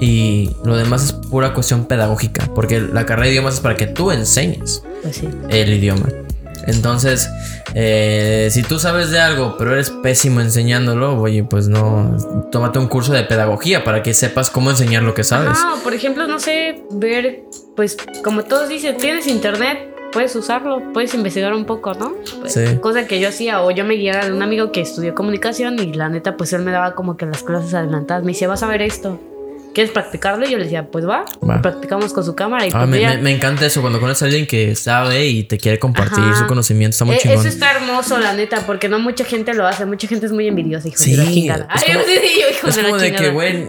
[0.00, 3.86] y lo demás es pura cuestión pedagógica, porque la carrera de idiomas es para que
[3.86, 6.08] tú enseñes pues el idioma.
[6.66, 7.30] Entonces,
[7.74, 12.16] eh, si tú sabes de algo, pero eres pésimo enseñándolo, oye, pues no,
[12.50, 15.58] tómate un curso de pedagogía para que sepas cómo enseñar lo que sabes.
[15.60, 17.44] Ah, por ejemplo, no sé, ver,
[17.76, 19.78] pues como todos dicen, tienes internet,
[20.12, 22.14] puedes usarlo, puedes investigar un poco, ¿no?
[22.40, 22.78] Pues, sí.
[22.80, 25.92] Cosa que yo hacía, o yo me guiaba de un amigo que estudió comunicación y
[25.92, 28.66] la neta, pues él me daba como que las clases adelantadas, me decía, vas a
[28.66, 29.18] ver esto
[29.74, 30.46] ¿quieres practicarlo?
[30.46, 31.24] Y yo le decía, pues va,
[31.62, 32.66] practicamos con su cámara.
[32.66, 35.78] Y ah, pues me, encanta eso, cuando conoces a alguien que sabe y te quiere
[35.78, 37.40] compartir su conocimiento, está muy e, chingón.
[37.40, 40.46] Eso está hermoso, la neta, porque no mucha gente lo hace, mucha gente es muy
[40.46, 41.68] envidiosa, hijo sí, de la chingada.
[41.74, 42.00] Es como,
[42.68, 43.68] es como de, que, güey,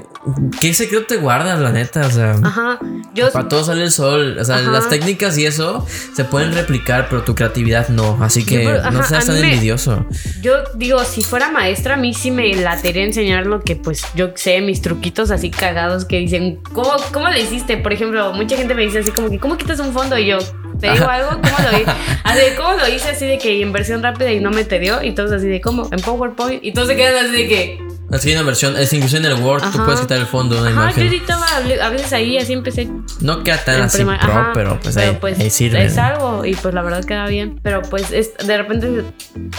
[0.59, 2.01] ¿qué secreto te guardas, la neta?
[2.05, 2.79] O sea, Ajá.
[3.13, 7.07] Yo, para todo sale el sol, o sea, las técnicas y eso se pueden replicar,
[7.09, 10.05] pero tu creatividad no, así que no seas tan envidioso.
[10.41, 14.31] Yo digo, si fuera maestra, a mí sí me latería enseñar lo que, pues, yo
[14.35, 17.77] sé, mis truquitos así cagados que dicen, ¿cómo, ¿cómo le hiciste?
[17.77, 20.17] Por ejemplo, mucha gente me dice así como que, ¿cómo quitas un fondo?
[20.17, 20.39] Y yo,
[20.79, 21.29] ¿te digo algo?
[21.29, 21.91] ¿Cómo lo hice?
[22.23, 23.09] Así, ¿cómo lo hice?
[23.09, 25.03] Así de que en versión rápida y no me te dio.
[25.03, 25.87] Y todos así de, ¿cómo?
[25.91, 26.63] En PowerPoint.
[26.63, 27.92] Y todos se quedan así de que...
[28.13, 31.03] La versión, es incluso en el Word, tú puedes quitar el fondo de la imagen.
[31.03, 31.47] yo editaba
[31.81, 32.87] a veces ahí, así empecé.
[33.21, 35.83] No queda tan así pro, pero pues, ahí, pues ahí, sirve.
[35.85, 37.59] Es algo y pues la verdad queda bien.
[37.63, 39.03] Pero pues es, de repente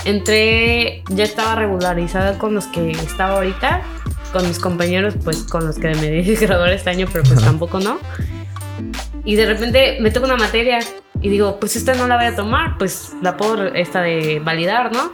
[0.04, 3.82] entré, ya estaba regularizada con los que estaba ahorita
[4.32, 7.80] con mis compañeros, pues con los que me di graduar este año, pero pues tampoco
[7.80, 7.98] no.
[9.24, 10.78] Y de repente me toca una materia
[11.20, 14.92] y digo, pues esta no la voy a tomar, pues la puedo esta de validar,
[14.92, 15.12] ¿no?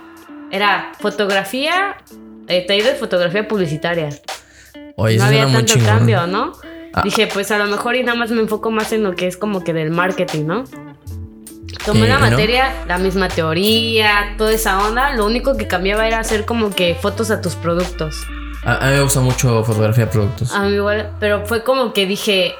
[0.51, 1.97] Era fotografía,
[2.51, 4.11] eh, taller de fotografía publicitaria.
[4.97, 6.53] Oye, no había tanto cambio, ¿no?
[6.93, 7.03] Ah.
[7.05, 9.37] Dije, pues a lo mejor y nada más me enfoco más en lo que es
[9.37, 10.65] como que del marketing, ¿no?
[11.85, 12.29] Tomé la no.
[12.29, 15.15] materia, la misma teoría, toda esa onda.
[15.15, 18.17] Lo único que cambiaba era hacer como que fotos a tus productos.
[18.65, 20.53] A, a mí me gusta mucho fotografía de productos.
[20.53, 22.55] A mí igual, pero fue como que dije,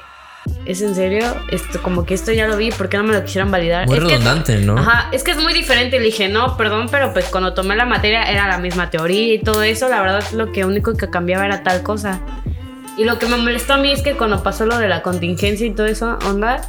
[0.65, 1.25] ¿es en serio?
[1.51, 3.87] Esto, como que esto ya lo vi, ¿por qué no me lo quisieran validar?
[3.87, 4.77] Muy Es que- redundante, ¿no?
[4.77, 5.99] Ajá, es que es muy diferente.
[5.99, 9.39] Le dije, no, perdón, pero pues cuando tomé la materia era la misma teoría y
[9.39, 9.87] todo eso.
[9.89, 12.19] La verdad, lo que único que cambiaba era tal cosa.
[12.97, 15.65] Y lo que me molestó a mí es que cuando pasó lo de la contingencia
[15.65, 16.61] y todo eso, onda,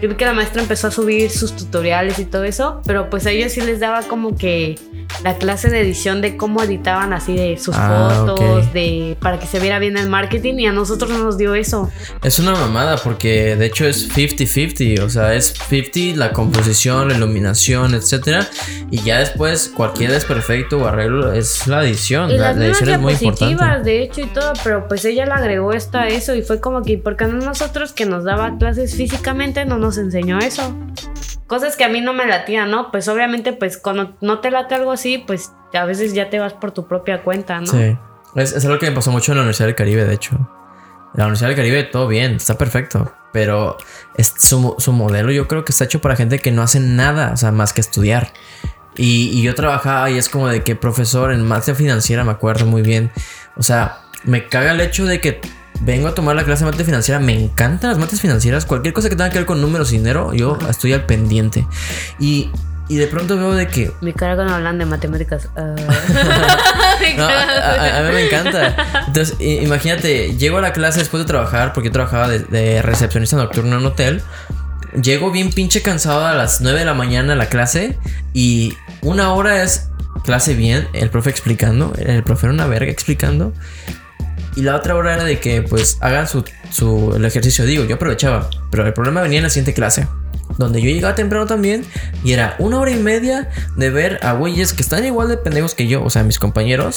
[0.00, 3.26] yo vi que la maestra empezó a subir sus tutoriales y todo eso, pero pues
[3.26, 4.78] a ellos sí les daba como que
[5.24, 9.46] la clase de edición de cómo editaban así de sus Ah, fotos, de para que
[9.46, 11.90] se viera bien el marketing y a nosotros no nos dio eso.
[12.22, 17.14] Es una mamada porque de hecho es 50-50, o sea, es 50 la composición, la
[17.16, 18.48] iluminación, etcétera,
[18.90, 22.30] y ya después cualquier desperfecto o arreglo es la edición.
[22.30, 23.84] Y La, las la mismas edición es muy importante.
[23.84, 26.82] de hecho, y todo, pero pues ella le agregó esto a eso y fue como
[26.82, 30.74] que, ¿por qué no nosotros que nos daba clases físicamente no nos enseñó eso?
[31.50, 32.92] Cosas que a mí no me latían, ¿no?
[32.92, 36.52] Pues obviamente, pues cuando no te late algo así, pues a veces ya te vas
[36.52, 37.66] por tu propia cuenta, ¿no?
[37.66, 37.98] Sí.
[38.36, 40.36] Es, algo que me pasó mucho en la Universidad del Caribe, de hecho.
[41.12, 43.12] La Universidad del Caribe todo bien, está perfecto.
[43.32, 43.78] Pero
[44.14, 47.32] es, su, su modelo yo creo que está hecho para gente que no hace nada,
[47.32, 48.32] o sea, más que estudiar.
[48.94, 52.64] Y, y yo trabajaba y es como de que profesor en materia financiera, me acuerdo
[52.64, 53.10] muy bien.
[53.56, 55.40] O sea, me caga el hecho de que
[55.80, 57.20] vengo a tomar la clase de materia financiera.
[57.20, 58.64] Me encantan las mates financieras.
[58.66, 61.66] Cualquier cosa que tenga que ver con números y dinero, yo estoy al pendiente.
[62.18, 62.50] Y,
[62.88, 65.48] y de pronto veo de que Mi cara cuando hablan de matemáticas.
[65.56, 69.04] Mi No, a, a- a mí me encanta.
[69.06, 73.36] Entonces, imagínate, llego a la clase después de trabajar, porque yo trabajaba de, de recepcionista
[73.36, 74.22] nocturno en un hotel.
[75.00, 77.96] Llego bien pinche cansado a las 9 de la mañana a la clase
[78.34, 79.88] y una hora es
[80.24, 83.52] clase bien, el profe explicando, el profe era una verga explicando.
[84.56, 87.94] Y la otra hora era de que pues hagan su, su- el ejercicio, digo, yo
[87.96, 90.06] aprovechaba, pero el problema venía en la siguiente clase.
[90.58, 91.84] Donde yo llegaba temprano también
[92.24, 95.74] y era una hora y media de ver a güeyes que están igual de pendejos
[95.76, 96.96] que yo, o sea, mis compañeros,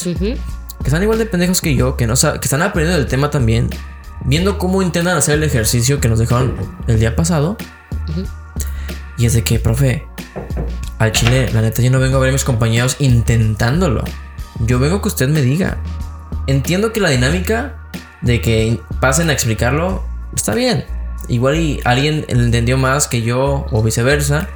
[0.82, 3.70] que están igual de pendejos que yo, que, no que están aprendiendo del tema también,
[4.26, 6.56] viendo cómo intentan hacer el ejercicio que nos dejaron
[6.88, 7.56] el día pasado.
[9.18, 10.04] Y es de que, profe,
[10.98, 14.04] al chile, la neta, yo no vengo a ver a mis compañeros intentándolo.
[14.62, 15.78] Yo vengo que usted me diga.
[16.48, 17.76] Entiendo que la dinámica
[18.22, 20.04] de que pasen a explicarlo
[20.36, 20.86] está bien.
[21.28, 24.50] Igual y alguien entendió más que yo o viceversa.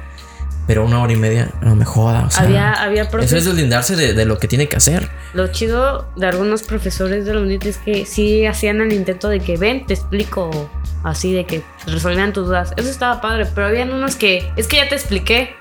[0.66, 2.26] Pero una hora y media, no me joda.
[2.26, 3.28] O sea, había, había profes.
[3.32, 5.08] eso es deslindarse de, de lo que tiene que hacer.
[5.32, 9.40] Lo chido de algunos profesores de la UNIT es que sí hacían el intento de
[9.40, 10.70] que ven, te explico
[11.04, 12.74] así, de que resolvían tus dudas.
[12.76, 15.54] Eso estaba padre, pero habían unos que es que ya te expliqué.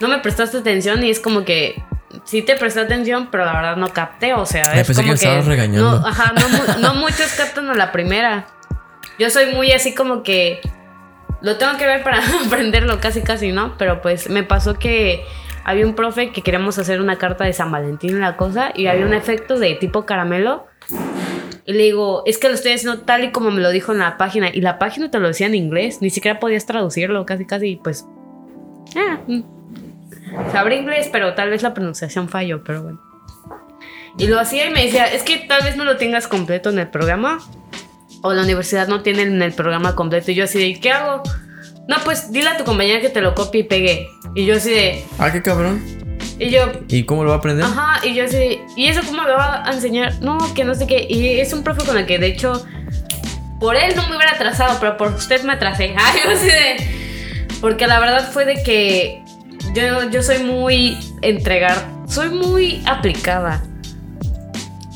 [0.00, 1.82] No me prestaste atención y es como que
[2.24, 5.08] sí te presté atención, pero la verdad no capté, o sea, es pensé que como
[5.08, 6.00] me estabas regañando.
[6.00, 8.46] No, ajá, no, no muchos captan a la primera.
[9.18, 10.60] Yo soy muy así como que
[11.40, 13.76] lo tengo que ver para aprenderlo casi casi, ¿no?
[13.78, 15.24] Pero pues me pasó que
[15.64, 18.86] había un profe que queríamos hacer una carta de San Valentín en la cosa y
[18.86, 20.66] había un efecto de tipo caramelo.
[21.66, 23.98] Y le digo, es que lo estoy haciendo tal y como me lo dijo en
[23.98, 24.48] la página.
[24.52, 28.06] Y la página te lo decía en inglés, ni siquiera podías traducirlo, casi casi, pues...
[28.96, 29.59] ah, mm.
[30.52, 33.00] Sabré inglés, pero tal vez la pronunciación falló, pero bueno.
[34.18, 36.78] Y lo hacía y me decía, es que tal vez no lo tengas completo en
[36.78, 37.38] el programa.
[38.22, 40.30] O la universidad no tiene en el programa completo.
[40.30, 41.22] Y yo así de, ¿qué hago?
[41.88, 44.08] No, pues dile a tu compañera que te lo copie y pegue.
[44.34, 45.82] Y yo así de, Ah, qué cabrón.
[46.38, 47.64] y yo, ¿Y cómo lo va a aprender?
[47.64, 50.20] Ajá, y yo así, ¿y eso cómo me va a enseñar?
[50.20, 51.06] No, que no sé qué.
[51.08, 52.64] Y es un profe con el que, de hecho,
[53.58, 55.94] por él no me hubiera atrasado, pero por usted me atrasé.
[55.98, 57.56] Ay, yo así de.
[57.60, 59.22] Porque la verdad fue de que
[59.74, 61.76] yo, yo soy muy entregar,
[62.06, 63.62] soy muy aplicada.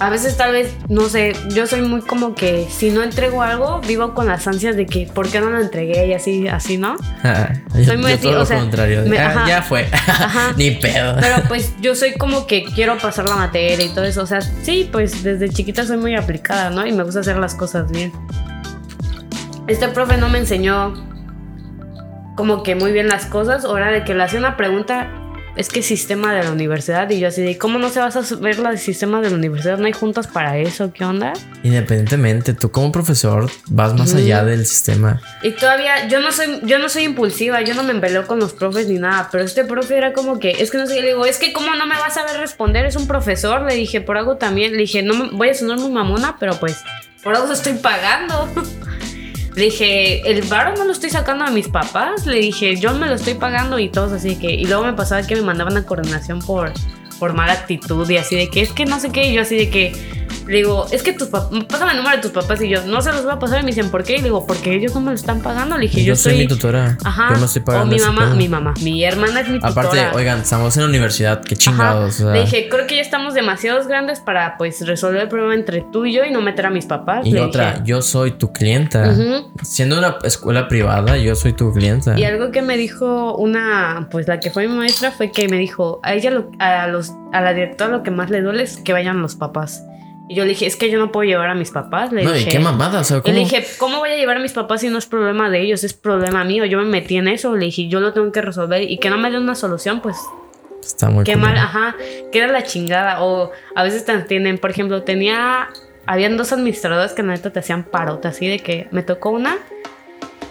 [0.00, 3.80] A veces tal vez, no sé, yo soy muy como que si no entrego algo,
[3.86, 6.08] vivo con las ansias de que, ¿por qué no lo entregué?
[6.08, 6.96] Y así, así, ¿no?
[7.72, 9.04] Soy muy yo así, todo o lo contrario.
[9.16, 9.86] "Ah, ya fue.
[10.56, 11.14] Ni pedo.
[11.20, 14.22] Pero pues yo soy como que quiero pasar la materia y todo eso.
[14.22, 16.84] O sea, sí, pues desde chiquita soy muy aplicada, ¿no?
[16.84, 18.12] Y me gusta hacer las cosas bien.
[19.68, 20.92] Este profe no me enseñó
[22.34, 23.64] como que muy bien las cosas.
[23.64, 25.10] O era de que le hacía una pregunta,
[25.56, 27.08] es que sistema de la universidad.
[27.10, 29.78] Y yo así de, ¿cómo no se vas a ver del sistema de la universidad?
[29.78, 30.92] ¿No hay juntas para eso?
[30.92, 31.32] ¿Qué onda?
[31.62, 35.20] Independientemente, tú como profesor vas más allá del sistema.
[35.42, 38.52] Y todavía, yo no soy, yo no soy impulsiva, yo no me embeleo con los
[38.52, 41.24] profes ni nada, pero este profe era como que, es que no sé, le digo,
[41.24, 44.18] es que cómo no me vas a ver responder, es un profesor, le dije, por
[44.18, 46.82] algo también, le dije, no me, voy a sonar muy mamona, pero pues,
[47.22, 48.48] por algo estoy pagando.
[49.54, 52.26] Le dije, el varo no lo estoy sacando a mis papás.
[52.26, 54.52] Le dije, yo me lo estoy pagando y todos así que.
[54.52, 56.72] Y luego me pasaba que me mandaban a coordinación por,
[57.20, 59.28] por mala actitud y así de que es que no sé qué.
[59.28, 62.22] Y yo así de que, Le digo, es que tus papás, pásame el número de
[62.22, 63.60] tus papás y yo, no se los voy a pasar.
[63.60, 64.14] Y me dicen, ¿por qué?
[64.14, 65.76] Y le digo, porque ellos no me lo están pagando.
[65.76, 66.98] Le dije, yo, yo, soy mi tutora.
[67.02, 67.28] Ajá.
[67.32, 67.94] Yo no estoy pagando.
[67.94, 68.74] O mi mamá, mi mamá.
[68.82, 69.70] Mi hermana es mi tutora.
[69.88, 72.20] Aparte, oigan, estamos en la universidad, qué chingados.
[72.20, 75.54] o sea, Le dije, creo que ya estamos demasiados grandes para pues resolver el problema
[75.54, 77.24] entre tú y yo y no meter a mis papás.
[77.26, 77.82] y Le otra, dije.
[77.86, 79.10] yo soy tu clienta.
[79.10, 79.50] Ujú.
[79.62, 82.18] Siendo una escuela privada, yo soy tu clienta.
[82.18, 85.56] Y algo que me dijo una, pues la que fue mi maestra fue que me
[85.56, 88.76] dijo, a ella, lo- a los, a la directora lo que más le duele es
[88.76, 89.82] que vayan los papás.
[90.28, 92.10] Y yo le dije, es que yo no puedo llevar a mis papás.
[92.12, 93.34] Le no, y dije, qué mamada, o sea, Y ¿cómo?
[93.34, 95.84] le dije, ¿cómo voy a llevar a mis papás si no es problema de ellos?
[95.84, 96.64] Es problema mío.
[96.64, 97.54] Yo me metí en eso.
[97.54, 98.82] Le dije, yo lo tengo que resolver.
[98.90, 100.16] Y que no me dé una solución, pues
[100.82, 101.96] Está muy qué mal, ajá,
[102.32, 103.22] que era la chingada.
[103.22, 105.68] O a veces te tienen, por ejemplo, tenía,
[106.06, 109.56] habían dos administradoras que la neta te hacían parota, así de que me tocó una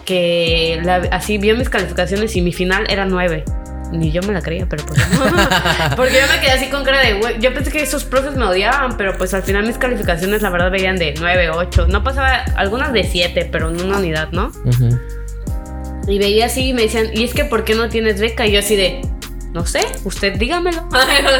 [0.04, 3.44] que la- así vio mis calificaciones y mi final era 9.
[3.94, 5.24] Ni yo me la creía, pero pues no.
[5.96, 8.44] Porque yo me quedé así con cara de, güey, yo pensé que esos profes me
[8.44, 11.86] odiaban, pero pues al final mis calificaciones la verdad veían de 9, 8.
[11.86, 14.48] No pasaba, algunas de 7, pero en una unidad, ¿no?
[14.64, 14.98] Ujú.
[16.08, 18.46] Y veía así y me decían, ¿y es que por qué no tienes beca?
[18.46, 19.00] Y yo así de,
[19.52, 20.88] no sé, usted dígamelo.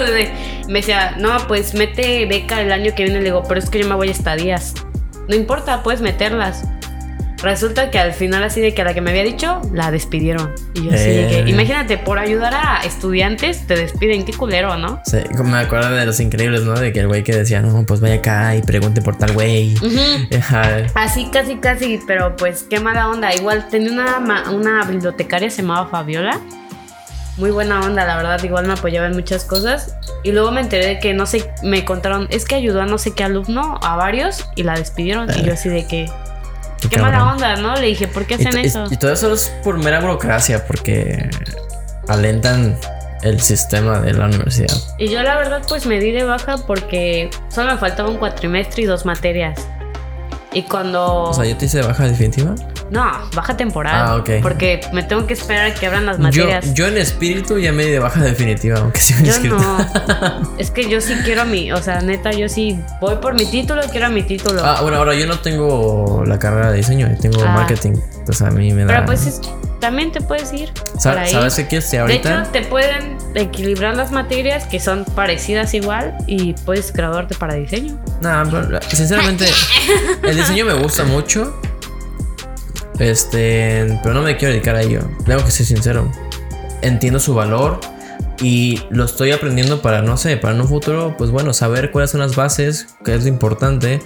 [0.69, 3.19] me decía, no, pues mete beca el año que viene.
[3.19, 4.75] Le digo, pero es que yo me voy a estadías.
[5.29, 6.65] No importa, puedes meterlas.
[7.45, 10.53] Resulta que al final así de que a la que me había dicho, la despidieron.
[10.75, 11.45] Y yo así de Eh.
[11.45, 15.01] que, imagínate, por ayudar a estudiantes te despiden, qué culero, ¿no?
[15.05, 16.73] Sí, como me acuerdo de los increíbles, ¿no?
[16.73, 19.75] De que el güey que decía, no, pues vaya acá y pregunte por tal güey.
[19.77, 19.89] Ujú.
[20.39, 20.87] Ajá.
[20.95, 23.35] Así casi casi, pero pues qué mala onda.
[23.35, 26.41] Igual tenía una, una bibliotecaria, se llamaba Fabiola.
[27.37, 29.97] Muy buena onda, la verdad, igual me apoyaba en muchas cosas.
[30.23, 32.97] Y luego me enteré de que no sé, me contaron, es que ayudó a no
[32.97, 35.29] sé qué alumno, a varios, y la despidieron.
[35.37, 36.07] Y yo así de que,
[36.89, 37.35] qué mala cabrón.
[37.35, 37.75] onda, ¿no?
[37.77, 38.87] Le dije, ¿por qué Y, hacen y- eso?
[38.91, 41.29] y todo eso es por mera burocracia, porque
[42.09, 42.77] alentan
[43.23, 44.77] el sistema de la universidad.
[44.99, 48.83] Y yo la verdad pues me di de baja porque solo me faltaba un cuatrimestre
[48.83, 49.59] y dos materias.
[50.53, 51.25] Y cuando...
[51.25, 52.55] O sea, yo te hice de baja definitiva.
[52.91, 53.95] No, baja temporal.
[53.97, 54.31] Ah, ok.
[54.43, 56.75] Porque me tengo que esperar a que abran las Yo, materias.
[56.75, 59.57] yo en espíritu ya me di de baja definitiva, aunque sí me Yo inscrito.
[59.59, 60.55] no.
[60.59, 63.83] Es que yo sí quiero mi, o sea, neta, yo sí voy por mi título,
[63.91, 64.63] quiero mi título.
[64.65, 67.55] Ah, bueno, ahora yo no tengo la carrera de diseño, yo tengo Ah.
[67.55, 67.93] marketing.
[68.19, 68.89] Entonces a mí me da.
[68.95, 69.41] Pero pues es-
[69.81, 70.73] también te puedes ir.
[70.99, 71.31] Sa- por ahí.
[71.33, 72.43] ¿Sabes qué quieres De ahorita?
[72.43, 77.99] hecho, te pueden equilibrar las materias que son parecidas igual y puedes graduarte para diseño.
[78.23, 79.47] Nah, pero, sinceramente,
[80.23, 81.61] el diseño me gusta mucho.
[82.99, 85.01] Este, pero no me quiero dedicar a ello.
[85.25, 86.11] Tengo que ser sincero.
[86.83, 87.81] Entiendo su valor
[88.41, 92.11] y lo estoy aprendiendo para, no sé, para en un futuro, pues bueno, saber cuáles
[92.11, 94.01] son las bases, qué es lo importante.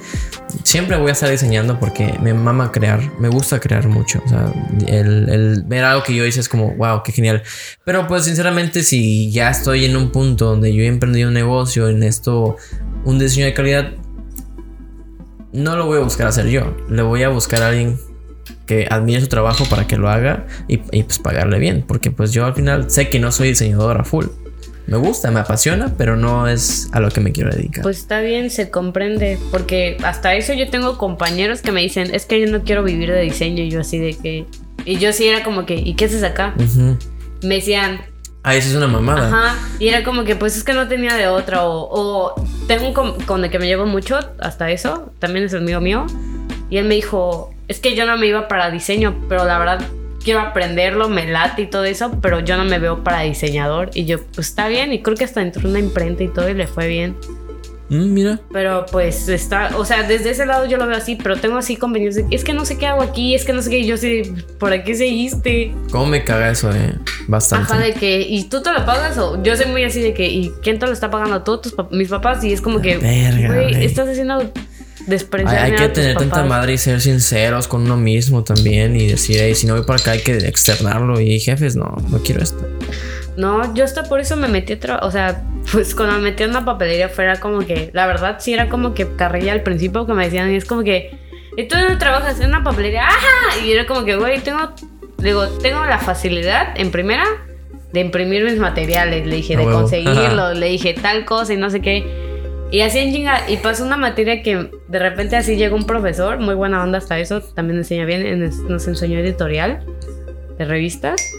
[0.64, 4.22] Siempre voy a estar diseñando porque me mama crear, me gusta crear mucho.
[4.24, 4.52] O sea,
[4.86, 7.42] el, el ver algo que yo hice es como, wow, qué genial.
[7.84, 11.88] Pero pues sinceramente, si ya estoy en un punto donde yo he emprendido un negocio
[11.88, 12.56] en esto,
[13.04, 13.92] un diseño de calidad,
[15.52, 16.76] no lo voy a buscar hacer yo.
[16.90, 17.98] Le voy a buscar a alguien
[18.68, 21.82] que admire su trabajo para que lo haga y, y, pues pagarle bien.
[21.88, 24.26] Porque pues yo al final sé que no soy diseñador a full.
[24.86, 27.82] Me gusta, me apasiona, pero no es a lo que me quiero dedicar.
[27.82, 29.38] Pues está bien, se comprende.
[29.50, 33.10] Porque hasta eso yo tengo compañeros que me dicen, es que yo no quiero vivir
[33.10, 33.64] de diseño.
[33.64, 34.46] Y yo así de que...
[34.84, 36.54] Y yo sí era como que, ¿y qué haces acá?
[36.58, 36.96] Ujú.
[37.42, 38.00] Me decían,
[38.44, 39.26] Ah, eso es una mamada.
[39.28, 42.86] Ajá, y era como que pues es que no tenía de otra o, o tengo
[42.86, 46.06] un com- con el que me llevo mucho hasta eso, también es amigo mío,
[46.70, 49.80] y él me dijo, es que yo no me iba para diseño, pero la verdad
[50.24, 54.04] quiero aprenderlo, me late y todo eso, pero yo no me veo para diseñador y
[54.04, 56.54] yo pues está bien y creo que hasta entró en una imprenta y todo y
[56.54, 57.16] le fue bien,
[57.90, 58.38] Mm, mira.
[58.52, 61.76] pero pues está, o sea, desde ese lado yo lo veo así, pero tengo así
[61.76, 63.86] convenios de, es que no sé qué hago aquí, es que no sé qué, y
[63.86, 65.72] yo sí, ¿por qué seguiste?
[65.90, 66.96] ¿Cómo me caga eso, eh?
[67.28, 67.72] Bastante.
[67.72, 69.16] Ajá, de que, ¿y tú te lo pagas?
[69.16, 71.42] O yo soy muy así de que, ¿y quién te lo está pagando?
[71.44, 72.44] ¿Tú, tus pap- mis papás?
[72.44, 73.82] Y es como que, Verga, güey.
[73.84, 74.52] estás haciendo
[75.08, 79.06] despreciar Hay, hay que tener tanta madre y ser sinceros con uno mismo también y
[79.06, 82.42] decir, "Ey, si no voy para acá hay que externarlo y jefes, no, no quiero
[82.42, 82.68] esto.
[83.36, 86.42] No, yo hasta por eso me metí a trabajar, o sea, pues cuando me metí
[86.42, 90.06] en una papelería fuera como que, la verdad sí era como que carrilla al principio
[90.06, 91.16] que me decían, y es como que,
[91.56, 93.06] ¿y tú no trabajas en una papelería?
[93.06, 93.64] ¡Ajá!
[93.64, 94.72] Y era como que, güey, tengo,
[95.18, 97.24] digo, tengo la facilidad, en primera,
[97.92, 99.80] de imprimir mis materiales, le dije, de huevo.
[99.80, 102.27] conseguirlos, le dije tal cosa y no sé qué.
[102.70, 106.54] Y así en y pasó una materia que de repente así llegó un profesor, muy
[106.54, 109.84] buena onda hasta eso, también enseña bien, en- nos enseñó editorial
[110.58, 111.32] de revistas.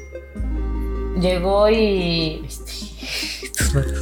[1.20, 2.42] Llegó y...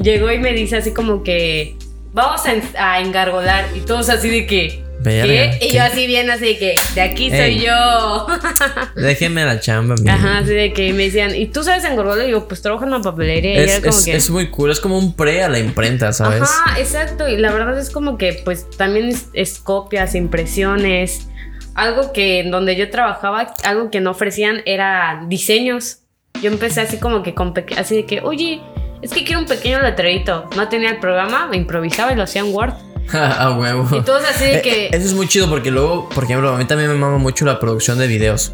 [0.00, 1.76] Llegó y me dice así como que
[2.12, 2.42] vamos
[2.76, 6.58] a, a engargolar y todos así de que Verga, Y yo así bien, así de
[6.58, 7.60] que, de aquí soy Ey.
[7.66, 8.26] yo.
[8.96, 10.10] Déjenme la chamba, amigo.
[10.10, 12.26] Ajá, así de que me decían, ¿y tú sabes engordar?
[12.26, 13.54] Y yo, pues trabajo en una papelería.
[13.54, 14.16] y Es, era como es- que.
[14.16, 16.42] es muy cool, es como un pre a la imprenta, ¿sabes?
[16.42, 17.28] Ajá, exacto.
[17.28, 21.28] Y la verdad es como que, pues, también es, es copias, impresiones.
[21.74, 25.98] Algo que en donde yo trabajaba, algo que no ofrecían era diseños.
[26.40, 28.60] Yo empecé así como que con así de que, oye,
[29.02, 30.48] es que quiero un pequeño letrerito.
[30.56, 32.74] No tenía el programa, me improvisaba y lo hacía en Word.
[33.12, 33.88] a huevo.
[33.96, 34.86] Y todos así de Eh, que.
[34.86, 37.44] eh, Eso es muy chido porque luego, por ejemplo, a mí también me mama mucho
[37.44, 38.52] la producción de videos.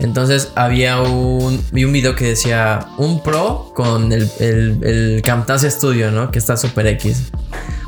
[0.00, 5.70] Entonces había un, vi un video que decía un pro con el, el, el Camtasia
[5.70, 6.30] Studio, ¿no?
[6.30, 7.32] Que está super X.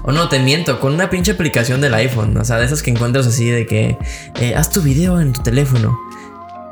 [0.02, 2.36] O no, te miento, con una pinche aplicación del iPhone.
[2.36, 3.96] O sea, de esas que encuentras así de que
[4.40, 5.96] eh, haz tu video en tu teléfono.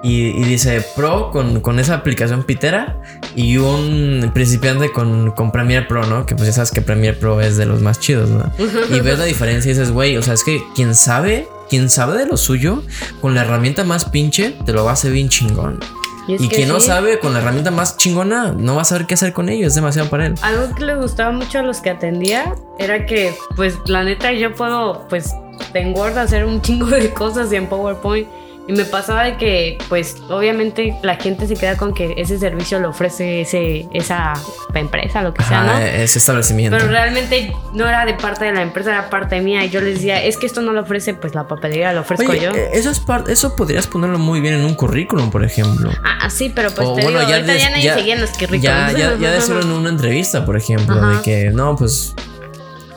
[0.02, 3.00] Y, y dice Pro con, con esa aplicación pitera
[3.34, 6.24] y un principiante con, con Premiere Pro, ¿no?
[6.24, 8.50] Que pues ya sabes que Premiere Pro es de los más chidos, ¿no?
[8.94, 12.16] Y ves la diferencia y dices, güey, o sea, es que quien sabe, quien sabe
[12.16, 12.84] de lo suyo,
[13.20, 15.80] con la herramienta más pinche, te lo va a hacer bien chingón.
[16.28, 16.88] Y, que quien no sí.
[16.88, 19.74] sate con la herramienta más chingona, no va a saber qué hacer con ello, es
[19.74, 20.34] demasiado para él.
[20.42, 24.54] Algo que le gustaba mucho a los que atendía era que, pues, la neta, yo
[24.54, 25.34] puedo, pues,
[25.72, 28.28] en Word hacer un chingo de cosas y en PowerPoint.
[28.68, 32.78] Y me pasaba de que, pues, obviamente la gente se queda con que ese servicio
[32.78, 34.34] lo ofrece ese, esa
[34.74, 35.70] empresa, lo que sea, ¿no?
[35.72, 36.76] Ajá, ese establecimiento.
[36.76, 39.64] Pero realmente no era de parte de la empresa, era parte mía.
[39.64, 42.30] Y yo les decía, es que esto no lo ofrece, pues, la papelería, lo ofrezco
[42.30, 42.50] Oye, yo.
[42.50, 45.90] eh, eso es eso podrías ponerlo muy bien en un currículum, por ejemplo.
[46.04, 48.20] Ah, sí, pero pues O te bueno, digo, ya ahorita ya nadie ya- seguía en
[48.20, 48.62] los currículums.
[48.62, 51.22] Ya, ya, ya de en una entrevista, por ejemplo, de Ajá.
[51.22, 52.14] que no, pues.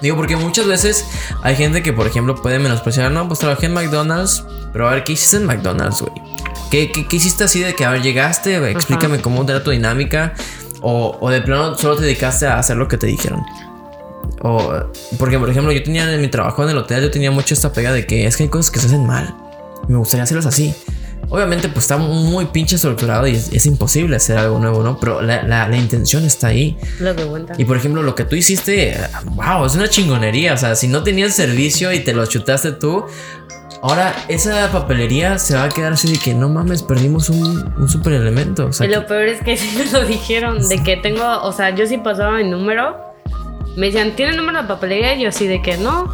[0.02, 1.06] Digo, porque muchas veces
[1.44, 5.04] hay gente que, por ejemplo, puede menospreciar, no, pues trabajé en McDonald's, pero a ver,
[5.04, 6.14] ¿qué hiciste en McDonald's, güey?
[6.72, 10.34] ¿Qué, qué, qué hiciste así de que, a ver, llegaste, explícame cómo era tu dinámica?
[10.82, 13.44] O, o de plano solo te dedicaste a hacer lo que te dijeron.
[14.42, 14.74] O,
[15.20, 17.72] porque, por ejemplo, yo tenía en mi trabajo en el hotel, yo tenía mucho esta
[17.72, 19.36] pega de que es que hay cosas que se hacen mal.
[19.88, 20.74] Me gustaría hacerlas así.
[21.30, 25.00] Obviamente, pues está muy pinche estructurado y es, es imposible hacer algo nuevo, ¿no?
[25.00, 26.78] Pero la, la- la intención está ahí.
[27.00, 27.54] Lo que cuenta.
[27.58, 28.98] Y por ejemplo, lo que tú hiciste,
[29.36, 30.54] wow, es una chingonería.
[30.54, 33.06] O sea, si no tenías servicio y te lo chutaste tú,
[33.82, 37.88] ahora esa papelería se va a quedar así de que no mames, perdimos un, un
[37.90, 38.66] super elemento.
[38.68, 41.52] O sea, y lo peor es que sí me lo dijeron, de que tengo, o
[41.54, 42.98] sea, yo sí pasaba mi número,
[43.78, 45.16] me decían, ¿tiene número de papelería?
[45.16, 46.12] Y yo así de que no,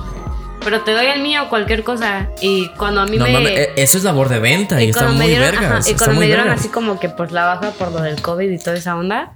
[0.70, 2.28] pero te doy el mío, cualquier cosa.
[2.42, 3.32] Y cuando a mí no me...
[3.32, 5.78] mames, e- eso es labor de venta y, y está muy dieron, verga.
[5.78, 8.50] ajá, y cuando me dieron así como que por la baja por lo del COVID
[8.52, 9.32] y toda esa onda,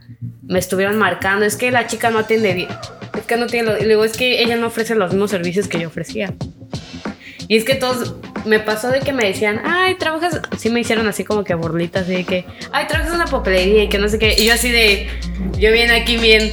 [0.46, 2.68] me estuvieron marcando, es que la chica no atiende bien,
[3.18, 5.70] es que no tiene, lo- y luego es que ella no ofrece los mismos servicios
[5.70, 6.34] que yo ofrecía.
[7.48, 11.08] Y es que todos, me pasó de que me decían, ay, trabajas, sí me hicieron
[11.08, 14.10] así como que burlitas, así de que, ay, trabajas en una papelería y que no
[14.10, 14.36] sé qué.
[14.38, 15.08] Y yo así de,
[15.58, 16.52] yo bien aquí bien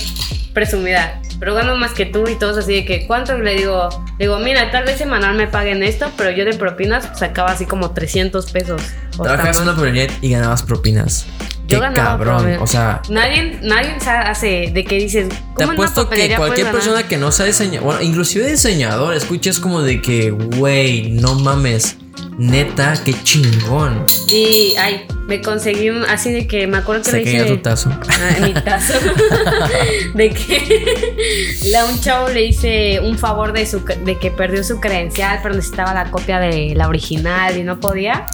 [0.54, 3.36] presumida, pero gano más que tú y todos así de que, ¿cuánto?
[3.38, 3.88] Le digo,
[4.18, 7.66] le digo, mira, tal vez semanal me paguen esto, pero yo de propinas sacaba así
[7.66, 8.82] como 300 pesos.
[9.18, 11.26] hasta en una papelería y ganabas propinas.
[11.68, 12.56] Yo Qué ganaba cabrón.
[12.60, 16.70] O sea, Nadie, nadie hace de que dices, Te ¿cómo en una apuesto que cualquier
[16.72, 21.98] persona que no sea diseñador, bueno, inclusive diseñador, escuches como de que, güey, no mames,
[22.38, 24.06] neta, qué chingón.
[24.28, 27.44] Y, ay, me conseguí un, así de que me acuerdo que le hice...
[27.44, 27.90] tu tazo.
[28.08, 28.94] Ah, mi tazo.
[30.14, 34.80] de que a un chavo le hice un favor de, su, de que perdió su
[34.80, 38.24] credencial, pero necesitaba la copia de la original y no podía.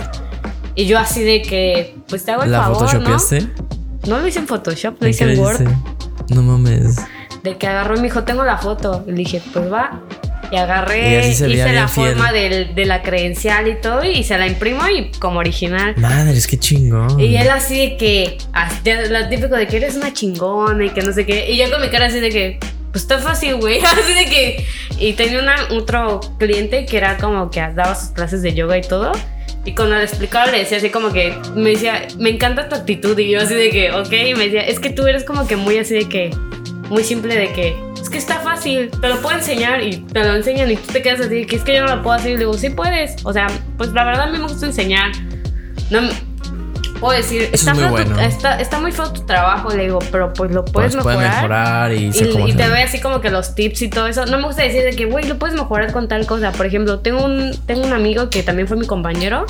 [0.74, 2.88] Y yo así de que, pues te hago el ¿La favor, ¿no?
[2.88, 3.48] photoshopeaste?
[4.08, 5.62] No lo hice en Photoshop, lo ¿En hice en Word.
[6.30, 6.96] No mames.
[7.42, 9.04] De que agarró y me dijo, tengo la foto.
[9.06, 10.00] Y le dije, pues va.
[10.50, 12.12] Y Y agarré, veía hice la fiel.
[12.14, 15.94] forma del- de la credencial y todo, y se la imprimo y como original.
[15.96, 17.18] Madres, qué chingón.
[17.18, 18.78] Y él así de que, así-
[19.10, 21.50] lo típico de que eres una chingona y que no sé qué.
[21.50, 22.58] Y yo con mi cara así de que,
[22.92, 23.80] pues está fácil, güey.
[23.84, 24.66] Así de que.
[25.00, 28.82] Y tenía una, otro cliente que era como que daba sus clases de yoga y
[28.82, 29.10] todo.
[29.64, 33.18] Y cuando le explicaba le decía así como que, me decía, me encanta tu actitud.
[33.18, 34.12] Y yo así de que, ok.
[34.12, 36.30] Y me decía, es que tú eres como que muy así de que,
[36.88, 40.34] muy simple de que, es que está fácil, te lo puedo enseñar y te lo
[40.34, 42.32] enseñan y tú te quedas así, que es que yo no lo puedo hacer.
[42.32, 43.16] Y le digo, sí puedes.
[43.24, 43.46] O sea,
[43.78, 45.12] pues la verdad a mí me gusta enseñar.
[45.90, 46.02] No
[46.94, 48.20] puedo decir, está, es muy feo tu- bueno.
[48.20, 51.34] está, está muy feo tu trabajo, le digo, pero pues lo puedes Pues mejorar.
[51.36, 54.26] mejorar y, Y, y te doy así como que los tips y todo eso.
[54.26, 56.52] No me gusta decir de que, güey, lo puedes mejorar con tal cosa.
[56.52, 59.44] Por ejemplo, tengo un, tengo un amigo que también fue mi compañero.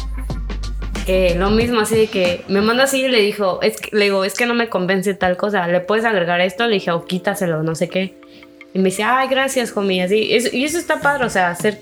[1.06, 4.04] Que lo mismo, así de que me manda así y le dijo, es que, le
[4.06, 5.66] digo, es que no me convence tal cosa.
[5.68, 6.66] ¿Le puedes agregar esto?
[6.66, 8.14] Le dije, o quítaselo, no sé qué.
[8.72, 10.02] Y me dice, ay, gracias, homie.
[10.02, 10.16] Así,
[10.52, 11.78] y eso está padre, o sea, hacer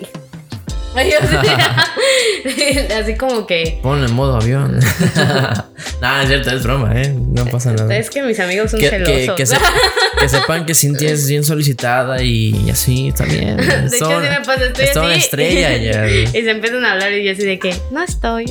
[3.00, 3.78] Así como que.
[3.82, 4.78] Ponle en modo avión.
[6.00, 7.14] Nada, es cierto, es broma, ¿eh?
[7.16, 7.96] No pasa nada.
[7.96, 9.14] Es que mis amigos son Que, celosos.
[9.16, 9.56] que, que, se-
[10.20, 13.56] que sepan que Cintia es bien solicitada y así también.
[13.56, 14.98] De Es hecho, sí me pasa, estoy es así.
[14.98, 16.08] una estrella ya.
[16.08, 18.46] y se empiezan a hablar y yo así de que no estoy.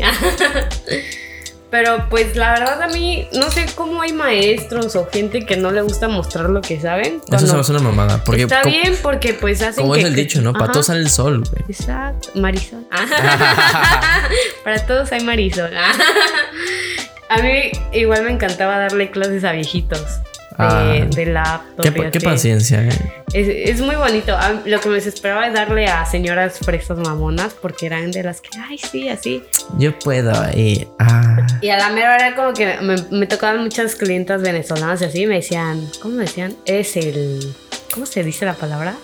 [1.72, 5.72] Pero pues la verdad a mí no sé cómo hay maestros o gente que no
[5.72, 7.22] le gusta mostrar lo que saben.
[7.31, 8.22] Eso se me hace una mamada.
[8.26, 10.02] Porque Está bien porque pues hacen como que...
[10.02, 10.52] es el dicho, ¿no?
[10.52, 11.64] Para todos sale el sol, güey.
[11.69, 12.85] Exacto, Marisol.
[14.64, 15.72] Para todos hay Marisol.
[17.30, 20.02] A mí igual me encantaba darle clases a viejitos
[20.57, 20.94] Ah.
[21.15, 21.86] de laptop.
[22.11, 22.90] Qué, paciencia, ¿eh?
[23.34, 24.36] Es, es muy bonito.
[24.36, 28.41] A- Lo que me desesperaba es darle a señoras fresas mamonas porque eran de las
[28.41, 29.44] que, ay, sí, así.
[29.78, 33.95] Yo puedo y ah, Y a la mera hora como que me, me tocaban muchas
[33.95, 36.56] clientas venezolanas y así me decían, ¿cómo me decían?
[36.65, 37.56] Eres el...
[37.94, 38.95] ¿Cómo se dice la palabra?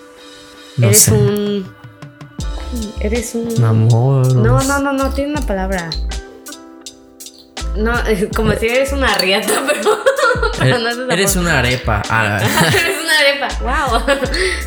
[0.78, 1.12] no eres sé.
[1.14, 1.76] un...
[3.00, 3.48] Eres un...
[3.58, 4.36] Un amor.
[4.36, 5.90] No, no, no, no, tiene una palabra.
[7.78, 7.94] No,
[8.36, 9.98] como si eres una riata, pero,
[10.60, 12.02] pero no es esa Eres una arepa.
[12.10, 14.18] Ah, Eres una arepa, wow.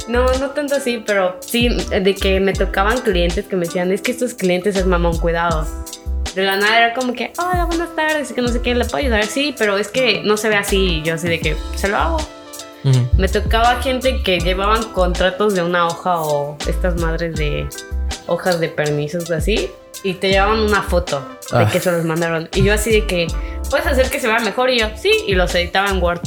[0.09, 4.01] No, no tanto así, pero sí, de que me tocaban clientes que me decían, es
[4.01, 5.67] que estos clientes es mamón, cuidado.
[6.35, 8.99] De la nada era como que, hola, buenas tardes, que no sé qué, le puedo
[8.99, 9.27] ayudar.
[9.27, 11.03] Sí, pero es que no se ve así.
[11.05, 12.19] Yo así de que, se lo hago.
[13.19, 17.69] Me tocaba gente que llevaban contratos de una hoja o estas madres de
[18.27, 19.71] hojas de permisos así
[20.03, 21.21] y te llevaban una foto
[21.53, 21.69] de Ah.
[21.71, 22.49] que se los mandaron.
[22.55, 23.27] Y yo así de que,
[23.69, 24.71] ¿puedes hacer que se vea mejor?
[24.71, 26.21] Y yo, sí, y los editaba en Word.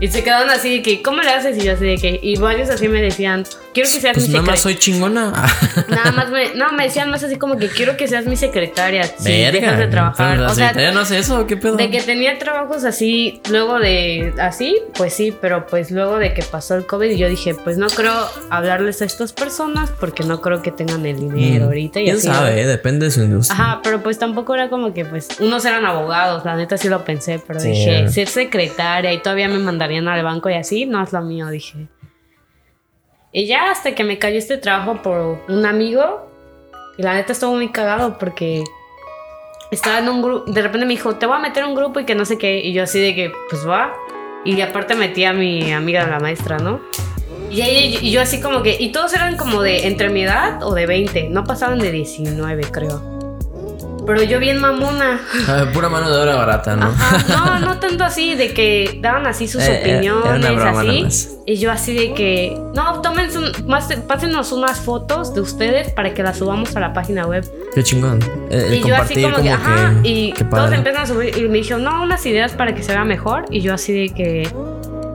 [0.00, 1.56] Y se quedaban así de que, ¿cómo le haces?
[1.56, 4.34] Y yo así de que, y varios así me decían, quiero que seas Pues mi
[4.34, 4.62] nada más secretaria.
[4.62, 5.32] soy chingona.
[5.88, 9.04] Nada más me, no, me decían más así como que quiero que seas mi secretaria.
[9.04, 9.52] Si Verga.
[9.52, 10.30] dejas de trabajar.
[10.32, 11.76] Pero la O sea, secretaria no hace eso, ¿qué pedo?
[11.76, 16.42] de que tenía trabajos así, luego de así, pues sí, pero pues luego de que
[16.42, 18.14] pasó el COVID, yo dije, pues no creo
[18.50, 21.68] hablarles a estas personas porque no creo que tengan el dinero Mm.
[21.68, 22.26] ahorita y ¿Quién así.
[22.26, 22.60] sabe?
[22.60, 22.66] eh?
[22.66, 23.60] Depende de su industria.
[23.62, 27.04] Ajá, pero pues tampoco era como que pues unos eran abogados, la neta sí lo
[27.04, 27.68] pensé, pero Sí.
[27.68, 31.48] dije, ser secretaria y todavía me mandarían al banco y así, no es lo mío,
[31.48, 31.86] dije.
[33.32, 36.28] Y ya hasta que me cayó este trabajo por un amigo,
[36.96, 38.62] y la neta estuvo muy cagado porque
[39.70, 42.00] estaba en un grupo, de repente me dijo, te voy a meter en un grupo
[42.00, 43.92] y que no sé qué, y yo así de que, pues va,
[44.44, 46.80] y aparte metí a mi amiga la maestra, ¿no?
[47.50, 50.62] Y, ella- y yo así como que, y todos eran como de entre mi edad
[50.62, 53.13] o de 20, no pasaban de 19 creo.
[54.06, 55.20] Pero yo bien mamona.
[55.48, 56.86] Ah, pura mano de obra barata, ¿no?
[56.86, 61.28] Ajá, no, no tanto así, de que daban así sus Eh, eh, opiniones, broma así.
[61.46, 63.28] Y yo así de que, no, tomen,
[63.66, 67.44] más, pásenos unas fotos de ustedes para que las subamos a la página web.
[67.74, 68.20] Qué chingón.
[68.50, 71.58] El y yo así como, que, ajá, y qué todos empiezan a subir y me
[71.58, 73.44] dijeron, no, unas ideas para que se vea mejor.
[73.50, 74.48] Y yo así de que,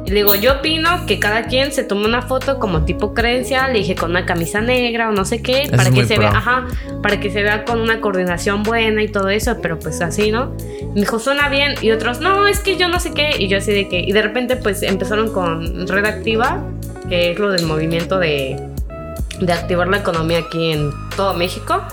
[0.05, 3.67] y le digo, yo opino que cada quien se tome una foto como tipo creencia,
[3.67, 6.23] le dije con una camisa negra o no sé qué, Eso para que se pro.
[6.23, 6.67] vea, ajá,
[7.03, 10.55] para que se vea con una coordinación buena y todo eso, pero pues así, ¿no?
[10.93, 13.57] Me dijo, suena bien, y otros, no, es que yo no sé qué, y yo
[13.57, 16.63] así de que, y de repente pues empezaron con Red Activa,
[17.07, 18.59] que es lo del movimiento de,
[19.39, 21.84] de activar la economía aquí en todo México,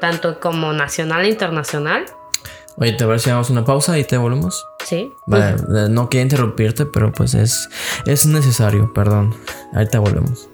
[0.00, 2.04] tanto como nacional e internacional,
[2.76, 4.66] Oye, te parece si damos una pausa y te volvemos.
[4.84, 5.10] sí.
[5.26, 5.56] Vale,
[5.90, 7.68] no quería interrumpirte, pero pues es,
[8.06, 9.34] es necesario, perdón.
[9.74, 10.48] Ahorita volvemos.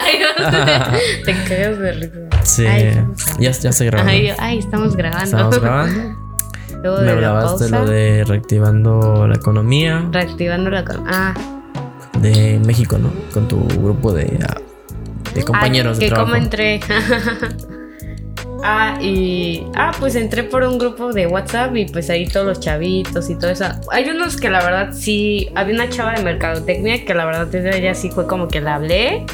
[0.00, 0.44] Ay, no,
[1.24, 2.42] te cagas de risa.
[2.44, 3.04] Sí, Ay,
[3.38, 4.12] ya, ya estoy grabando.
[4.38, 5.24] Ay, estamos grabando.
[5.24, 6.16] Estamos grabando.
[6.82, 11.34] Luego Me de hablabas lo de reactivando la economía reactivando la con- ah,
[12.20, 13.10] de México, ¿no?
[13.32, 14.56] Con tu grupo de, ah,
[15.34, 16.32] de compañeros ah, de que trabajo.
[16.32, 16.80] cómo entré.
[18.62, 22.60] ah, y ah, pues entré por un grupo de WhatsApp y pues ahí todos los
[22.60, 23.64] chavitos y todo eso.
[23.90, 27.94] Hay unos que la verdad sí, había una chava de mercadotecnia que la verdad ella
[27.94, 29.26] sí fue como que la hablé.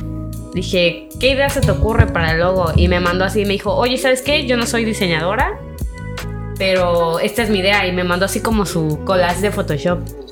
[0.54, 2.72] Dije, ¿qué idea se te ocurre para el logo?
[2.76, 4.46] Y me mandó así, me dijo, oye, ¿sabes qué?
[4.46, 5.58] Yo no soy diseñadora,
[6.58, 7.86] pero esta es mi idea.
[7.86, 10.23] Y me mandó así como su collage de Photoshop.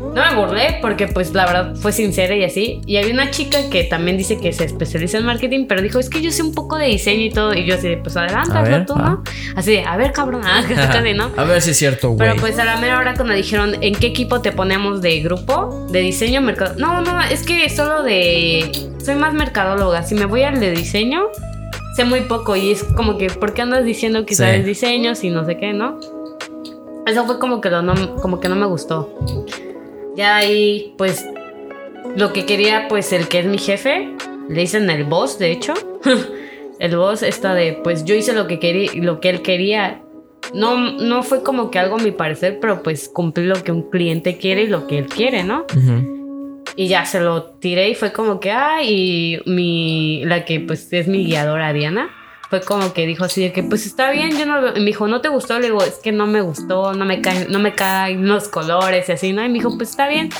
[0.00, 2.80] No me burlé porque pues la verdad fue sincera y así.
[2.86, 6.08] Y había una chica que también dice que se especializa en marketing, pero dijo, es
[6.08, 7.52] que yo sé un poco de diseño y todo.
[7.54, 9.02] Y yo así, de, pues adelante, A hazlo ver, tú, va.
[9.10, 9.22] ¿no?
[9.56, 11.30] Así de, a ver, cabrón, ah, casi, ¿no?
[11.36, 12.18] A ver si es cierto, güey.
[12.18, 15.86] Pero pues a la mera hora cuando dijeron en qué equipo te ponemos de grupo,
[15.90, 16.74] de diseño, mercado.
[16.78, 18.88] No, no, es que solo de.
[19.04, 20.02] Soy más mercadóloga.
[20.02, 21.24] Si me voy al de diseño,
[21.94, 22.56] sé muy poco.
[22.56, 24.42] Y es como que, ¿por qué andas diciendo que Sí.
[24.42, 25.98] sabes diseño si no sé qué, no?
[27.06, 29.08] Eso fue como que, lo no, como que no me gustó.
[30.16, 31.26] Ya ahí, pues,
[32.16, 34.08] lo que quería, pues, el que es mi jefe,
[34.48, 35.74] le dicen el boss, de hecho.
[36.78, 40.02] el boss está de, pues, yo hice lo que quería, lo que él quería.
[40.54, 43.88] No, no fue como que algo a mi parecer, pero pues cumplí lo que un
[43.88, 45.66] cliente quiere y lo que él quiere, ¿no?
[46.74, 48.88] Y ya se lo tiré y fue como que, ay,
[49.44, 52.10] y mi, la que pues es mi guiadora, Diana,
[52.50, 55.08] fue como que dijo así de que pues está bien, yo no y me dijo,
[55.08, 57.74] "¿No te gustó?" Le digo, "Es que no me gustó, no me caen no me
[57.74, 60.30] caen los colores y así, ¿no?" Y me dijo, "Pues está bien."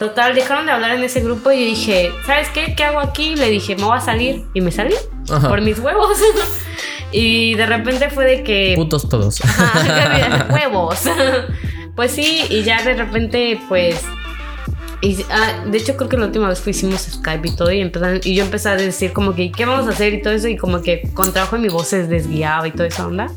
[0.00, 2.74] Total, dejaron de hablar en ese grupo y dije, ¿sabes qué?
[2.74, 3.36] ¿Qué hago aquí?
[3.36, 4.46] Le dije, me voy a salir.
[4.54, 4.94] Y me salí
[5.30, 5.46] Ajá.
[5.46, 6.16] por mis huevos.
[7.12, 8.72] y de repente fue de que...
[8.76, 9.44] Putos todos.
[9.44, 11.02] Ajá, huevos.
[11.96, 14.02] pues sí, y ya de repente, pues.
[15.02, 17.70] Y- ah, de hecho, creo que la última vez hicimos Skype y todo.
[17.72, 20.14] Y, empezaron- y yo empecé a decir, como que, ¿qué vamos a hacer?
[20.14, 20.48] Y todo eso.
[20.48, 23.28] Y como que con trabajo mi voz se desguiaba y toda esa onda.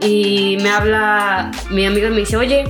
[0.00, 2.64] Y me habla mi amigo me dice, oye,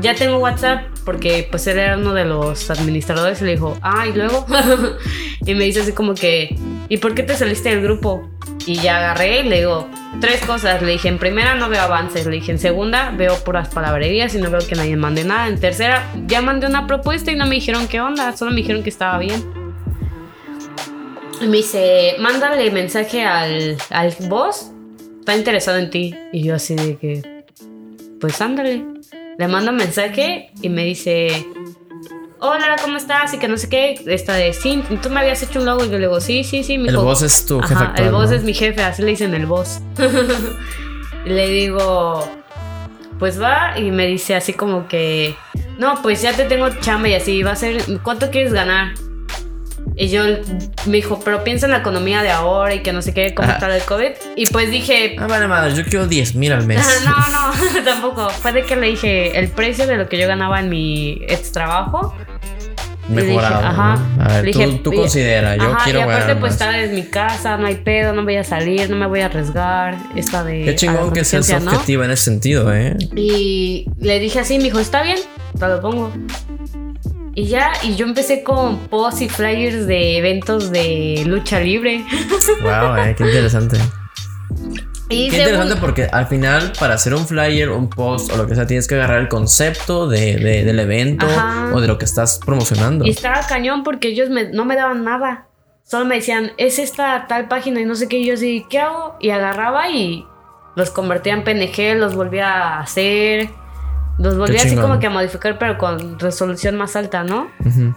[0.00, 0.84] ya tengo WhatsApp.
[1.04, 3.40] Porque pues él era uno de los administradores.
[3.40, 4.44] Y le dijo, ah, y luego.
[5.46, 6.56] y me dice así como que,
[6.88, 8.28] ¿y por qué te saliste del grupo?
[8.68, 9.88] Y ya agarré y le digo
[10.20, 10.82] tres cosas.
[10.82, 12.26] Le dije, en primera no veo avances.
[12.26, 15.48] Le dije, en segunda veo puras palabrerías y no veo que nadie mande nada.
[15.48, 18.36] En tercera ya mandé una propuesta y no me dijeron qué onda.
[18.36, 19.42] Solo me dijeron que estaba bien.
[21.40, 24.70] Y me dice, mándale mensaje al, al boss.
[25.20, 26.14] Está interesado en ti.
[26.30, 27.44] Y yo así de que,
[28.20, 28.84] pues ándale.
[29.38, 31.46] Le mando un mensaje y me dice,
[32.40, 33.32] hola, ¿cómo estás?
[33.34, 34.00] Y que no sé qué.
[34.06, 35.84] Esta de, sí, tú me habías hecho un logo.
[35.84, 36.78] Y yo le digo, sí, sí, sí.
[36.78, 38.06] Me El boss es tu jefe Ajá, actual.
[38.06, 38.36] el boss ¿no?
[38.36, 39.80] es mi jefe, así le dicen el boss.
[41.24, 42.28] Y le digo,
[43.18, 45.34] pues va, y me dice así como que,
[45.78, 48.92] no, pues ya te tengo chamba y así, va a ser, ¿cuánto quieres ganar?
[50.00, 50.22] Y yo
[50.86, 53.50] me dijo, pero piensa en la economía de ahora y que no sé qué, cómo
[53.50, 54.10] está el COVID.
[54.36, 56.80] Y pues dije, Ah, vale, madre, yo quiero 10 mil al mes.
[57.04, 58.30] no, no, tampoco.
[58.30, 61.50] Fue de que le dije el precio de lo que yo ganaba en mi ex
[61.50, 62.14] trabajo.
[63.10, 63.66] Le dije, Mejorado.
[63.66, 63.96] ajá.
[64.18, 64.22] ¿no?
[64.22, 66.94] A ver, tú, dije, tú y- considera, yo Ajá, quiero y aparte pues está desde
[66.94, 69.96] mi casa, no hay pedo, no voy a salir, no me voy a arriesgar.
[70.14, 70.62] Esta de...
[70.64, 71.70] Qué chingón que seas ¿no?
[71.72, 72.96] objetiva en ese sentido, ¿eh?
[73.16, 75.18] Y le dije así, me dijo, está bien,
[75.58, 76.12] te lo pongo.
[77.38, 82.04] Y ya, y yo empecé con posts y flyers de eventos de lucha libre.
[82.62, 83.78] Wow, eh, qué interesante.
[85.08, 88.54] Y Qué interesante porque al final, para hacer un flyer, un post o lo que
[88.56, 91.70] sea, tienes que agarrar el concepto de, de- del evento Ajá.
[91.72, 93.06] o de lo que estás promocionando.
[93.06, 95.46] Y estaba cañón porque ellos me- no me daban nada.
[95.84, 98.18] Solo me decían, es esta tal página y no sé qué.
[98.18, 99.16] Y yo así, ¿qué hago?
[99.20, 100.26] Y agarraba y
[100.74, 103.48] los convertía en PNG, los volvía a hacer.
[104.18, 107.50] Los volvía así como que a modificar, pero con resolución más alta, ¿no?
[107.64, 107.94] Ujú.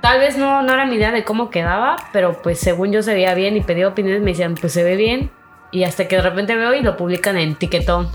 [0.00, 3.12] Tal vez no, no era mi idea de cómo quedaba, pero pues según yo se
[3.12, 5.30] veía bien y pedí opiniones, me decían, pues se ve bien.
[5.72, 8.10] Y hasta que de repente veo y lo publican en Ticketón.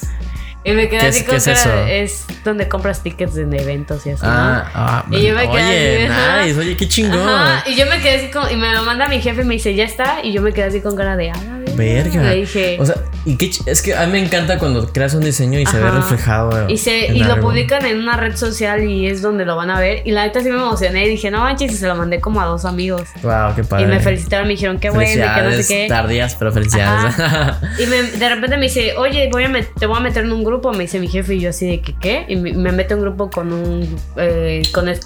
[0.64, 1.70] y me quedé ¿Qué así con es eso?
[1.86, 4.32] Es donde compras tickets de eventos y así, ¿no?
[4.32, 7.28] Ah, ah, Y yo me quedé oye, así, nice, oye, qué chingón.
[7.28, 9.54] Ajá, y yo me quedé así como, y me lo manda mi jefe y me
[9.54, 11.36] dice, ya está, y yo me quedé así con cara de, ah,
[11.76, 12.22] Verga.
[12.22, 15.22] Le dije, O sea, y qué es que a mí me encanta cuando creas un
[15.24, 16.68] diseño y se ve reflejado.
[16.68, 19.80] y, se, y lo publican en una red social y es donde lo van a
[19.80, 20.02] ver.
[20.04, 22.40] Y la neta sí me emocioné y dije, no manches, y se lo mandé como
[22.40, 23.02] a dos amigos.
[23.22, 23.84] Wow, qué padre.
[23.84, 25.86] Y me felicitaron, me dijeron, qué bueno, que no sé qué.
[25.88, 27.14] Tardías, pero felicidades.
[27.78, 30.44] Y me- de repente me dice, oye, voy a te voy a meter en un
[30.44, 32.24] grupo, me dice mi jefe, y yo así de que, ¿qué?
[32.28, 34.98] Y me, me mete en un grupo con un, eh, con el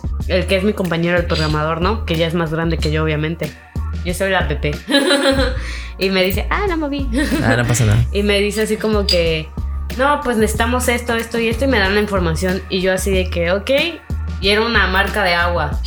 [0.46, 2.04] que es mi compañero, el programador, ¿no?
[2.04, 3.50] Que ya es más grande que yo, obviamente.
[4.04, 4.72] Yo soy la PP.
[5.98, 7.08] y me dice, ah, la moví.
[7.44, 8.04] ah, no pasa nada.
[8.12, 9.48] y me dice así como que,
[9.98, 12.62] no, pues necesitamos esto, esto y esto, y me dan la información.
[12.68, 13.70] Y yo así de que, ok.
[14.40, 15.78] Y era una marca de agua.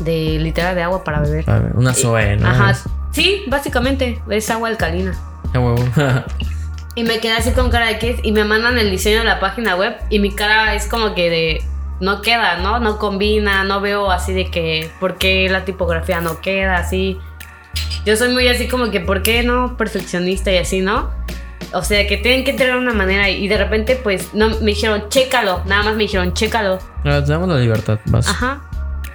[0.00, 1.48] De literal de agua para beber.
[1.48, 2.48] A ver, una Zoe, ¿no?
[2.48, 2.74] Ajá.
[3.12, 5.14] Sí, básicamente, es agua alcalina.
[5.52, 5.76] Huevo.
[6.96, 9.40] Y me quedé así con cara de que y me mandan el diseño de la
[9.40, 11.62] página web y mi cara es como que de
[12.00, 12.80] no queda, ¿no?
[12.80, 17.18] No combina, no veo así de que por qué la tipografía no queda así.
[18.04, 21.10] Yo soy muy así como que por qué no perfeccionista y así, ¿no?
[21.72, 25.08] O sea, que tienen que tener una manera y de repente pues no me dijeron,
[25.08, 26.78] "Chécalo", nada más me dijeron, "Chécalo".
[27.04, 28.28] Ah, te damos la libertad, vas.
[28.28, 28.62] Ajá.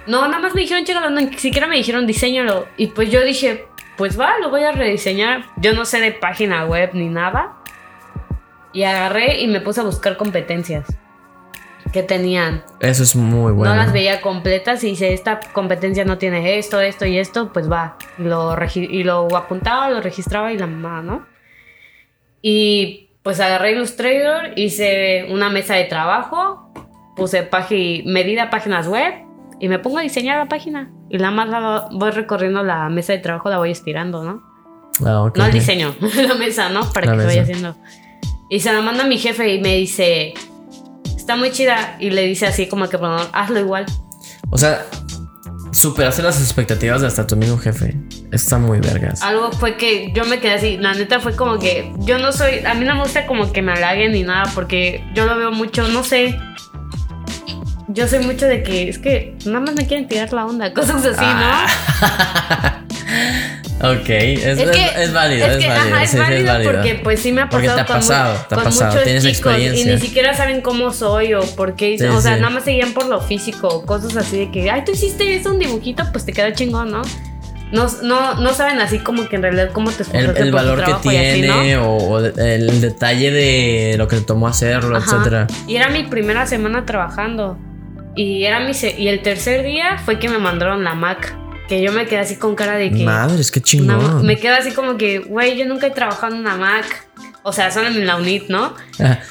[0.06, 2.66] No, nada más me dijeron, chécalo, no, ni siquiera me dijeron, diseñalo.
[2.76, 5.44] Y pues yo dije, pues va, lo voy a rediseñar.
[5.56, 7.56] Yo no sé de página web ni nada.
[8.72, 10.86] Y agarré y me puse a buscar competencias
[11.92, 12.62] que tenían.
[12.80, 13.74] Eso es muy bueno.
[13.74, 17.70] No las veía completas y dice, esta competencia no tiene esto, esto y esto, pues
[17.70, 17.96] va.
[18.18, 21.26] Y lo, y lo apuntaba, lo registraba y la mamá, ¿no?
[22.42, 26.72] Y pues agarré Illustrator, hice una mesa de trabajo,
[27.16, 27.48] puse
[28.06, 29.12] medida páginas web
[29.58, 30.90] y me pongo a diseñar la página.
[31.10, 34.42] Y la más la voy recorriendo la mesa de trabajo, la voy estirando, ¿no?
[35.04, 35.94] Ah, ok, No el diseño,
[36.28, 36.80] la mesa, ¿no?
[36.92, 37.52] Para La que se vaya mesa.
[37.52, 37.76] haciendo.
[38.48, 40.34] Y se la manda a mi jefe y me dice,
[41.30, 41.96] está muy chida.
[42.00, 43.86] Y le dice así como que, bueno, hazlo igual.
[44.50, 44.84] O sea,
[45.70, 47.96] superaste las expectativas de hasta tu mismo jefe.
[48.32, 49.22] Está muy vergas.
[49.22, 52.64] Algo fue que yo me quedé así, la neta fue como que yo no soy,
[52.66, 55.52] a mí no me gusta como que me halaguen ni nada porque yo lo veo
[55.52, 56.36] mucho, no sé.
[57.86, 61.04] Yo soy mucho de que es que nada más me quieren tirar la onda, cosas
[61.06, 62.79] así, ¿no?
[63.82, 65.94] Ok, es, es, que- es válido, es que, válido.
[65.94, 66.72] ajá, es sí, válido es válido.
[66.72, 68.90] porque pues sí me ha Porque pasado, te ha con, pasado, te ha con pasado,
[68.90, 72.34] muchos tienes chicos y ni siquiera saben cómo soy o por qué, Sí, o sea,
[72.34, 72.40] sí.
[72.40, 75.50] nada más seguían por lo físico, o cosas así de que, ay, tú hiciste eso,
[75.50, 77.02] un dibujito, pues te queda chingón, ¿no?
[77.72, 80.92] No, no, no saben así como que en realidad cómo te el, el valor que
[81.08, 85.06] tiene o, el detalle de lo que te tomó hacerlo, Ajá.
[85.16, 85.46] etcétera.
[85.68, 87.56] Y era mi primera semana trabajando.
[88.16, 91.36] Y era mi se- y el tercer día fue que me mandaron la Mac.
[91.70, 93.04] Que yo me quedé así con cara de que.
[93.04, 94.26] Madre, es que chingón.
[94.26, 97.06] Me quedo así como que, güey, yo nunca he trabajado en una Mac.
[97.42, 98.74] O sea, son en la UNIT, ¿no?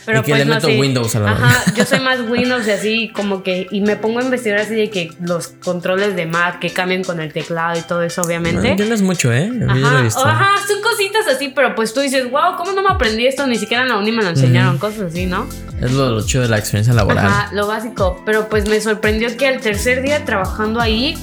[0.06, 0.80] Pero y que pues le no sé.
[0.80, 1.32] Windows a la.
[1.32, 4.74] Ajá, yo soy más Windows y así como que y me pongo a investigar así
[4.74, 8.28] de que los controles de Mac que cambian con el teclado y todo eso, No
[8.28, 8.70] obviamente.
[8.70, 9.49] entiendes mucho, ¿eh?
[9.52, 10.22] Lo he Ajá, visto.
[10.22, 13.45] o- ajá, son cositas así, pero pues tú dices, wow, ¿cómo no me aprendí esto?
[13.45, 15.45] Ni siquiera en la uni me lo enseñaron, cosas así, ¿no?
[15.82, 17.28] Es lo, lo chido de la experiencia laboral.
[17.28, 18.24] Ajá, lo básico.
[18.26, 21.16] Pero pues me sorprendió que al tercer día trabajando ahí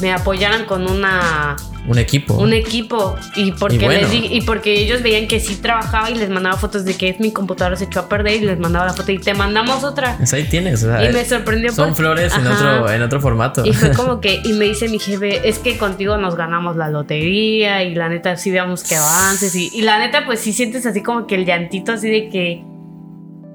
[0.00, 2.34] me apoyaran con una Un equipo.
[2.34, 4.00] un equipo y porque Y bueno.
[4.00, 7.16] les di- y porque ellos veían que sí trabajaba y les mandaba fotos de que
[7.18, 10.16] mi computadora se echó a perder y les mandaba la foto y te mandamos otra.
[10.18, 10.82] Pues ahí tienes.
[10.84, 13.64] o sea, Y me sorprendió Son flores en otro, en otro formato.
[13.64, 16.88] Y fue como que, y me dice mi jefe, es que contigo nos ganamos la
[16.90, 20.86] lotería y la neta sí veamos que avances y, y la neta pues sí sientes
[20.86, 22.62] así como que el llantito así de que,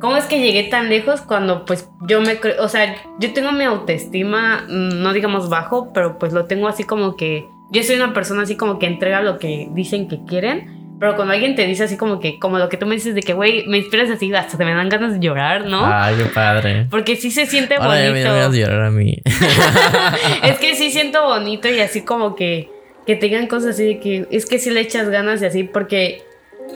[0.06, 3.52] ¿cómo es que llegué tan lejos cuando pues yo me, cre- o sea, yo tengo
[3.52, 7.96] mi autoestima, mm, no digamos bajo, pero pues lo tengo así como que, yo soy
[7.96, 10.84] una persona así como que entrega lo que dicen que quieren.
[10.98, 13.22] Pero cuando alguien te dice así como que, como lo que tú me dices de
[13.22, 15.82] que, güey, me inspiras así, hasta te me dan ganas de llorar, ¿no?
[15.86, 16.88] Ay, qué padre.
[16.90, 18.16] Porque sí se siente Ahora ya me bonito.
[18.22, 19.18] dieron ganas de llorar a mí.
[20.44, 22.70] es que sí siento bonito y así como que,
[23.06, 26.22] que tengan cosas así de que es que sí le echas ganas y así porque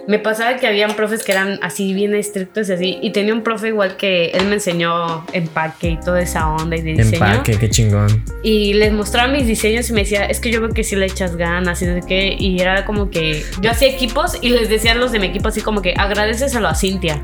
[0.08, 3.44] me pasaba que habían profes que eran así bien estrictos y así y tenía un
[3.44, 7.58] profe igual que él me enseñó empaque y toda esa onda y de diseño Empaque,
[7.58, 8.24] qué chingón.
[8.44, 11.06] y les mostraba mis diseños y me decía es que yo veo que sí le
[11.06, 14.70] echas ganas y no sé qué y era como que yo hacía equipos y les
[14.70, 17.22] decía a los de mi equipo así como que agradeceselo a Cintia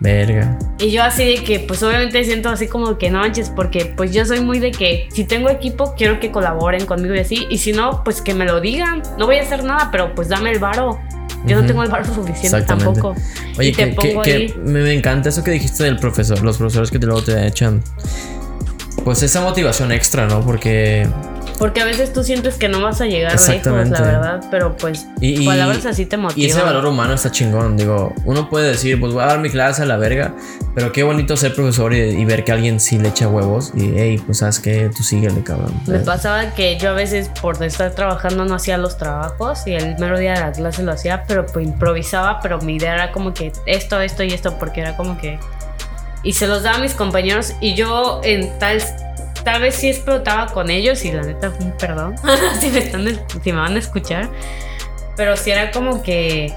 [0.00, 0.58] Verga.
[0.78, 4.12] y yo así de que, pues obviamente siento así como que no manches, porque pues
[4.12, 7.46] yo soy muy de que si tengo equipo, quiero que colaboren conmigo y así.
[7.50, 9.02] Y si no, pues que me lo digan.
[9.18, 10.98] No voy a hacer nada, pero pues dame el varo.
[11.46, 13.14] Yo no tengo el varo suficiente tampoco.
[13.58, 14.54] Oye, que, que- pongo que ahí.
[14.62, 17.82] me, encanta eso que dijiste del profesor, los profesores que te luego te echan.
[19.04, 20.40] Pues esa motivación extra, ¿no?
[20.44, 21.06] Porque.
[21.60, 24.44] Porque a veces tú sientes que no vas a llegar lejos, la verdad.
[24.50, 26.40] Pero pues Y, y- palabras así te motivan.
[26.40, 27.76] Y ese valor humano está chingón.
[27.76, 30.34] Digo, uno puede decir, pues voy a dar mi clase a la verga.
[30.74, 33.72] Pero qué bonito ser profesor y, y ver que alguien sí le echa huevos.
[33.74, 35.74] Y, hey, pues sabes que tú síguele, cabrón.
[35.86, 39.98] Me pasaba que yo a veces por estar trabajando no hacía los trabajos y el
[39.98, 43.34] mero día de la clase lo hacía, pero pues improvisaba, pero mi idea era como
[43.34, 45.38] que esto, esto y esto, porque era como que...
[46.22, 48.82] Y se los daba a mis compañeros y yo en tal...
[49.44, 52.14] Tal vez sí explotaba con ellos y la neta, un perdón,
[52.60, 53.06] si, me están,
[53.42, 54.28] si me van a escuchar.
[55.16, 56.52] Pero sí era como que...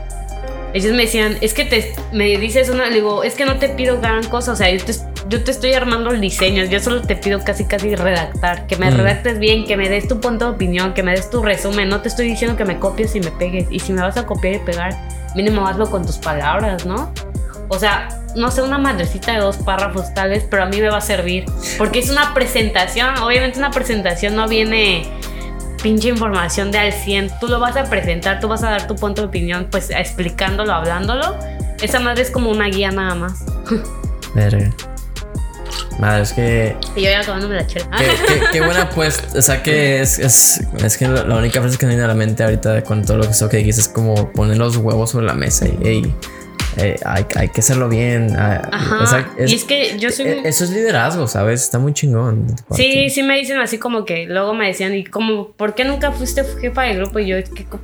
[0.74, 3.70] Ellos me decían, es que te, me dices una, le digo, es que no te
[3.70, 4.94] pido gran cosa, o sea, yo te,
[5.30, 8.90] yo te estoy armando el diseño, yo solo te pido casi casi redactar, que me
[8.90, 8.98] Mm.
[8.98, 12.02] redactes bien, que me des tu punto de opinión, que me des tu resumen, no
[12.02, 14.56] te estoy diciendo que me copies y me pegues, y si me vas a copiar
[14.56, 14.96] y pegar,
[15.36, 17.14] mínimo hazlo con tus palabras, ¿no?
[17.70, 20.90] O sea, no sé, una madrecita de dos párrafos tal vez, pero a mí me
[20.90, 21.46] va a servir,
[21.78, 25.08] porque es una presentación, obviamente una presentación no viene
[25.82, 27.32] pinche información de al 100.
[27.40, 30.72] Tú lo vas a presentar, tú vas a dar tu punto de opinión, pues explicándolo,
[30.74, 31.36] hablándolo.
[31.82, 33.44] Esa madre es como una guía nada más.
[34.36, 34.70] Verga.
[36.00, 36.76] Madre, es que.
[36.96, 37.86] Y yo ya acabándome la chela.
[37.98, 39.22] Qué, qué- qué buena pues.
[39.36, 42.14] O sea que es, es, es que la única frase que me viene a la
[42.16, 45.26] mente ahorita con todo lo que, eso que dijiste es como poner los huevos sobre
[45.26, 46.16] la mesa y hey,
[46.78, 48.36] eh, hay, hay que hacerlo bien.
[48.38, 49.04] ah, Ajá.
[49.04, 50.26] o sea, es- y es que yo soy.
[50.28, 51.62] eh, Eso es liderazgo, ¿sabes?
[51.62, 52.48] Está muy chingón.
[52.76, 56.12] Sí, sí me dicen así como que luego me decían, y como, ¿por qué nunca
[56.12, 57.20] fuiste jefa de grupo?
[57.20, 57.38] Y yo,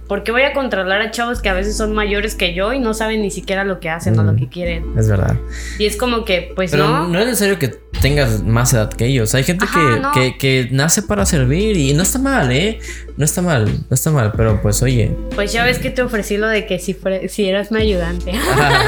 [0.08, 2.80] ¿por qué voy a controlar a chavos que a veces son mayores que yo y
[2.80, 4.38] no saben ni siquiera lo que hacen o lo Mm.
[4.38, 4.86] que quieren?
[4.98, 5.36] Es verdad.
[5.78, 7.08] Y es como que, pues Pero no.
[7.08, 7.20] no.
[7.20, 7.70] es necesario que
[8.02, 9.34] tengas más edad que ellos.
[9.36, 10.12] Hay gente Ajá, que, no.
[10.14, 12.80] que, que nace para servir y no está mal, ¿eh?
[13.20, 15.14] No está mal, no está mal, pero pues oye.
[15.36, 18.32] Pues ya ves que te ofrecí lo de que si, fuera- si eras mi ayudante.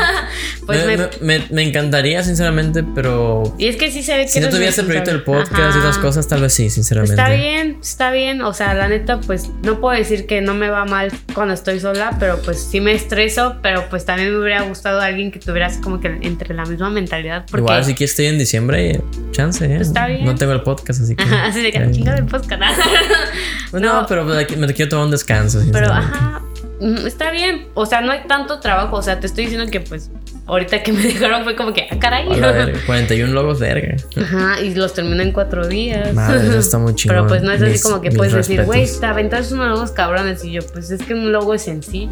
[0.66, 4.22] pues me, me, me- me- me encantaría, sinceramente, pero Y es que sí se ve
[4.22, 7.22] que si no tuviese el proyecto del podcast y otras cosas, tal vez sí, sinceramente.
[7.22, 8.42] Está bien, está bien.
[8.42, 11.82] O sea, la neta, pues no puedo decir que no me va mal cuando estoy
[11.82, 15.68] sola, pero pues sí me estreso, pero pues también me hubiera gustado alguien que tuviera
[15.68, 17.44] así como que entre la misma mentalidad.
[17.52, 19.02] Porque Igual, si quieres estoy en diciembre,
[19.32, 19.80] chance, ¿eh?
[19.82, 20.24] Está bien.
[20.24, 21.24] No tengo el podcast, así que.
[21.24, 22.80] Ajá, así de que eh, chinga podcast.
[23.72, 24.08] pues no, no.
[24.08, 25.62] pero pues, aquí- me quiero tomar un descanso.
[25.72, 26.42] Pero ajá,
[26.80, 27.68] mm, está bien.
[27.74, 28.98] O sea, no hay tanto trabajo.
[28.98, 30.10] O sea, te estoy diciendo que pues
[30.48, 32.32] ahorita que me dejaron fue como que, ah, caray.
[32.32, 33.96] A la verga, 41 logos verga.
[34.22, 36.14] Ajá, y los terminé en cuatro días.
[36.14, 37.16] Madre, eso está muy chingón.
[37.18, 39.92] Pero pues no es así Mis- como que puedes decir, güey, te aventaste unos logos
[39.92, 40.44] cabrones.
[40.44, 42.12] Y yo, pues es que un logo es sencillo.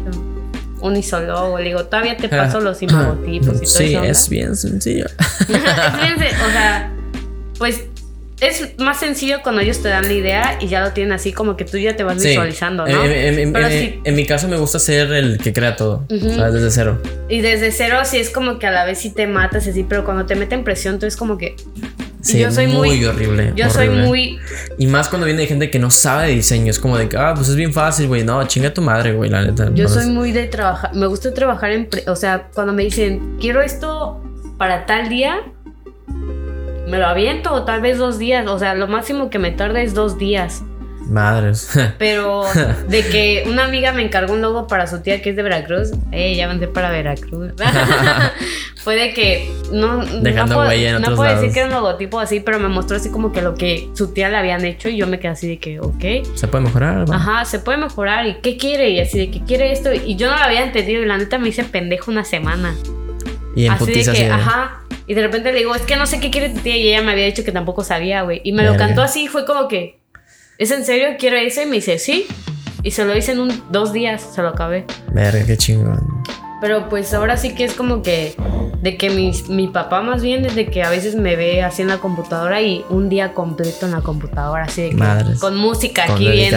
[0.80, 1.58] Un isologo.
[1.58, 4.02] Le digo, todavía te paso los logotipos y todo Sí, eso.
[4.04, 5.04] es bien sencillo.
[5.40, 6.90] es bien o sea,
[7.58, 7.84] pues
[8.40, 11.56] es más sencillo cuando ellos te dan la idea y ya lo tienen así como
[11.56, 12.28] que tú ya te vas Sí.
[12.28, 13.04] visualizando, ¿no?
[13.04, 16.04] En, en- Pero en- sí, en mi caso me gusta ser el que crea todo.
[16.10, 16.30] Ujú.
[16.34, 16.54] ¿Sabes?
[16.54, 17.00] Desde cero.
[17.28, 20.04] y desde cero sí es como que a la vez sí te matas así, pero
[20.04, 21.54] cuando te meten presión tú es como que...
[22.22, 23.02] Sí, yo soy muy...
[23.06, 23.52] horrible.
[23.56, 24.06] Yo soy horrible.
[24.06, 24.38] muy...
[24.78, 26.70] Y más cuando viene de gente que no sabe de diseño.
[26.70, 28.24] Es como de que, ah, pues es bien fácil, güey.
[28.24, 29.70] No, chinga tu madre, güey, la neta.
[29.72, 33.62] Yo soy muy de trabajar, me gusta trabajar en, o sea, cuando me dicen, quiero
[33.62, 34.22] esto
[34.58, 35.40] para tal día,
[36.90, 39.80] me lo aviento o tal vez dos días, o sea, lo máximo que me tarda
[39.80, 40.62] es dos días.
[41.08, 41.70] Madres.
[41.98, 42.44] Pero
[42.88, 45.90] de que una amiga me encargó un logo para su tía que es de Veracruz,
[46.12, 47.52] eh, ya mandé para Veracruz.
[48.76, 51.68] Fue de que no, Dejando no puedo, huella en no otros puedo decir que era
[51.68, 54.64] un logotipo así, pero me mostró así como que lo que su tía le habían
[54.64, 56.26] hecho y yo me quedé así de que, ok.
[56.34, 57.10] ¿Se puede mejorar?
[57.10, 57.16] Va.
[57.16, 58.26] Ajá, se puede mejorar.
[58.26, 58.90] ¿Y qué quiere?
[58.90, 59.92] Y así de que quiere esto.
[59.92, 61.02] Y yo no lo había entendido.
[61.02, 62.74] Y la neta me hice pendejo una semana.
[63.56, 64.79] Y en así de que, así de- ajá.
[65.10, 66.76] Y de repente le digo, es que no sé qué quiere tu tía.
[66.76, 68.40] Y ella me había dicho que tampoco sabía, güey.
[68.44, 69.26] Y me lo cantó así.
[69.26, 69.98] Fue como que,
[70.56, 71.16] ¿es en serio?
[71.18, 71.60] ¿Quiero eso?
[71.62, 72.28] Y me dice, sí.
[72.84, 74.22] Y se lo hice en un, dos días.
[74.22, 74.84] Se lo acabé.
[75.12, 76.22] Verga, qué chingón.
[76.60, 78.36] Pero pues ahora sí que es como que
[78.82, 81.88] de que mi, mi papá más bien desde que a veces me ve así en
[81.88, 85.38] la computadora y un día completo en la computadora así de que Madres.
[85.38, 86.50] con música Con aquí bien,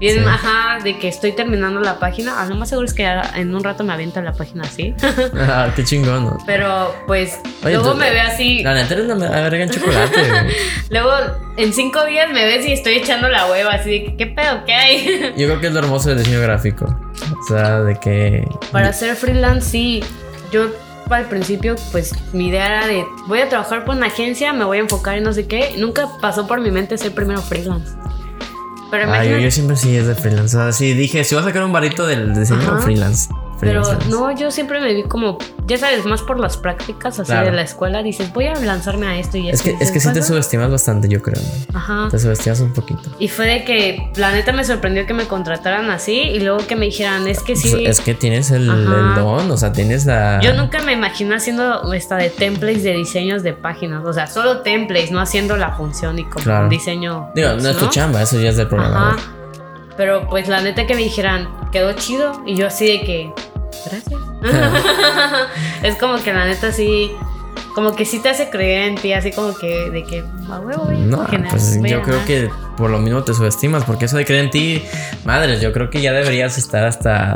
[0.00, 0.24] bien sí.
[0.26, 3.04] ajá, de que estoy terminando la página, a lo más seguro es que
[3.34, 4.94] en un rato me avienta la página así,
[5.38, 6.24] Ah, qué chingón.
[6.24, 6.38] ¿no?
[6.46, 9.70] pero pues Oye, luego tú- me ve así, La neta eres la la verga en
[9.70, 10.20] chocolate,
[10.90, 11.10] luego
[11.58, 14.64] en cinco días me ves y estoy echando la hueva así de que qué pedo,
[14.64, 15.32] qué hay.
[15.36, 16.84] Yo creo que es lo hermoso del diseño gráfico.
[16.86, 18.46] O sea, de que.
[18.72, 20.04] Para ser freelance, sí.
[20.52, 20.66] Yo
[21.10, 24.78] al principio, pues mi idea era de voy a trabajar por una agencia, me voy
[24.78, 25.74] a enfocar en no sé qué.
[25.78, 27.94] Nunca pasó por mi mente ser primero freelance.
[28.90, 30.56] Pero Ah, yo, yo siempre sí es de freelance.
[30.56, 32.78] O sea, sí dije, si voy a sacar un varito del diseño, Ajá.
[32.78, 33.28] freelance.
[33.60, 37.46] Pero no, yo siempre me vi como, ya sabes, más por las prácticas así Claro.
[37.46, 38.02] de la escuela.
[38.02, 41.08] Dices, voy a lanzarme a esto y Es que, es que sí te subestimas bastante,
[41.08, 41.40] yo creo.
[41.72, 42.08] Ajá.
[42.10, 43.02] Te subestimas un poquito.
[43.18, 46.76] Y fue de que la neta me sorprendió que me contrataran así y luego que
[46.76, 47.70] me dijeran, es que sí.
[47.70, 50.40] Pues, es que tienes el, don, o sea, tienes la.
[50.42, 54.04] Yo nunca me imaginé haciendo esta de templates de diseños de páginas.
[54.04, 56.64] O sea, solo templates, no haciendo la función y como Claro.
[56.64, 57.30] un diseño.
[57.34, 59.18] Digo, no es tu chamba, eso ya es del programador.
[59.18, 59.30] Ajá.
[59.96, 62.42] Pero pues la neta que me dijeran, quedó chido.
[62.46, 63.32] Y yo así de que,
[63.86, 64.20] gracias.
[65.82, 67.10] es como que la neta sí,
[67.74, 70.90] como que sí te hace creer en ti, así como que de que, a huevo,
[70.92, 72.24] No, pues yo creo ganar".
[72.26, 74.82] que por lo mismo te subestimas, porque eso de creer en ti,
[75.24, 77.34] madres, yo creo que ya deberías estar hasta.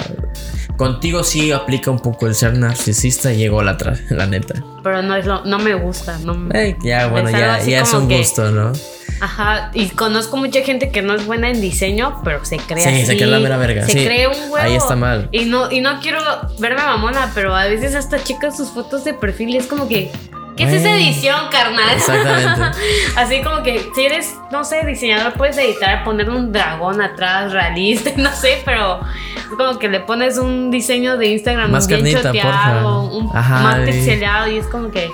[0.76, 4.54] Contigo sí aplica un poco el ser narcisista y ególatra, la neta.
[4.82, 7.92] Pero no es lo, no me gusta, no me- Eh, ya, bueno, ya, ya es
[7.92, 8.72] un que- gusto, ¿no?
[9.20, 12.88] Ajá, y conozco mucha gente que no es buena en diseño, pero se cree Sí,
[12.88, 13.06] así.
[13.06, 14.04] se cree la mera verga, Se sí.
[14.04, 14.56] cree un huevo.
[14.56, 15.28] Ahí está mal.
[15.32, 16.20] Y no, y no quiero
[16.58, 20.10] verme mamona, pero a veces hasta checas sus fotos de perfil y es como que,
[20.56, 21.96] ¿qué es esa edición, carnal?
[21.96, 22.78] Exactamente.
[23.16, 28.10] así como que si eres, no sé, diseñador, puedes editar, poner un dragón atrás, realista,
[28.16, 29.00] no sé, pero
[29.36, 33.60] es como que le pones un diseño de Instagram Más bien carnita, choteado, un Ajá,
[33.62, 35.10] más pixelado y es como que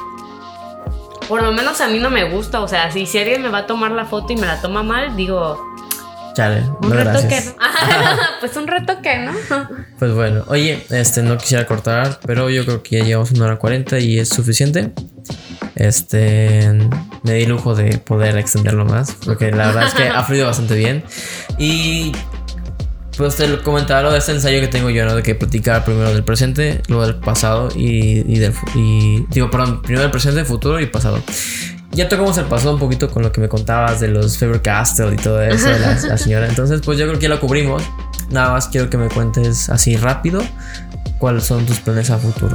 [1.28, 3.58] por lo menos a mí no me gusta, o sea, si, si alguien me va
[3.58, 5.62] a tomar la foto y me la toma mal, digo,
[6.36, 7.42] Chale, un no retoque,
[8.40, 9.32] pues un retoque, ¿no?
[9.98, 13.56] Pues bueno, oye, este no quisiera cortar, pero yo creo que ya llevamos una hora
[13.56, 14.92] cuarenta y es suficiente.
[15.76, 16.78] Este
[17.22, 20.74] me di lujo de poder extenderlo más, porque la verdad es que ha fluido bastante
[20.74, 21.04] bien.
[21.58, 22.12] Y
[23.16, 25.14] pues te comentaba lo de este ensayo que tengo yo, ¿no?
[25.14, 29.82] De que platicar primero del presente, luego del pasado y, y del y digo, perdón,
[29.82, 31.20] primero del presente, futuro y pasado.
[31.93, 35.14] Ya tocamos el pasado un poquito con lo que me contabas de los Faber Castell
[35.14, 36.47] y todo eso, de la, la señora.
[36.47, 37.82] Entonces, pues yo creo que ya lo cubrimos.
[38.30, 40.43] Nada más quiero que me cuentes así rápido
[41.18, 42.55] cuáles son tus planes a futuro.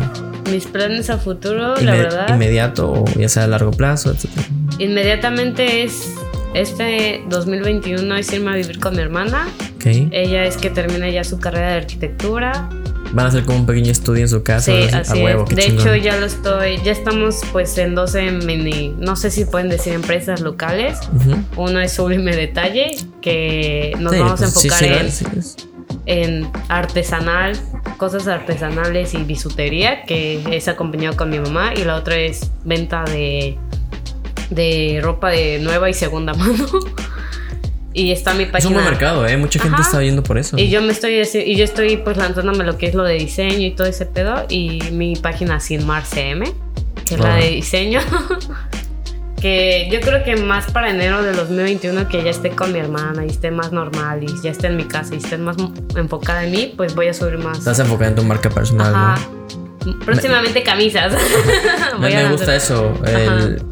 [0.52, 4.26] Mis planes a futuro, la Inme- verdad, Inmediato o ya sea a largo plazo, etc.
[4.78, 6.14] inmediatamente es
[6.54, 9.48] este 2021 es irme a vivir con mi hermana.
[9.76, 9.86] Ok.
[10.12, 12.70] Ella es que termina ya su carrera de arquitectura.
[13.14, 14.72] Van a hacer como un pequeño estudio en su casa.
[14.72, 15.50] Sí, a así huevo, es.
[15.50, 15.82] qué De chingón.
[15.88, 19.92] hecho, ya lo estoy, ya estamos pues en 12 mini, no sé si pueden decir
[19.94, 20.98] empresas locales.
[21.16, 21.36] Ujú.
[21.58, 25.56] Uno es Sublime Detalle, que nos Sí, vamos a pues, enfocar sí, en, sí, es-
[26.06, 27.60] en artesanal,
[27.98, 31.74] cosas artesanales y bisutería, que es acompañado con mi mamá.
[31.76, 33.58] Y la otra es venta de,
[34.52, 36.68] de ropa de nueva y segunda mano.
[37.94, 38.60] Y está mi página.
[38.60, 39.36] Es un buen mercado, ¿eh?
[39.36, 39.84] Mucha gente Ajá.
[39.90, 40.58] está yendo por eso.
[40.58, 43.66] Y yo me estoy y yo estoy pues lanzándome lo que es lo de diseño
[43.66, 46.46] y todo ese pedo y mi página Sinmar CM,
[47.06, 47.38] que es la Ah.
[47.40, 48.00] de diseño.
[49.42, 53.26] que yo creo que más para enero de 2021 que ya esté con mi hermana
[53.26, 55.58] y esté más normal y ya esté en mi casa y esté más
[55.96, 57.58] enfocada en mí, pues voy a subir más.
[57.58, 59.20] Estás enfocada en tu marca personal, Ajá.
[59.86, 60.00] ¿no?
[60.06, 61.12] Próximamente camisas.
[62.00, 63.64] Me, a me lanzar- gusta eso, el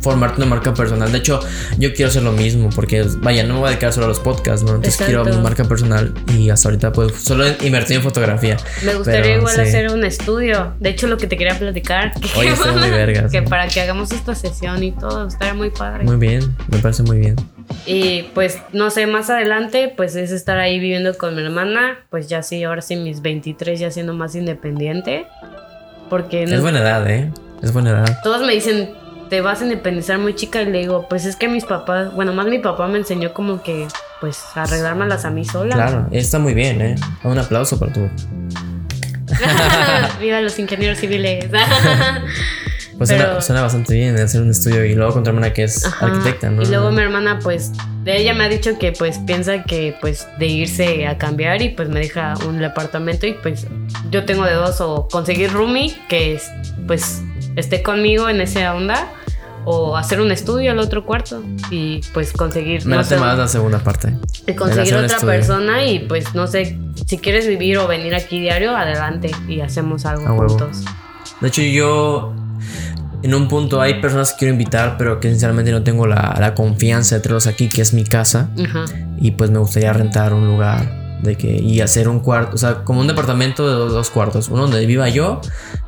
[0.00, 1.10] formarte una marca personal.
[1.12, 1.40] De hecho,
[1.78, 4.20] yo quiero hacer lo mismo porque, vaya, no me voy a dedicar solo a los
[4.20, 4.70] podcasts, ¿no?
[4.76, 5.22] Entonces Exacto.
[5.24, 8.56] quiero mi marca personal y hasta ahorita pues solo invertir en fotografía.
[8.84, 9.60] Me gustaría Pero, igual sí.
[9.62, 10.72] hacer un estudio.
[10.80, 12.12] De hecho, lo que te quería platicar.
[12.14, 13.30] Que, Oye, muy vergas.
[13.30, 16.04] que para que hagamos esta sesión y todo, estaría muy padre.
[16.04, 17.36] Muy bien, me parece muy bien.
[17.86, 21.98] Y pues, no sé, más adelante, pues es estar ahí viviendo con mi hermana.
[22.10, 25.26] Pues ya sí, ahora sí, mis 23 ya siendo más independiente.
[26.08, 27.30] Porque Es buena edad, ¿eh?
[27.62, 28.18] Es buena edad.
[28.24, 28.90] todos me dicen,
[29.30, 30.60] te vas a independizar muy chica.
[30.60, 33.62] Y le digo, pues es que mis papás, bueno, más mi papá me enseñó como
[33.62, 33.86] que,
[34.20, 35.74] pues, arreglármelas a mí sola.
[35.76, 36.94] Claro, está muy bien, ¿eh?
[37.24, 38.00] Un aplauso para tu.
[40.20, 41.46] Viva los ingenieros civiles.
[43.00, 45.62] Pues Pero- suena, suena bastante bien hacer un estudio y luego con tu hermana que
[45.62, 46.04] es Ajá.
[46.04, 46.60] arquitecta, ¿no?
[46.60, 47.72] Y luego mi hermana, pues,
[48.04, 51.70] de ella me ha dicho que pues piensa que pues de irse a cambiar y
[51.70, 53.66] pues me deja un departamento y pues
[54.10, 56.50] yo tengo de dos o conseguir roomie que es,
[56.86, 57.22] pues
[57.56, 59.10] esté conmigo en esa onda
[59.64, 63.78] o hacer un estudio al otro cuarto y pues conseguir Me sé, más la segunda
[63.78, 64.14] parte.
[64.46, 65.26] y conseguir otra estudio.
[65.26, 70.06] persona y pues no sé si quieres vivir o venir aquí diario adelante y hacemos
[70.06, 70.48] algo A huevo.
[70.48, 70.84] juntos.
[71.40, 72.32] De hecho, yo
[73.22, 76.54] en un punto hay personas que quiero invitar, pero que sinceramente no tengo la, la
[76.54, 78.50] confianza de traerlos aquí, que es mi casa.
[78.62, 78.84] Ajá.
[79.20, 82.76] Y pues me gustaría rentar un lugar de que y hacer un cuarto, o sea,
[82.84, 85.40] como un departamento de dos, dos cuartos, uno donde viva yo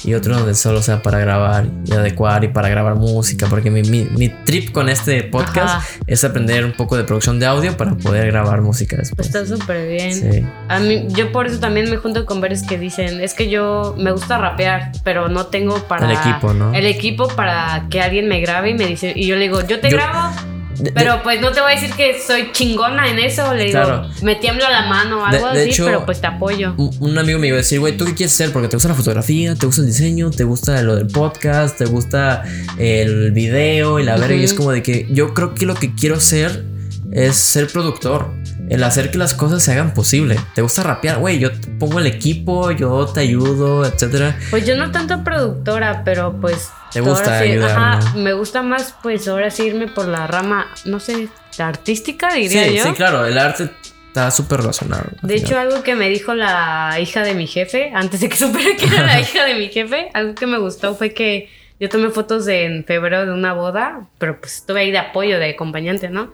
[0.05, 3.83] y otro donde solo sea para grabar y adecuar y para grabar música, porque mi,
[3.83, 5.87] mi, mi trip con este podcast Ajá.
[6.07, 9.27] es aprender un poco de producción de audio para poder grabar música después.
[9.27, 10.15] está súper bien.
[10.15, 10.47] Sí.
[10.69, 13.95] A mí, yo por eso también me junto con varios que dicen, es que yo
[13.99, 16.11] me gusta rapear, pero no tengo para...
[16.11, 16.73] El equipo, ¿no?
[16.75, 19.81] El equipo para que alguien me grabe y me dice, y yo le digo, yo
[19.81, 20.35] te Yo- grabo,
[20.83, 23.81] De- pero pues no te voy a decir que soy chingona en eso, le digo,
[23.83, 24.09] Claro.
[24.23, 26.75] me tiembla la mano o algo De- de así, hecho, pero pues te apoyo.
[26.77, 28.53] un amigo me iba a decir, güey, ¿tú qué quieres ser?
[28.53, 31.85] Porque te gusta la fotografía, te gusta el diseño, te gusta lo del podcast, te
[31.85, 32.43] gusta
[32.79, 34.35] el video y la verga.
[34.35, 36.65] Y es como de que yo creo que lo que quiero ser
[37.13, 38.31] es ser productor.
[38.69, 40.37] El hacer que las cosas se hagan posible.
[40.55, 41.19] ¿Te gusta rapear?
[41.19, 44.37] Güey, yo te pongo el equipo, yo te ayudo, etcétera.
[44.51, 46.71] Pues yo no tanto productora, pero pues...
[46.93, 48.21] Te gusta sí, ayudar, Ajá, ¿no?
[48.21, 51.29] me gusta más pues ahora sí irme por la rama, no sé,
[51.59, 52.85] artística diría Sí, yo.
[52.85, 53.71] sí, claro, el arte
[54.09, 55.05] está súper relacionado.
[55.23, 58.77] De hecho, algo que me dijo la hija de mi jefe, antes de que supiera
[58.77, 61.49] que era la hija de mi jefe, algo que me gustó fue que
[61.81, 65.39] yo tomé fotos de- en febrero de una boda, pero pues estuve ahí de apoyo,
[65.39, 66.33] de acompañante, ¿no?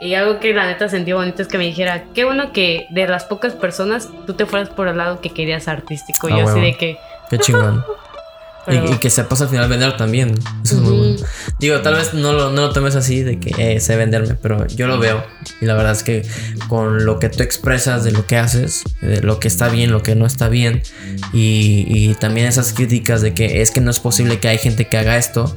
[0.00, 3.06] Y algo que la neta sentí bonito es que me dijera, qué bueno que de
[3.08, 6.28] las pocas personas tú te fueras por el lado que querías artístico.
[6.28, 6.60] Ah, yo así huevo.
[6.60, 6.98] de que...
[7.30, 7.84] Qué chingón.
[8.68, 10.34] Pero- Y, y que sepas al final vender también.
[10.64, 11.16] Eso es muy bueno.
[11.58, 14.66] Digo, tal vez no lo, no lo tomes así de que eh, sé venderme, pero
[14.68, 15.24] yo lo veo.
[15.60, 16.26] Y la verdad es que
[16.68, 20.02] con lo que tú expresas de lo que haces, de lo que está bien, lo
[20.02, 20.82] que no está bien,
[21.32, 24.86] y, y también esas críticas de que es que no es posible que hay gente
[24.86, 25.56] que haga esto,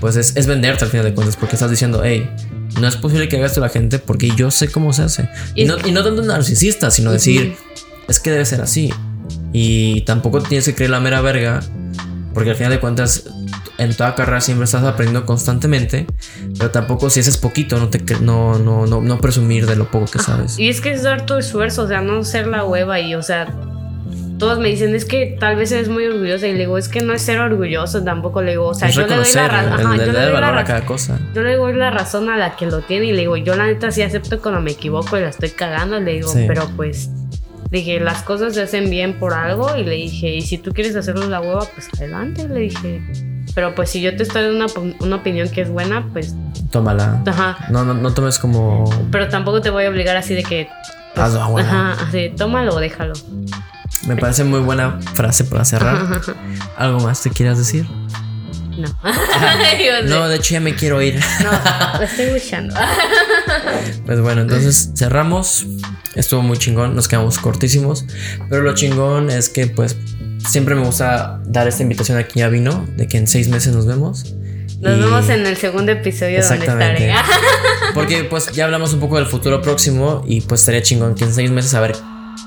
[0.00, 2.28] pues es, es venderte al final de cuentas, porque estás diciendo, hey,
[2.80, 5.28] no es posible que haga esto la gente porque yo sé cómo se hace.
[5.54, 7.54] Y, Y- no, y no tanto narcisista, sino decir,
[8.08, 8.92] es que debe ser así.
[9.52, 11.60] Y tampoco tienes que creer la mera verga,
[12.34, 13.24] porque al final de cuentas,
[13.78, 16.06] en toda carrera siempre estás aprendiendo constantemente,
[16.58, 20.06] pero tampoco si haces poquito, no, te, no, no, no, no presumir de lo poco
[20.06, 20.58] que sabes.
[20.58, 23.22] Y es que es dar tu esfuerzo, o sea, no ser la hueva y, o
[23.22, 23.48] sea,
[24.38, 27.00] todos me dicen, es que tal vez eres muy orgullosa y le digo, es que
[27.00, 29.96] no es ser orgulloso tampoco, le digo, o sea, yo le doy la razón.
[29.96, 31.18] yo le doy la a cada cosa.
[31.32, 33.66] Yo le doy la razón a la que lo tiene y le digo, yo la
[33.66, 36.44] neta sí acepto cuando me equivoco y la estoy cagando, le digo, Sí.
[36.48, 37.08] pero pues
[37.78, 40.94] dije, las cosas se hacen bien por algo y le dije, y si tú quieres
[40.96, 43.02] hacerlo la hueva, pues adelante, le dije.
[43.54, 46.34] Pero pues si yo te estoy dando una, una opinión que es buena, pues,
[46.70, 47.22] Tómala.
[47.26, 47.66] ajá.
[47.70, 48.84] No, no, no tomes como.
[49.10, 50.68] Pero tampoco te voy a obligar así de que...
[51.14, 51.64] pues, Hazlo, güey.
[51.64, 53.12] ajá, así, tómalo o déjalo.
[54.06, 56.20] Me parece muy buena frase para cerrar.
[56.76, 57.86] ¿Algo más te quieras decir?
[58.76, 58.88] No.
[60.04, 61.20] No, de hecho ya me quiero ir.
[61.42, 62.74] No, lo estoy escuchando.
[64.06, 65.66] Pues bueno, entonces cerramos.
[66.14, 68.04] Estuvo muy chingón, nos quedamos cortísimos.
[68.50, 69.96] Pero lo chingón es que pues
[70.48, 73.86] siempre me gusta dar esta invitación aquí ya vino, de que en seis meses nos
[73.86, 74.34] vemos.
[74.80, 77.08] Nos Y- vemos en el segundo episodio donde Exactamente.
[77.08, 77.28] estaré.
[77.94, 81.32] Porque pues ya hablamos un poco del futuro próximo y pues estaría chingón que en
[81.32, 81.94] seis meses a ver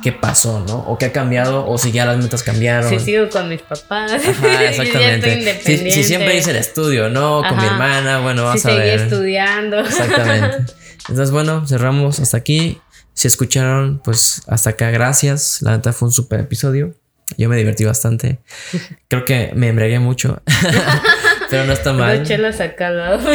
[0.04, 0.80] qué pasó, ¿no?
[0.88, 2.90] O qué ha cambiado, o si ya las metas cambiaron.
[2.90, 4.12] Si sigo con mis papás.
[4.12, 5.34] Ajá, si ya estoy exactamente.
[5.34, 5.92] Si, independiente.
[5.92, 7.42] si siempre hice el estudio, ¿no?
[7.48, 7.74] Con mi Ajá.
[7.74, 9.00] hermana, bueno, Si vas a seguí ver.
[9.02, 9.80] estudiando.
[9.80, 10.74] Exactamente.
[11.10, 12.80] Entonces, bueno, cerramos hasta aquí.
[13.16, 15.62] Si escucharon, pues hasta acá, gracias.
[15.62, 16.94] La neta fue un super episodio.
[17.38, 18.40] Yo me divertí bastante.
[19.08, 20.44] Creo que me embriagué mucho.
[21.50, 22.24] Pero no está mal.
[22.24, 23.32] chelas acá al lado.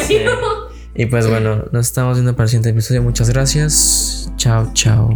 [0.95, 3.03] Y pues bueno, nos estamos viendo para el siguiente episodio.
[3.03, 4.31] Muchas gracias.
[4.37, 5.09] Chao, chao.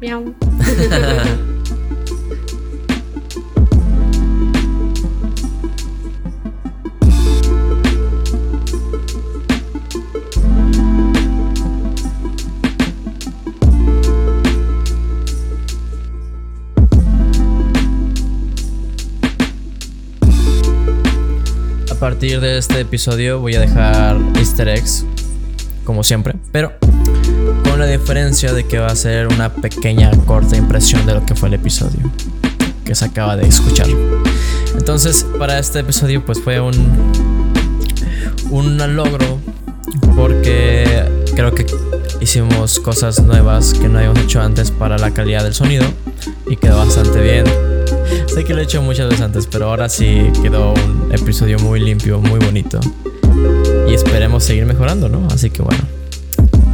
[0.00, 0.34] Miau.
[21.98, 25.04] partir de este episodio voy a dejar easter eggs,
[25.84, 26.72] como siempre, pero
[27.64, 31.34] con la diferencia de que va a ser una pequeña corta impresión de lo que
[31.34, 32.10] fue el episodio
[32.84, 33.88] que se acaba de escuchar.
[34.76, 36.72] Entonces, para este episodio pues fue un
[38.50, 39.40] un logro
[40.14, 41.04] porque
[41.34, 41.66] creo que
[42.20, 45.84] hicimos cosas nuevas que no habíamos hecho antes para la calidad del sonido
[46.48, 47.44] y quedó bastante bien.
[48.26, 51.80] Sé que lo he hecho muchas veces antes, pero ahora sí quedó un episodio muy
[51.80, 52.80] limpio, muy bonito.
[53.88, 55.26] Y esperemos seguir mejorando, ¿no?
[55.30, 55.82] Así que bueno.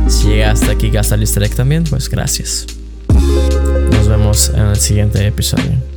[0.08, 2.66] Si llegaste aquí hasta el easter egg también, pues gracias.
[3.92, 5.93] Nos vemos en el siguiente episodio.